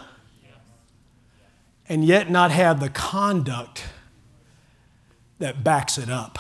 and 1.90 2.06
yet 2.06 2.30
not 2.30 2.52
have 2.52 2.80
the 2.80 2.90
conduct 2.90 3.84
that 5.40 5.64
backs 5.64 5.98
it 5.98 6.10
up. 6.10 6.38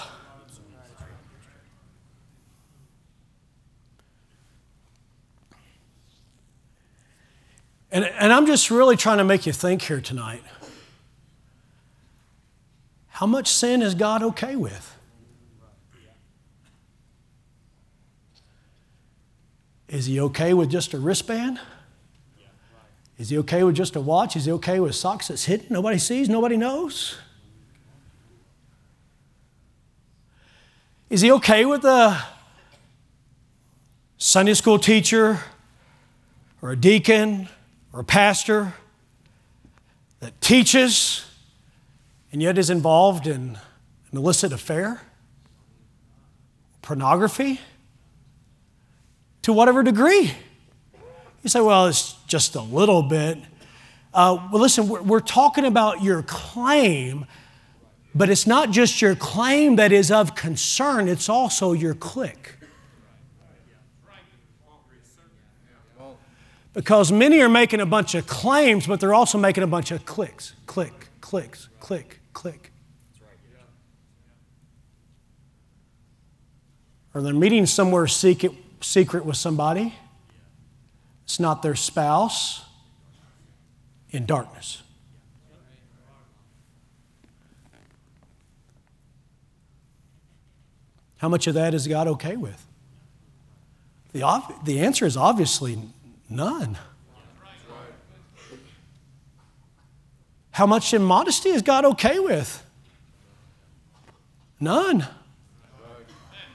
And, 7.91 8.05
and 8.05 8.31
I'm 8.31 8.45
just 8.45 8.71
really 8.71 8.95
trying 8.95 9.17
to 9.17 9.25
make 9.25 9.45
you 9.45 9.51
think 9.51 9.81
here 9.81 9.99
tonight. 9.99 10.43
How 13.21 13.27
much 13.27 13.49
sin 13.49 13.83
is 13.83 13.93
God 13.93 14.23
okay 14.23 14.55
with? 14.55 14.97
Is 19.87 20.07
he 20.07 20.19
okay 20.21 20.55
with 20.55 20.71
just 20.71 20.95
a 20.95 20.97
wristband? 20.97 21.59
Is 23.19 23.29
he 23.29 23.37
okay 23.37 23.61
with 23.61 23.75
just 23.75 23.95
a 23.95 24.01
watch? 24.01 24.35
Is 24.35 24.45
he 24.45 24.51
okay 24.53 24.79
with 24.79 24.95
socks 24.95 25.27
that's 25.27 25.45
hidden? 25.45 25.67
Nobody 25.69 25.99
sees, 25.99 26.29
nobody 26.29 26.57
knows? 26.57 27.15
Is 31.11 31.21
he 31.21 31.31
okay 31.33 31.63
with 31.63 31.85
a 31.85 32.23
Sunday 34.17 34.55
school 34.55 34.79
teacher 34.79 35.41
or 36.59 36.71
a 36.71 36.75
deacon 36.75 37.49
or 37.93 37.99
a 37.99 38.03
pastor 38.03 38.73
that 40.21 40.41
teaches 40.41 41.23
and 42.31 42.41
yet 42.41 42.57
is 42.57 42.69
involved 42.69 43.27
in 43.27 43.57
an 44.11 44.17
illicit 44.17 44.53
affair, 44.53 45.01
pornography, 46.81 47.59
to 49.41 49.53
whatever 49.53 49.83
degree. 49.83 50.33
You 51.43 51.49
say, 51.49 51.61
well, 51.61 51.87
it's 51.87 52.13
just 52.27 52.55
a 52.55 52.61
little 52.61 53.01
bit. 53.01 53.37
Uh, 54.13 54.47
well, 54.51 54.61
listen, 54.61 54.87
we're, 54.87 55.01
we're 55.01 55.19
talking 55.19 55.65
about 55.65 56.03
your 56.03 56.23
claim, 56.23 57.25
but 58.13 58.29
it's 58.29 58.45
not 58.45 58.71
just 58.71 59.01
your 59.01 59.15
claim 59.15 59.77
that 59.77 59.91
is 59.91 60.11
of 60.11 60.35
concern, 60.35 61.07
it's 61.07 61.29
also 61.29 61.73
your 61.73 61.93
click. 61.93 62.55
Because 66.73 67.11
many 67.11 67.41
are 67.41 67.49
making 67.49 67.81
a 67.81 67.85
bunch 67.85 68.15
of 68.15 68.27
claims, 68.27 68.87
but 68.87 69.01
they're 69.01 69.13
also 69.13 69.37
making 69.37 69.63
a 69.63 69.67
bunch 69.67 69.91
of 69.91 70.05
clicks, 70.05 70.53
click, 70.67 71.09
clicks, 71.19 71.67
click, 71.81 72.20
click. 72.33 72.71
Or 77.13 77.21
they're 77.21 77.33
meeting 77.33 77.65
somewhere 77.65 78.07
secret, 78.07 78.53
secret 78.79 79.25
with 79.25 79.35
somebody. 79.35 79.93
It's 81.25 81.39
not 81.39 81.61
their 81.61 81.75
spouse 81.75 82.63
in 84.11 84.25
darkness. 84.25 84.81
How 91.17 91.29
much 91.29 91.47
of 91.47 91.53
that 91.53 91.73
is 91.73 91.87
God 91.87 92.07
okay 92.07 92.35
with? 92.35 92.65
The, 94.11 94.43
the 94.63 94.79
answer 94.79 95.05
is 95.05 95.15
obviously 95.15 95.77
none. 96.29 96.77
How 100.51 100.65
much 100.65 100.93
immodesty 100.93 101.49
is 101.49 101.61
God 101.61 101.85
okay 101.85 102.19
with? 102.19 102.65
None. 104.59 105.07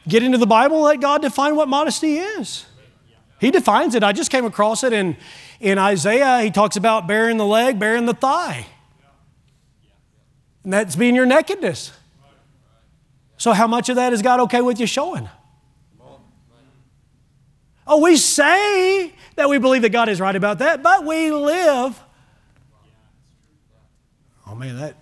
Get 0.09 0.23
into 0.23 0.39
the 0.39 0.47
Bible, 0.47 0.83
let 0.83 1.01
God 1.01 1.23
define 1.23 1.57
what 1.57 1.69
modesty 1.69 2.19
is. 2.19 2.67
He 3.41 3.51
defines 3.51 3.95
it. 3.95 4.03
I 4.03 4.13
just 4.13 4.31
came 4.31 4.45
across 4.45 4.85
it 4.85 4.93
in, 4.93 5.17
in 5.61 5.79
Isaiah. 5.79 6.41
He 6.41 6.51
talks 6.51 6.77
about 6.77 7.07
baring 7.07 7.37
the 7.37 7.45
leg, 7.45 7.79
baring 7.79 8.07
the 8.07 8.15
thigh. 8.15 8.67
And 10.65 10.73
that's 10.73 10.97
being 10.97 11.15
your 11.15 11.27
nakedness. 11.27 11.93
So, 13.37 13.53
how 13.53 13.67
much 13.67 13.89
of 13.89 13.97
that 13.97 14.13
is 14.13 14.23
God 14.23 14.41
okay 14.41 14.63
with 14.63 14.81
you 14.81 14.87
showing? 14.87 15.29
Oh, 17.87 18.01
we 18.03 18.17
say 18.17 19.13
that 19.37 19.49
we 19.49 19.59
believe 19.59 19.83
that 19.83 19.91
God 19.91 20.09
is 20.09 20.21
right 20.21 20.35
about 20.35 20.59
that, 20.59 20.83
but 20.83 21.05
we 21.05 21.31
live 21.31 22.01
man, 24.57 24.77
that, 24.79 24.97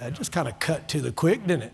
that 0.00 0.12
just 0.14 0.32
kind 0.32 0.48
of 0.48 0.58
cut 0.58 0.88
to 0.88 1.00
the 1.00 1.12
quick, 1.12 1.46
didn't 1.46 1.62
it? 1.62 1.72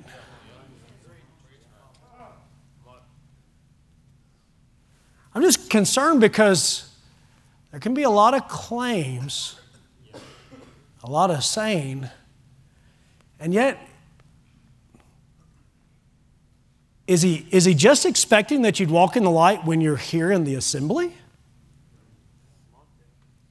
I'm 5.35 5.43
just 5.43 5.71
concerned 5.71 6.21
because 6.21 6.93
there 7.71 7.81
can 7.81 7.95
be 7.95 8.03
a 8.03 8.11
lot 8.11 8.35
of 8.35 8.49
claims, 8.49 9.59
a 11.03 11.11
lot 11.11 11.31
of 11.31 11.45
saying, 11.45 12.09
and 13.39 13.55
yet 13.55 13.79
is 17.07 17.23
he, 17.23 17.47
is 17.51 17.65
he 17.65 17.75
just 17.75 18.05
expecting 18.05 18.63
that 18.63 18.79
you'd 18.79 18.91
walk 18.91 19.17
in 19.17 19.25
the 19.25 19.31
light 19.31 19.65
when 19.65 19.81
you're 19.81 19.97
here 19.97 20.31
in 20.31 20.45
the 20.45 20.55
assembly? 20.55 21.15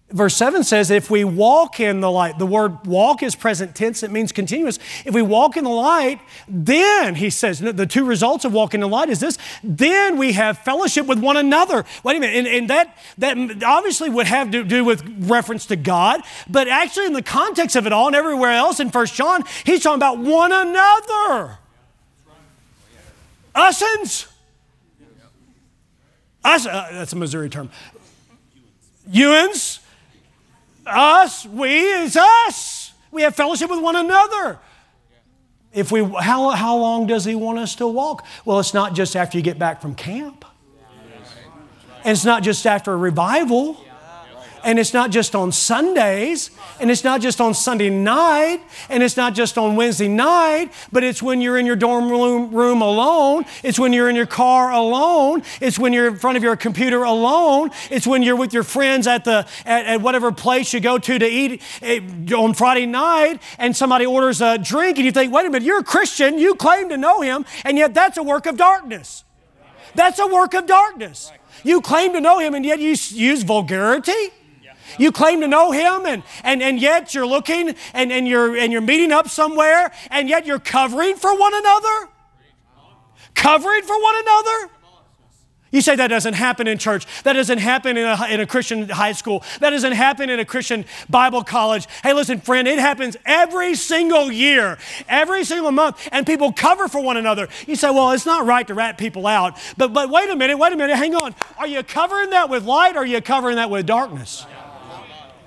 Verse 0.09 0.37
7 0.37 0.63
says, 0.63 0.89
if 0.89 1.09
we 1.09 1.25
walk 1.25 1.81
in 1.81 1.99
the 1.99 2.09
light, 2.09 2.39
the 2.39 2.45
word 2.45 2.87
walk 2.87 3.21
is 3.21 3.35
present 3.35 3.75
tense, 3.75 4.03
it 4.03 4.11
means 4.11 4.31
continuous. 4.31 4.79
If 5.03 5.13
we 5.13 5.21
walk 5.21 5.57
in 5.57 5.65
the 5.65 5.69
light, 5.69 6.21
then, 6.47 7.15
he 7.15 7.29
says, 7.29 7.59
the 7.59 7.85
two 7.85 8.05
results 8.05 8.45
of 8.45 8.53
walking 8.53 8.77
in 8.77 8.89
the 8.89 8.95
light 8.95 9.09
is 9.09 9.19
this, 9.19 9.37
then 9.65 10.17
we 10.17 10.31
have 10.31 10.59
fellowship 10.59 11.07
with 11.07 11.19
one 11.19 11.35
another. 11.35 11.83
Wait 12.05 12.15
a 12.15 12.19
minute, 12.21 12.37
and, 12.37 12.47
and 12.47 12.69
that, 12.69 12.97
that 13.17 13.61
obviously 13.65 14.09
would 14.09 14.27
have 14.27 14.49
to 14.51 14.63
do 14.63 14.85
with 14.85 15.03
reference 15.27 15.65
to 15.65 15.75
God, 15.75 16.21
but 16.49 16.69
actually 16.69 17.07
in 17.07 17.13
the 17.13 17.21
context 17.21 17.75
of 17.75 17.85
it 17.85 17.91
all 17.91 18.07
and 18.07 18.15
everywhere 18.15 18.53
else 18.53 18.79
in 18.79 18.89
First 18.91 19.13
John, 19.13 19.43
he's 19.65 19.83
talking 19.83 19.99
about 19.99 20.19
one 20.19 20.53
another. 20.53 21.57
Usins. 23.53 24.27
Us, 26.45 26.65
uh, 26.65 26.87
that's 26.93 27.11
a 27.11 27.17
Missouri 27.17 27.49
term. 27.49 27.69
Ewans 29.11 29.79
us, 30.87 31.45
we 31.45 31.79
is 31.79 32.17
us. 32.17 32.93
We 33.11 33.21
have 33.23 33.35
fellowship 33.35 33.69
with 33.69 33.81
one 33.81 33.95
another. 33.95 34.59
If 35.73 35.91
we, 35.91 36.03
how, 36.03 36.49
how 36.51 36.77
long 36.77 37.07
does 37.07 37.25
he 37.25 37.35
want 37.35 37.59
us 37.59 37.75
to 37.75 37.87
walk? 37.87 38.25
Well, 38.45 38.59
it's 38.59 38.73
not 38.73 38.95
just 38.95 39.15
after 39.15 39.37
you 39.37 39.43
get 39.43 39.59
back 39.59 39.81
from 39.81 39.95
camp. 39.95 40.45
And 42.03 42.13
it's 42.13 42.25
not 42.25 42.41
just 42.41 42.65
after 42.65 42.93
a 42.93 42.97
revival. 42.97 43.83
And 44.67 44.77
it's 44.77 44.93
not 44.93 45.11
just 45.11 45.33
on 45.33 45.53
Sundays, 45.53 46.51
and 46.81 46.91
it's 46.91 47.05
not 47.05 47.21
just 47.21 47.39
on 47.39 47.53
Sunday 47.53 47.89
night, 47.89 48.59
and 48.89 49.01
it's 49.01 49.15
not 49.15 49.33
just 49.33 49.57
on 49.57 49.77
Wednesday 49.77 50.09
night, 50.09 50.73
but 50.91 51.05
it's 51.05 51.23
when 51.23 51.39
you're 51.39 51.57
in 51.57 51.65
your 51.65 51.77
dorm 51.77 52.09
room, 52.11 52.51
room 52.53 52.81
alone. 52.81 53.45
It's 53.63 53.79
when 53.79 53.93
you're 53.93 54.09
in 54.09 54.17
your 54.17 54.25
car 54.25 54.73
alone. 54.73 55.43
It's 55.61 55.79
when 55.79 55.93
you're 55.93 56.09
in 56.09 56.17
front 56.17 56.35
of 56.35 56.43
your 56.43 56.57
computer 56.57 57.03
alone. 57.03 57.71
It's 57.89 58.05
when 58.05 58.23
you're 58.23 58.35
with 58.35 58.53
your 58.53 58.63
friends 58.63 59.07
at, 59.07 59.23
the, 59.23 59.47
at, 59.65 59.85
at 59.85 60.01
whatever 60.01 60.33
place 60.33 60.73
you 60.73 60.81
go 60.81 60.97
to 60.97 61.17
to 61.17 61.25
eat 61.25 61.61
eh, 61.81 62.01
on 62.35 62.53
Friday 62.53 62.87
night, 62.87 63.41
and 63.57 63.73
somebody 63.73 64.05
orders 64.05 64.41
a 64.41 64.57
drink, 64.57 64.97
and 64.97 65.05
you 65.05 65.13
think, 65.13 65.31
wait 65.31 65.45
a 65.45 65.49
minute, 65.49 65.65
you're 65.65 65.79
a 65.79 65.83
Christian, 65.85 66.37
you 66.37 66.55
claim 66.55 66.89
to 66.89 66.97
know 66.97 67.21
him, 67.21 67.45
and 67.63 67.77
yet 67.77 67.93
that's 67.93 68.17
a 68.17 68.23
work 68.23 68.45
of 68.45 68.57
darkness. 68.57 69.23
That's 69.95 70.19
a 70.19 70.27
work 70.27 70.53
of 70.53 70.65
darkness. 70.65 71.31
You 71.63 71.79
claim 71.79 72.11
to 72.11 72.19
know 72.19 72.39
him, 72.39 72.53
and 72.53 72.65
yet 72.65 72.79
you 72.79 72.89
use 72.89 73.43
vulgarity 73.43 74.33
you 74.97 75.11
claim 75.11 75.41
to 75.41 75.47
know 75.47 75.71
him, 75.71 76.05
and, 76.05 76.23
and, 76.43 76.61
and 76.61 76.79
yet 76.79 77.13
you're 77.13 77.27
looking 77.27 77.75
and, 77.93 78.11
and, 78.11 78.27
you're, 78.27 78.55
and 78.55 78.71
you're 78.71 78.81
meeting 78.81 79.11
up 79.11 79.29
somewhere, 79.29 79.91
and 80.11 80.29
yet 80.29 80.45
you're 80.45 80.59
covering 80.59 81.15
for 81.15 81.37
one 81.37 81.53
another? 81.53 82.09
Covering 83.35 83.83
for 83.83 84.01
one 84.01 84.15
another? 84.15 84.71
You 85.71 85.81
say 85.81 85.95
that 85.95 86.07
doesn't 86.07 86.33
happen 86.33 86.67
in 86.67 86.77
church. 86.77 87.05
That 87.23 87.33
doesn't 87.33 87.57
happen 87.57 87.97
in 87.97 88.05
a, 88.05 88.25
in 88.29 88.39
a 88.39 88.45
Christian 88.45 88.87
high 88.87 89.11
school. 89.11 89.43
That 89.59 89.71
doesn't 89.71 89.91
happen 89.91 90.29
in 90.29 90.39
a 90.39 90.45
Christian 90.45 90.85
Bible 91.09 91.43
college. 91.43 91.87
Hey, 92.03 92.13
listen, 92.13 92.39
friend, 92.39 92.67
it 92.67 92.79
happens 92.79 93.17
every 93.25 93.75
single 93.75 94.31
year, 94.31 94.77
every 95.09 95.43
single 95.43 95.71
month, 95.71 96.07
and 96.11 96.25
people 96.25 96.53
cover 96.53 96.87
for 96.87 97.01
one 97.01 97.17
another. 97.17 97.49
You 97.67 97.75
say, 97.75 97.89
well, 97.89 98.11
it's 98.11 98.25
not 98.25 98.45
right 98.45 98.65
to 98.67 98.73
rat 98.73 98.97
people 98.97 99.27
out. 99.27 99.57
But, 99.75 99.93
but 99.93 100.09
wait 100.09 100.29
a 100.29 100.35
minute, 100.35 100.57
wait 100.57 100.71
a 100.71 100.77
minute, 100.77 100.95
hang 100.95 101.15
on. 101.15 101.35
Are 101.57 101.67
you 101.67 101.83
covering 101.83 102.29
that 102.29 102.49
with 102.49 102.63
light 102.63 102.95
or 102.95 102.99
are 102.99 103.05
you 103.05 103.21
covering 103.21 103.57
that 103.57 103.69
with 103.69 103.85
darkness? 103.85 104.45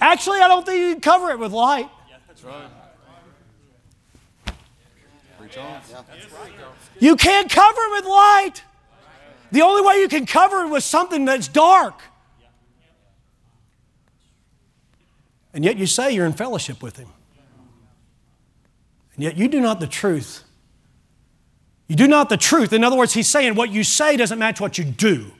Actually, 0.01 0.41
I 0.41 0.49
don't 0.49 0.65
think 0.65 0.81
you 0.81 0.93
can 0.95 1.01
cover 1.01 1.31
it 1.31 1.39
with 1.39 1.53
light. 1.53 1.89
Yeah, 2.09 2.17
That's 2.27 2.45
right. 2.45 2.71
You 7.01 7.17
can't 7.17 7.51
cover 7.51 7.81
it 7.81 7.93
with 7.93 8.05
light. 8.05 8.63
The 9.53 9.63
only 9.63 9.83
way 9.83 10.01
you 10.01 10.09
can 10.09 10.27
cover 10.27 10.65
it 10.65 10.69
with 10.69 10.85
something 10.85 11.25
that's 11.25 11.49
dark. 11.49 12.03
And 15.53 15.65
yet 15.65 15.77
you 15.77 15.87
say 15.87 16.13
you're 16.13 16.27
in 16.27 16.33
fellowship 16.33 16.83
with 16.83 16.97
Him. 16.97 17.09
And 19.15 19.25
yet 19.25 19.37
you 19.37 19.49
do 19.49 19.61
not 19.61 19.81
the 19.81 19.87
truth. 19.87 20.45
You 21.89 21.97
do 21.97 22.07
not 22.07 22.29
the 22.29 22.37
truth. 22.37 22.73
In 22.73 22.85
other 22.85 22.97
words, 22.97 23.13
He's 23.13 23.27
saying 23.27 23.57
what 23.57 23.71
you 23.71 23.83
say 23.83 24.17
doesn't 24.17 24.39
match 24.39 24.61
what 24.61 24.79
you 24.79 24.85
do. 24.85 25.33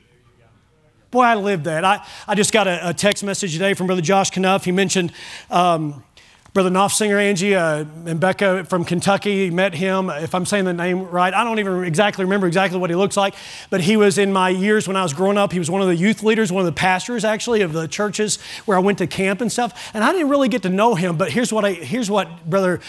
Boy, 1.11 1.23
I 1.23 1.35
lived 1.35 1.65
that. 1.65 1.85
I, 1.85 2.07
I 2.29 2.37
just 2.37 2.53
got 2.53 2.69
a, 2.69 2.91
a 2.91 2.95
text 2.95 3.25
message 3.25 3.53
today 3.53 3.75
from 3.75 3.87
Brother 3.87 4.03
Josh 4.03 4.37
Knuff. 4.37 4.65
He 4.65 4.71
mentioned 4.71 5.13
um, 5.51 6.05
Brother 6.53 6.71
Knopfsinger, 6.71 7.21
Angie, 7.21 7.57
uh, 7.57 7.85
and 8.07 8.21
Becca 8.21 8.65
from 8.67 8.85
Kentucky. 8.85 9.51
Met 9.51 9.75
him, 9.75 10.09
if 10.09 10.37
I'm 10.37 10.47
saying 10.47 10.67
the 10.67 10.73
name 10.73 11.03
right. 11.03 11.35
I 11.35 11.43
don't 11.43 11.59
even 11.59 11.83
exactly 11.83 12.25
remember 12.25 12.47
exactly 12.47 12.79
what 12.79 12.91
he 12.91 12.97
looks 12.97 13.17
like, 13.17 13.35
but 13.71 13.81
he 13.81 13.97
was 13.97 14.19
in 14.19 14.33
my 14.33 14.51
years 14.51 14.87
when 14.87 14.97
I 14.97 15.03
was 15.03 15.13
growing 15.13 15.37
up. 15.37 15.51
He 15.51 15.59
was 15.59 15.69
one 15.69 15.81
of 15.81 15.89
the 15.89 15.97
youth 15.97 16.23
leaders, 16.23 16.53
one 16.53 16.61
of 16.61 16.67
the 16.67 16.79
pastors, 16.79 17.25
actually, 17.25 17.63
of 17.63 17.73
the 17.73 17.89
churches 17.89 18.41
where 18.65 18.77
I 18.77 18.81
went 18.81 18.99
to 18.99 19.09
camp 19.09 19.41
and 19.41 19.51
stuff. 19.51 19.91
And 19.95 20.05
I 20.05 20.13
didn't 20.13 20.29
really 20.29 20.49
get 20.49 20.63
to 20.63 20.71
know 20.71 20.95
him, 20.95 21.17
but 21.17 21.33
here's 21.33 21.53
what, 21.53 21.65
I, 21.65 21.73
here's 21.73 22.11
what 22.11 22.49
Brother. 22.49 22.81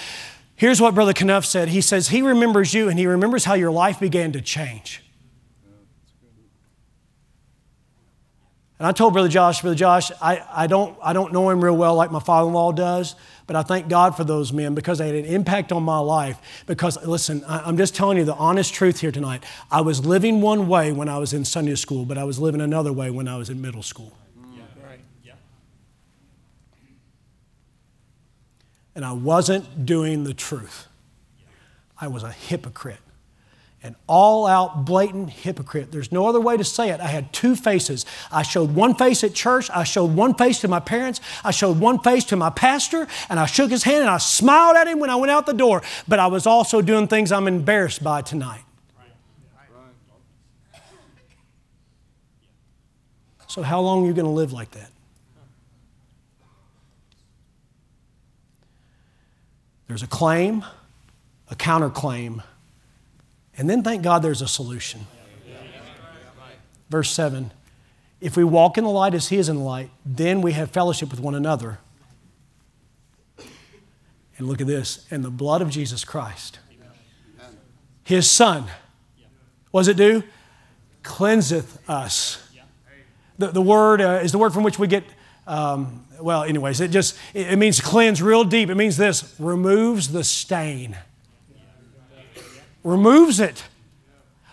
Here's 0.55 0.79
what 0.79 0.93
Brother 0.93 1.13
Knuff 1.25 1.43
said. 1.43 1.69
He 1.69 1.81
says, 1.81 2.09
He 2.09 2.21
remembers 2.21 2.71
you 2.71 2.87
and 2.87 2.99
he 2.99 3.07
remembers 3.07 3.45
how 3.45 3.55
your 3.55 3.71
life 3.71 3.99
began 3.99 4.31
to 4.33 4.41
change. 4.41 5.01
And 8.81 8.87
I 8.87 8.93
told 8.93 9.13
Brother 9.13 9.29
Josh, 9.29 9.61
Brother 9.61 9.75
Josh, 9.75 10.11
I, 10.19 10.43
I, 10.51 10.65
don't, 10.65 10.97
I 11.03 11.13
don't 11.13 11.31
know 11.31 11.51
him 11.51 11.63
real 11.63 11.77
well 11.77 11.93
like 11.93 12.09
my 12.09 12.19
father 12.19 12.47
in 12.47 12.53
law 12.55 12.71
does, 12.71 13.13
but 13.45 13.55
I 13.55 13.61
thank 13.61 13.89
God 13.89 14.17
for 14.17 14.23
those 14.23 14.51
men 14.51 14.73
because 14.73 14.97
they 14.97 15.05
had 15.05 15.13
an 15.13 15.25
impact 15.25 15.71
on 15.71 15.83
my 15.83 15.99
life. 15.99 16.63
Because, 16.65 16.97
listen, 17.05 17.43
I, 17.47 17.59
I'm 17.59 17.77
just 17.77 17.93
telling 17.95 18.17
you 18.17 18.25
the 18.25 18.33
honest 18.33 18.73
truth 18.73 18.99
here 18.99 19.11
tonight. 19.11 19.43
I 19.69 19.81
was 19.81 20.03
living 20.03 20.41
one 20.41 20.67
way 20.67 20.91
when 20.93 21.09
I 21.09 21.19
was 21.19 21.31
in 21.31 21.45
Sunday 21.45 21.75
school, 21.75 22.05
but 22.05 22.17
I 22.17 22.23
was 22.23 22.39
living 22.39 22.59
another 22.59 22.91
way 22.91 23.11
when 23.11 23.27
I 23.27 23.37
was 23.37 23.51
in 23.51 23.61
middle 23.61 23.83
school. 23.83 24.17
Yeah, 24.51 24.63
right. 24.83 24.99
yeah. 25.23 25.33
And 28.95 29.05
I 29.05 29.11
wasn't 29.11 29.85
doing 29.85 30.23
the 30.23 30.33
truth, 30.33 30.87
I 31.99 32.07
was 32.07 32.23
a 32.23 32.31
hypocrite 32.31 32.97
an 33.83 33.95
all 34.07 34.45
out, 34.45 34.85
blatant 34.85 35.29
hypocrite. 35.31 35.91
There's 35.91 36.11
no 36.11 36.27
other 36.27 36.39
way 36.39 36.55
to 36.55 36.63
say 36.63 36.89
it. 36.89 36.99
I 36.99 37.07
had 37.07 37.33
two 37.33 37.55
faces. 37.55 38.05
I 38.31 38.43
showed 38.43 38.75
one 38.75 38.93
face 38.93 39.23
at 39.23 39.33
church, 39.33 39.69
I 39.71 39.83
showed 39.83 40.15
one 40.15 40.35
face 40.35 40.61
to 40.61 40.67
my 40.67 40.79
parents, 40.79 41.19
I 41.43 41.51
showed 41.51 41.79
one 41.79 41.99
face 41.99 42.23
to 42.25 42.35
my 42.35 42.51
pastor, 42.51 43.07
and 43.29 43.39
I 43.39 43.47
shook 43.47 43.71
his 43.71 43.83
hand 43.83 44.01
and 44.01 44.09
I 44.09 44.17
smiled 44.17 44.77
at 44.77 44.87
him 44.87 44.99
when 44.99 45.09
I 45.09 45.15
went 45.15 45.31
out 45.31 45.45
the 45.45 45.53
door. 45.53 45.81
But 46.07 46.19
I 46.19 46.27
was 46.27 46.45
also 46.45 46.81
doing 46.81 47.07
things 47.07 47.31
I'm 47.31 47.47
embarrassed 47.47 48.03
by 48.03 48.21
tonight. 48.21 48.63
So, 53.47 53.61
how 53.63 53.81
long 53.81 54.05
are 54.05 54.07
you 54.07 54.13
going 54.13 54.25
to 54.25 54.31
live 54.31 54.53
like 54.53 54.71
that? 54.71 54.89
There's 59.89 60.03
a 60.03 60.07
claim, 60.07 60.63
a 61.49 61.55
counterclaim, 61.55 62.43
and 63.61 63.69
then 63.69 63.83
thank 63.83 64.01
God 64.01 64.23
there's 64.23 64.41
a 64.41 64.47
solution. 64.47 65.05
Verse 66.89 67.11
7 67.11 67.51
If 68.19 68.35
we 68.35 68.43
walk 68.43 68.79
in 68.79 68.83
the 68.83 68.89
light 68.89 69.13
as 69.13 69.27
He 69.27 69.37
is 69.37 69.49
in 69.49 69.57
the 69.57 69.61
light, 69.61 69.91
then 70.03 70.41
we 70.41 70.53
have 70.53 70.71
fellowship 70.71 71.11
with 71.11 71.19
one 71.19 71.35
another. 71.35 71.77
And 73.37 74.47
look 74.47 74.61
at 74.61 74.65
this 74.65 75.05
and 75.11 75.23
the 75.23 75.29
blood 75.29 75.61
of 75.61 75.69
Jesus 75.69 76.03
Christ, 76.03 76.57
His 78.03 78.27
Son, 78.27 78.65
does 79.71 79.87
it 79.87 79.95
do? 79.95 80.23
Cleanseth 81.03 81.87
us. 81.87 82.43
The, 83.37 83.49
the 83.49 83.61
word 83.61 84.01
uh, 84.01 84.21
is 84.23 84.31
the 84.31 84.39
word 84.39 84.55
from 84.55 84.63
which 84.63 84.79
we 84.79 84.87
get 84.87 85.03
um, 85.45 86.07
well, 86.19 86.41
anyways, 86.41 86.81
it 86.81 86.89
just 86.89 87.15
it 87.35 87.59
means 87.59 87.79
cleanse 87.79 88.23
real 88.23 88.43
deep. 88.43 88.71
It 88.71 88.75
means 88.75 88.97
this 88.97 89.35
removes 89.37 90.13
the 90.13 90.23
stain 90.23 90.97
removes 92.83 93.39
it. 93.39 93.63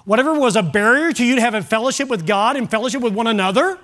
Whatever 0.04 0.32
was 0.32 0.56
a 0.56 0.62
barrier 0.62 1.12
to 1.12 1.24
you 1.24 1.34
to 1.34 1.40
having 1.40 1.62
fellowship 1.62 2.08
with 2.08 2.26
God 2.26 2.56
and 2.56 2.70
fellowship 2.70 3.02
with 3.02 3.12
one 3.12 3.26
another, 3.26 3.78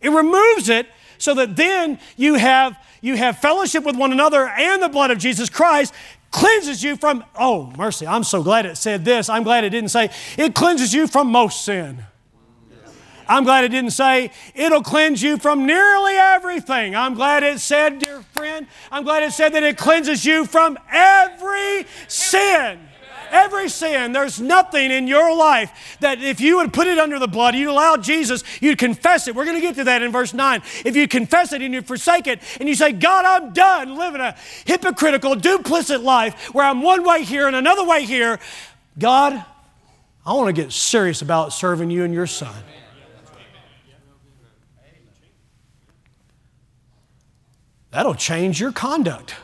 it 0.00 0.10
removes 0.10 0.68
it 0.68 0.88
so 1.18 1.34
that 1.34 1.54
then 1.54 2.00
you 2.16 2.34
have, 2.34 2.76
you 3.00 3.16
have 3.16 3.38
fellowship 3.38 3.84
with 3.84 3.96
one 3.96 4.10
another 4.10 4.48
and 4.48 4.82
the 4.82 4.88
blood 4.88 5.10
of 5.10 5.18
Jesus 5.18 5.48
Christ 5.48 5.94
cleanses 6.30 6.82
you 6.82 6.96
from, 6.96 7.24
oh, 7.38 7.72
mercy, 7.76 8.06
I'm 8.06 8.24
so 8.24 8.42
glad 8.42 8.66
it 8.66 8.76
said 8.76 9.04
this. 9.04 9.28
I'm 9.28 9.42
glad 9.42 9.64
it 9.64 9.70
didn't 9.70 9.90
say, 9.90 10.10
it 10.36 10.54
cleanses 10.54 10.92
you 10.92 11.06
from 11.06 11.28
most 11.28 11.64
sin. 11.64 12.04
I'm 13.28 13.44
glad 13.44 13.62
it 13.62 13.68
didn't 13.68 13.92
say, 13.92 14.32
it'll 14.56 14.82
cleanse 14.82 15.22
you 15.22 15.36
from 15.38 15.64
nearly 15.64 16.14
everything. 16.14 16.96
I'm 16.96 17.14
glad 17.14 17.44
it 17.44 17.60
said, 17.60 18.00
dear 18.00 18.22
friend, 18.32 18.66
I'm 18.90 19.04
glad 19.04 19.22
it 19.22 19.30
said 19.30 19.52
that 19.54 19.62
it 19.62 19.78
cleanses 19.78 20.24
you 20.24 20.44
from 20.44 20.76
every 20.90 21.86
sin 22.08 22.80
every 23.30 23.68
sin. 23.68 24.12
There's 24.12 24.40
nothing 24.40 24.90
in 24.90 25.06
your 25.06 25.34
life 25.36 25.96
that 26.00 26.20
if 26.20 26.40
you 26.40 26.56
would 26.58 26.72
put 26.72 26.86
it 26.86 26.98
under 26.98 27.18
the 27.18 27.28
blood, 27.28 27.54
you'd 27.54 27.70
allow 27.70 27.96
Jesus, 27.96 28.44
you'd 28.60 28.78
confess 28.78 29.28
it. 29.28 29.34
We're 29.34 29.44
going 29.44 29.56
to 29.56 29.62
get 29.62 29.76
to 29.76 29.84
that 29.84 30.02
in 30.02 30.12
verse 30.12 30.34
9. 30.34 30.62
If 30.84 30.96
you 30.96 31.08
confess 31.08 31.52
it 31.52 31.62
and 31.62 31.72
you 31.72 31.82
forsake 31.82 32.26
it 32.26 32.40
and 32.58 32.68
you 32.68 32.74
say, 32.74 32.92
God, 32.92 33.24
I'm 33.24 33.52
done 33.52 33.96
living 33.96 34.20
a 34.20 34.36
hypocritical, 34.64 35.34
duplicit 35.34 36.02
life 36.02 36.54
where 36.54 36.66
I'm 36.66 36.82
one 36.82 37.04
way 37.04 37.24
here 37.24 37.46
and 37.46 37.56
another 37.56 37.86
way 37.86 38.04
here, 38.04 38.38
God, 38.98 39.44
I 40.26 40.32
want 40.34 40.54
to 40.54 40.62
get 40.62 40.72
serious 40.72 41.22
about 41.22 41.52
serving 41.52 41.90
you 41.90 42.04
and 42.04 42.12
your 42.12 42.26
son. 42.26 42.54
That'll 47.90 48.14
change 48.14 48.60
your 48.60 48.72
conduct. 48.72 49.34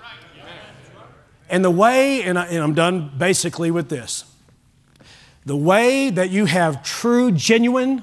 And 1.49 1.65
the 1.65 1.71
way, 1.71 2.23
and, 2.23 2.39
I, 2.39 2.47
am 2.49 2.75
done 2.75 3.13
basically 3.17 3.71
with 3.71 3.89
this 3.89 4.25
the 5.45 5.57
way 5.57 6.11
that 6.11 6.31
you 6.31 6.45
have 6.45 6.83
true, 6.83 7.31
genuine, 7.31 8.03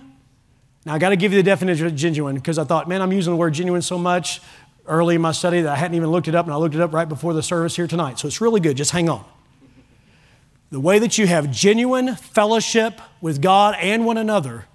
now 0.85 0.93
I 0.93 0.97
got 0.97 1.09
to 1.09 1.17
give 1.17 1.33
you 1.33 1.37
the 1.37 1.43
definition 1.43 1.85
of 1.85 1.93
genuine 1.93 2.35
because 2.35 2.57
I 2.57 2.63
thought, 2.63 2.87
man, 2.87 3.01
I'm 3.01 3.11
using 3.11 3.33
the 3.33 3.37
word 3.37 3.53
genuine 3.53 3.81
so 3.81 3.97
much 3.97 4.41
early 4.87 5.15
in 5.15 5.21
my 5.21 5.33
study 5.33 5.61
that 5.61 5.71
I 5.71 5.75
hadn't 5.75 5.95
even 5.95 6.09
looked 6.09 6.29
it 6.29 6.35
up, 6.35 6.45
and 6.45 6.53
I 6.53 6.57
looked 6.57 6.75
it 6.75 6.81
up 6.81 6.93
right 6.93 7.07
before 7.07 7.33
the 7.33 7.43
service 7.43 7.75
here 7.75 7.87
tonight. 7.87 8.17
So 8.19 8.27
it's 8.27 8.41
really 8.41 8.61
good. 8.61 8.77
Just 8.77 8.91
hang 8.91 9.09
on. 9.09 9.25
The 10.71 10.79
way 10.79 10.99
that 10.99 11.17
you 11.17 11.27
have 11.27 11.51
genuine 11.51 12.15
fellowship 12.15 12.99
with 13.21 13.41
God 13.41 13.75
and 13.79 14.05
one 14.05 14.17
another 14.17 14.65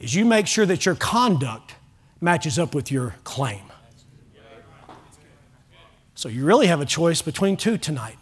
is 0.00 0.14
you 0.14 0.24
make 0.24 0.46
sure 0.46 0.66
that 0.66 0.84
your 0.84 0.94
conduct 0.94 1.74
matches 2.20 2.58
up 2.58 2.74
with 2.74 2.90
your 2.90 3.14
claim. 3.22 3.71
So 6.22 6.28
you 6.28 6.44
really 6.44 6.68
have 6.68 6.80
a 6.80 6.86
choice 6.86 7.20
between 7.20 7.56
two 7.56 7.76
tonight. 7.76 8.16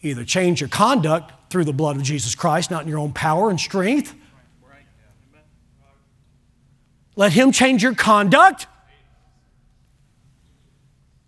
Either 0.00 0.24
change 0.24 0.62
your 0.62 0.70
conduct 0.70 1.30
through 1.50 1.64
the 1.64 1.74
blood 1.74 1.96
of 1.96 2.02
Jesus 2.02 2.34
Christ, 2.34 2.70
not 2.70 2.84
in 2.84 2.88
your 2.88 3.00
own 3.00 3.12
power 3.12 3.50
and 3.50 3.60
strength. 3.60 4.14
Let 7.16 7.34
Him 7.34 7.52
change 7.52 7.82
your 7.82 7.94
conduct. 7.94 8.66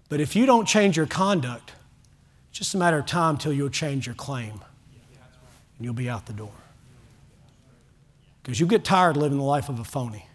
But 0.08 0.20
if 0.20 0.34
you 0.34 0.46
don't 0.46 0.64
change 0.64 0.96
your 0.96 1.04
conduct, 1.04 1.72
it's 2.48 2.60
just 2.60 2.74
a 2.74 2.78
matter 2.78 3.00
of 3.00 3.04
time 3.04 3.36
till 3.36 3.52
you'll 3.52 3.68
change 3.68 4.06
your 4.06 4.14
claim 4.14 4.62
and 5.76 5.84
you'll 5.84 5.92
be 5.92 6.08
out 6.08 6.24
the 6.24 6.32
door. 6.32 6.54
Because 8.42 8.58
you 8.58 8.66
get 8.66 8.84
tired 8.84 9.18
living 9.18 9.36
the 9.36 9.44
life 9.44 9.68
of 9.68 9.78
a 9.80 9.84
phony. 9.84 10.29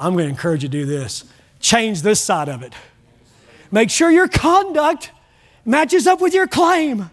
I'm 0.00 0.12
going 0.12 0.24
to 0.24 0.30
encourage 0.30 0.62
you 0.62 0.68
to 0.68 0.72
do 0.72 0.86
this 0.86 1.24
change 1.60 2.02
this 2.02 2.20
side 2.20 2.48
of 2.48 2.62
it. 2.62 2.72
Make 3.70 3.90
sure 3.90 4.10
your 4.10 4.28
conduct 4.28 5.10
matches 5.64 6.06
up 6.06 6.20
with 6.20 6.34
your 6.34 6.46
claim. 6.46 7.10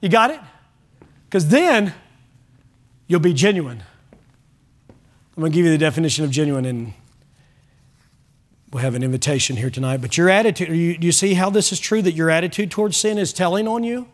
You 0.00 0.08
got 0.08 0.30
it? 0.30 0.40
Because 1.28 1.48
then 1.48 1.92
you'll 3.06 3.20
be 3.20 3.34
genuine. 3.34 3.82
I'm 4.88 5.40
going 5.40 5.52
to 5.52 5.56
give 5.56 5.66
you 5.66 5.72
the 5.72 5.78
definition 5.78 6.24
of 6.24 6.30
genuine, 6.30 6.64
and 6.64 6.94
we'll 8.72 8.82
have 8.82 8.94
an 8.94 9.02
invitation 9.02 9.56
here 9.56 9.70
tonight. 9.70 9.98
But 9.98 10.16
your 10.16 10.30
attitude, 10.30 10.68
you, 10.68 10.96
do 10.96 11.06
you 11.06 11.12
see 11.12 11.34
how 11.34 11.50
this 11.50 11.72
is 11.72 11.78
true 11.78 12.02
that 12.02 12.12
your 12.12 12.30
attitude 12.30 12.70
towards 12.70 12.96
sin 12.96 13.18
is 13.18 13.32
telling 13.32 13.68
on 13.68 13.84
you? 13.84 14.08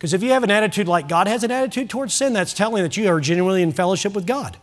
Because 0.00 0.14
if 0.14 0.22
you 0.22 0.30
have 0.30 0.42
an 0.42 0.50
attitude 0.50 0.88
like 0.88 1.08
God 1.08 1.28
has 1.28 1.44
an 1.44 1.50
attitude 1.50 1.90
towards 1.90 2.14
sin, 2.14 2.32
that's 2.32 2.54
telling 2.54 2.82
that 2.82 2.96
you 2.96 3.06
are 3.10 3.20
genuinely 3.20 3.60
in 3.62 3.70
fellowship 3.70 4.14
with 4.14 4.26
God. 4.26 4.56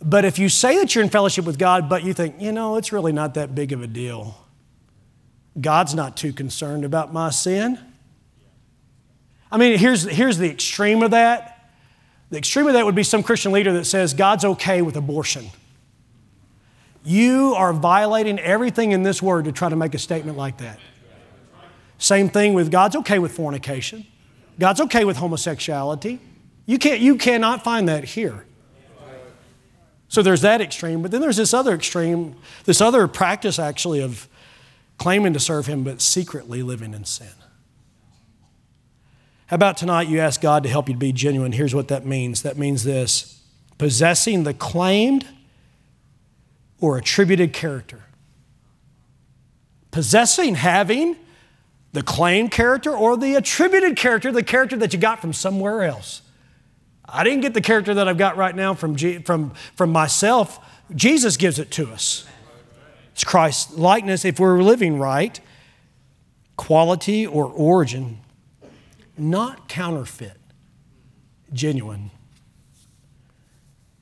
But 0.00 0.24
if 0.24 0.38
you 0.38 0.48
say 0.48 0.78
that 0.78 0.94
you're 0.94 1.04
in 1.04 1.10
fellowship 1.10 1.44
with 1.44 1.58
God, 1.58 1.90
but 1.90 2.04
you 2.04 2.14
think, 2.14 2.40
you 2.40 2.50
know, 2.50 2.76
it's 2.76 2.90
really 2.90 3.12
not 3.12 3.34
that 3.34 3.54
big 3.54 3.70
of 3.70 3.82
a 3.82 3.86
deal, 3.86 4.46
God's 5.60 5.94
not 5.94 6.16
too 6.16 6.32
concerned 6.32 6.86
about 6.86 7.12
my 7.12 7.28
sin. 7.28 7.78
I 9.52 9.58
mean, 9.58 9.78
here's, 9.78 10.04
here's 10.04 10.38
the 10.38 10.48
extreme 10.48 11.02
of 11.02 11.10
that. 11.10 11.70
The 12.30 12.38
extreme 12.38 12.66
of 12.66 12.72
that 12.72 12.86
would 12.86 12.94
be 12.94 13.02
some 13.02 13.22
Christian 13.22 13.52
leader 13.52 13.74
that 13.74 13.84
says 13.84 14.14
God's 14.14 14.46
okay 14.46 14.80
with 14.80 14.96
abortion. 14.96 15.48
You 17.04 17.52
are 17.58 17.74
violating 17.74 18.38
everything 18.38 18.92
in 18.92 19.02
this 19.02 19.20
word 19.20 19.44
to 19.44 19.52
try 19.52 19.68
to 19.68 19.76
make 19.76 19.94
a 19.94 19.98
statement 19.98 20.38
like 20.38 20.58
that. 20.58 20.78
Same 21.98 22.28
thing 22.28 22.54
with 22.54 22.70
God's 22.70 22.96
okay 22.96 23.18
with 23.18 23.32
fornication. 23.32 24.06
God's 24.58 24.80
okay 24.82 25.04
with 25.04 25.16
homosexuality. 25.16 26.20
You, 26.66 26.78
can't, 26.78 27.00
you 27.00 27.16
cannot 27.16 27.64
find 27.64 27.88
that 27.88 28.04
here. 28.04 28.44
So 30.08 30.22
there's 30.22 30.40
that 30.40 30.60
extreme, 30.60 31.02
but 31.02 31.10
then 31.10 31.20
there's 31.20 31.36
this 31.36 31.52
other 31.52 31.74
extreme, 31.74 32.36
this 32.64 32.80
other 32.80 33.06
practice 33.06 33.58
actually 33.58 34.00
of 34.00 34.26
claiming 34.96 35.34
to 35.34 35.40
serve 35.40 35.66
Him, 35.66 35.84
but 35.84 36.00
secretly 36.00 36.62
living 36.62 36.94
in 36.94 37.04
sin. 37.04 37.28
How 39.46 39.54
about 39.54 39.76
tonight 39.76 40.08
you 40.08 40.20
ask 40.20 40.40
God 40.40 40.62
to 40.62 40.68
help 40.68 40.88
you 40.88 40.94
to 40.94 40.98
be 40.98 41.12
genuine? 41.12 41.52
Here's 41.52 41.74
what 41.74 41.88
that 41.88 42.06
means 42.06 42.42
that 42.42 42.56
means 42.56 42.84
this 42.84 43.42
possessing 43.76 44.44
the 44.44 44.54
claimed 44.54 45.26
or 46.80 46.98
attributed 46.98 47.52
character. 47.52 48.02
Possessing, 49.90 50.54
having, 50.56 51.16
the 51.98 52.04
claimed 52.04 52.52
character 52.52 52.96
or 52.96 53.16
the 53.16 53.34
attributed 53.34 53.96
character, 53.96 54.30
the 54.30 54.40
character 54.40 54.76
that 54.76 54.92
you 54.92 55.00
got 55.00 55.20
from 55.20 55.32
somewhere 55.32 55.82
else. 55.82 56.22
I 57.04 57.24
didn't 57.24 57.40
get 57.40 57.54
the 57.54 57.60
character 57.60 57.92
that 57.94 58.06
I've 58.06 58.16
got 58.16 58.36
right 58.36 58.54
now 58.54 58.74
from, 58.74 58.94
G, 58.94 59.18
from, 59.18 59.50
from 59.74 59.90
myself. 59.90 60.64
Jesus 60.94 61.36
gives 61.36 61.58
it 61.58 61.72
to 61.72 61.90
us. 61.90 62.24
It's 63.10 63.24
Christ's 63.24 63.76
likeness 63.76 64.24
if 64.24 64.38
we're 64.38 64.62
living 64.62 65.00
right, 65.00 65.40
quality 66.56 67.26
or 67.26 67.46
origin, 67.46 68.20
not 69.16 69.68
counterfeit, 69.68 70.38
genuine. 71.52 72.12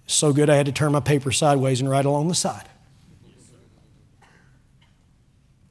So 0.07 0.35
good 0.35 0.51
I 0.51 0.57
had 0.57 0.67
to 0.67 0.73
turn 0.73 0.93
my 0.93 1.01
paper 1.01 1.33
sideways 1.33 1.81
and 1.81 1.89
write 1.89 2.05
along 2.05 2.29
the 2.29 2.35
side. 2.35 2.69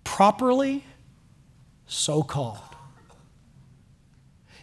Properly 0.04 0.86
so 1.88 2.24
called. 2.24 2.60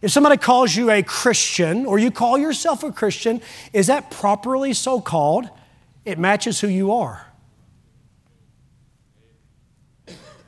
If 0.00 0.10
somebody 0.10 0.36
calls 0.36 0.74
you 0.74 0.90
a 0.90 1.02
Christian 1.02 1.86
or 1.86 1.98
you 1.98 2.10
call 2.10 2.36
yourself 2.36 2.82
a 2.82 2.90
Christian, 2.90 3.40
is 3.72 3.86
that 3.86 4.10
properly 4.10 4.72
so 4.72 5.00
called? 5.00 5.48
It 6.04 6.18
matches 6.18 6.60
who 6.60 6.66
you 6.66 6.92
are. 6.92 7.26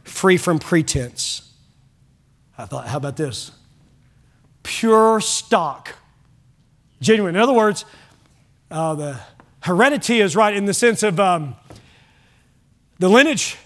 Free 0.02 0.36
from 0.36 0.58
pretense. 0.58 1.52
I 2.58 2.66
thought, 2.66 2.88
how 2.88 2.96
about 2.96 3.16
this? 3.16 3.52
Pure 4.64 5.20
stock. 5.20 5.94
Genuine. 7.00 7.36
In 7.36 7.40
other 7.40 7.52
words, 7.52 7.84
uh, 8.70 8.94
the 8.94 9.20
heredity 9.60 10.20
is 10.20 10.34
right 10.34 10.54
in 10.54 10.64
the 10.64 10.74
sense 10.74 11.04
of 11.04 11.20
um, 11.20 11.54
the 12.98 13.08
lineage. 13.08 13.56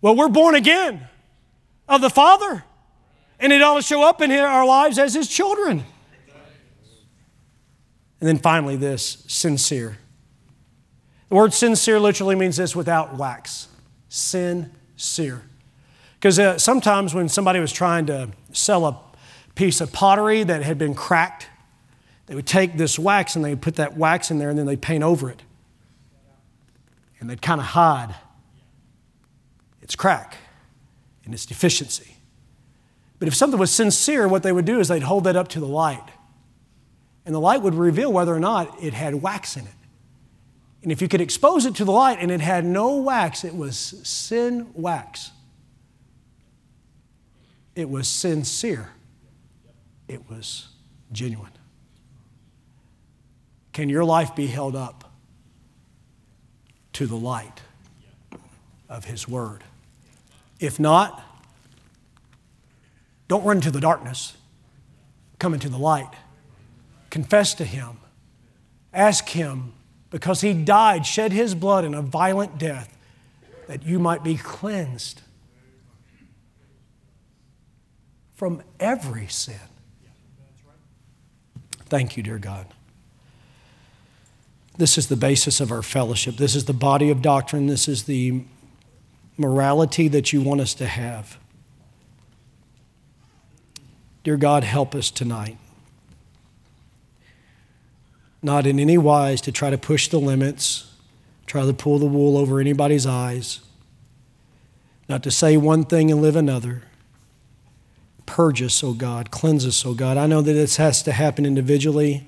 Well, 0.00 0.16
we're 0.16 0.28
born 0.28 0.54
again 0.54 1.06
of 1.88 2.00
the 2.00 2.10
Father. 2.10 2.64
And 3.38 3.52
it 3.52 3.62
ought 3.62 3.76
to 3.76 3.82
show 3.82 4.02
up 4.02 4.20
in 4.20 4.30
our 4.30 4.66
lives 4.66 4.98
as 4.98 5.14
His 5.14 5.28
children. 5.28 5.84
And 8.20 8.28
then 8.28 8.38
finally, 8.38 8.76
this 8.76 9.24
sincere. 9.26 9.98
The 11.28 11.34
word 11.34 11.52
sincere 11.52 12.00
literally 12.00 12.36
means 12.36 12.56
this 12.56 12.74
without 12.74 13.16
wax. 13.16 13.68
Sincere. 14.08 15.42
Because 16.14 16.38
uh, 16.38 16.58
sometimes 16.58 17.12
when 17.12 17.28
somebody 17.28 17.60
was 17.60 17.72
trying 17.72 18.06
to 18.06 18.30
sell 18.52 18.86
a 18.86 18.98
piece 19.54 19.80
of 19.80 19.92
pottery 19.92 20.42
that 20.42 20.62
had 20.62 20.78
been 20.78 20.94
cracked, 20.94 21.48
they 22.26 22.34
would 22.34 22.46
take 22.46 22.78
this 22.78 22.98
wax 22.98 23.36
and 23.36 23.44
they 23.44 23.50
would 23.50 23.62
put 23.62 23.76
that 23.76 23.96
wax 23.96 24.30
in 24.30 24.38
there 24.38 24.48
and 24.48 24.58
then 24.58 24.64
they'd 24.64 24.80
paint 24.80 25.04
over 25.04 25.28
it. 25.28 25.42
And 27.20 27.28
they'd 27.28 27.42
kind 27.42 27.60
of 27.60 27.66
hide 27.66 28.14
its 29.82 29.94
crack 29.96 30.38
and 31.24 31.32
its 31.34 31.46
deficiency. 31.46 32.16
But 33.18 33.28
if 33.28 33.34
something 33.34 33.58
was 33.58 33.70
sincere, 33.70 34.28
what 34.28 34.42
they 34.42 34.52
would 34.52 34.64
do 34.64 34.80
is 34.80 34.88
they'd 34.88 35.02
hold 35.02 35.24
that 35.24 35.36
up 35.36 35.48
to 35.48 35.60
the 35.60 35.66
light. 35.66 36.04
And 37.24 37.34
the 37.34 37.40
light 37.40 37.62
would 37.62 37.74
reveal 37.74 38.12
whether 38.12 38.34
or 38.34 38.40
not 38.40 38.82
it 38.82 38.92
had 38.92 39.22
wax 39.22 39.56
in 39.56 39.64
it. 39.64 39.72
And 40.82 40.92
if 40.92 41.00
you 41.00 41.08
could 41.08 41.22
expose 41.22 41.64
it 41.64 41.74
to 41.76 41.84
the 41.84 41.92
light 41.92 42.18
and 42.20 42.30
it 42.30 42.42
had 42.42 42.64
no 42.64 42.96
wax, 42.96 43.44
it 43.44 43.56
was 43.56 43.78
sin 43.78 44.70
wax. 44.74 45.30
It 47.74 47.88
was 47.88 48.06
sincere. 48.06 48.90
It 50.08 50.28
was 50.28 50.68
genuine. 51.10 51.50
Can 53.72 53.88
your 53.88 54.04
life 54.04 54.36
be 54.36 54.46
held 54.46 54.76
up 54.76 55.10
to 56.92 57.06
the 57.06 57.16
light 57.16 57.62
of 58.88 59.06
His 59.06 59.26
Word? 59.26 59.64
If 60.64 60.80
not, 60.80 61.22
don't 63.28 63.44
run 63.44 63.58
into 63.58 63.70
the 63.70 63.80
darkness. 63.80 64.34
Come 65.38 65.52
into 65.52 65.68
the 65.68 65.76
light. 65.76 66.08
Confess 67.10 67.52
to 67.54 67.64
Him. 67.64 67.98
Ask 68.92 69.28
Him, 69.28 69.74
because 70.10 70.40
He 70.40 70.54
died, 70.54 71.04
shed 71.04 71.32
His 71.32 71.54
blood 71.54 71.84
in 71.84 71.92
a 71.92 72.00
violent 72.00 72.56
death, 72.56 72.96
that 73.68 73.84
you 73.84 73.98
might 73.98 74.24
be 74.24 74.36
cleansed 74.36 75.20
from 78.34 78.62
every 78.80 79.26
sin. 79.26 79.60
Thank 81.86 82.16
you, 82.16 82.22
dear 82.22 82.38
God. 82.38 82.68
This 84.78 84.96
is 84.96 85.08
the 85.08 85.16
basis 85.16 85.60
of 85.60 85.70
our 85.70 85.82
fellowship. 85.82 86.36
This 86.36 86.54
is 86.54 86.64
the 86.64 86.72
body 86.72 87.10
of 87.10 87.20
doctrine. 87.20 87.66
This 87.66 87.86
is 87.86 88.04
the 88.04 88.44
morality 89.36 90.08
that 90.08 90.32
you 90.32 90.40
want 90.40 90.60
us 90.60 90.74
to 90.74 90.86
have. 90.86 91.38
Dear 94.22 94.36
God, 94.36 94.64
help 94.64 94.94
us 94.94 95.10
tonight. 95.10 95.58
Not 98.42 98.66
in 98.66 98.78
any 98.78 98.98
wise 98.98 99.40
to 99.42 99.52
try 99.52 99.70
to 99.70 99.78
push 99.78 100.08
the 100.08 100.18
limits, 100.18 100.90
try 101.46 101.64
to 101.64 101.72
pull 101.72 101.98
the 101.98 102.06
wool 102.06 102.36
over 102.36 102.60
anybody's 102.60 103.06
eyes, 103.06 103.60
not 105.08 105.22
to 105.22 105.30
say 105.30 105.56
one 105.56 105.84
thing 105.84 106.10
and 106.10 106.22
live 106.22 106.36
another. 106.36 106.82
Purge 108.26 108.62
us, 108.62 108.82
O 108.82 108.88
oh 108.88 108.92
God. 108.94 109.30
Cleanse 109.30 109.66
us, 109.66 109.84
O 109.84 109.90
oh 109.90 109.94
God. 109.94 110.16
I 110.16 110.26
know 110.26 110.40
that 110.40 110.52
this 110.52 110.76
has 110.76 111.02
to 111.02 111.12
happen 111.12 111.44
individually, 111.44 112.26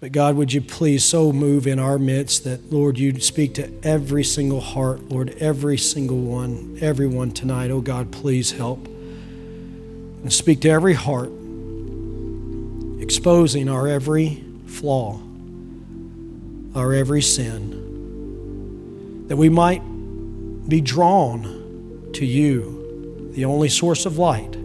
but 0.00 0.12
God, 0.12 0.34
would 0.36 0.52
you 0.52 0.62
please 0.62 1.04
so 1.04 1.30
move 1.30 1.66
in 1.66 1.78
our 1.78 1.98
midst 1.98 2.44
that, 2.44 2.72
Lord, 2.72 2.98
you'd 2.98 3.22
speak 3.22 3.52
to 3.54 3.70
every 3.82 4.24
single 4.24 4.60
heart, 4.60 5.10
Lord, 5.10 5.36
every 5.38 5.76
single 5.76 6.20
one, 6.20 6.78
everyone 6.80 7.32
tonight. 7.32 7.70
Oh 7.70 7.82
God, 7.82 8.10
please 8.10 8.52
help. 8.52 8.86
And 8.86 10.32
speak 10.32 10.60
to 10.60 10.70
every 10.70 10.94
heart, 10.94 11.30
exposing 13.02 13.68
our 13.68 13.86
every 13.86 14.42
flaw, 14.66 15.20
our 16.74 16.94
every 16.94 17.20
sin, 17.20 17.76
that 19.28 19.36
we 19.36 19.50
might 19.50 19.82
be 20.66 20.80
drawn 20.80 22.10
to 22.14 22.24
you, 22.24 23.32
the 23.34 23.44
only 23.44 23.68
source 23.68 24.06
of 24.06 24.16
light 24.16 24.59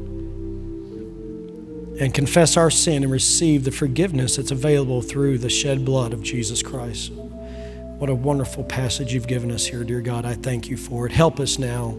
and 2.00 2.14
confess 2.14 2.58
our 2.58 2.70
sin 2.70 3.04
and 3.04 3.12
receive 3.12 3.64
the 3.64 3.72
forgiveness 3.72 4.36
that's 4.36 4.52
available 4.52 5.02
through 5.02 5.38
the 5.38 5.50
shed 5.50 5.86
blood 5.86 6.14
of 6.14 6.22
Jesus 6.22 6.62
Christ. 6.62 7.12
What 7.12 8.10
a 8.10 8.16
wonderful 8.16 8.64
passage 8.66 9.14
you've 9.14 9.28
given 9.28 9.52
us 9.52 9.66
here, 9.66 9.84
dear 9.84 10.02
God. 10.02 10.26
I 10.26 10.34
thank 10.34 10.68
you 10.68 10.76
for 10.76 11.06
it. 11.06 11.14
Help 11.14 11.40
us 11.40 11.58
now 11.58 11.98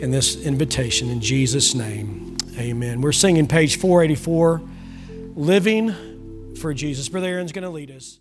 in 0.00 0.10
this 0.10 0.42
invitation 0.44 1.10
in 1.10 1.20
Jesus' 1.20 1.74
name. 1.74 2.36
Amen. 2.58 3.02
We're 3.02 3.12
singing 3.12 3.46
page 3.46 3.78
484, 3.78 4.62
Living 5.34 6.54
for 6.56 6.72
Jesus. 6.72 7.10
Brother 7.10 7.28
Aaron's 7.28 7.52
going 7.52 7.64
to 7.64 7.70
lead 7.70 7.90
us. 7.90 8.18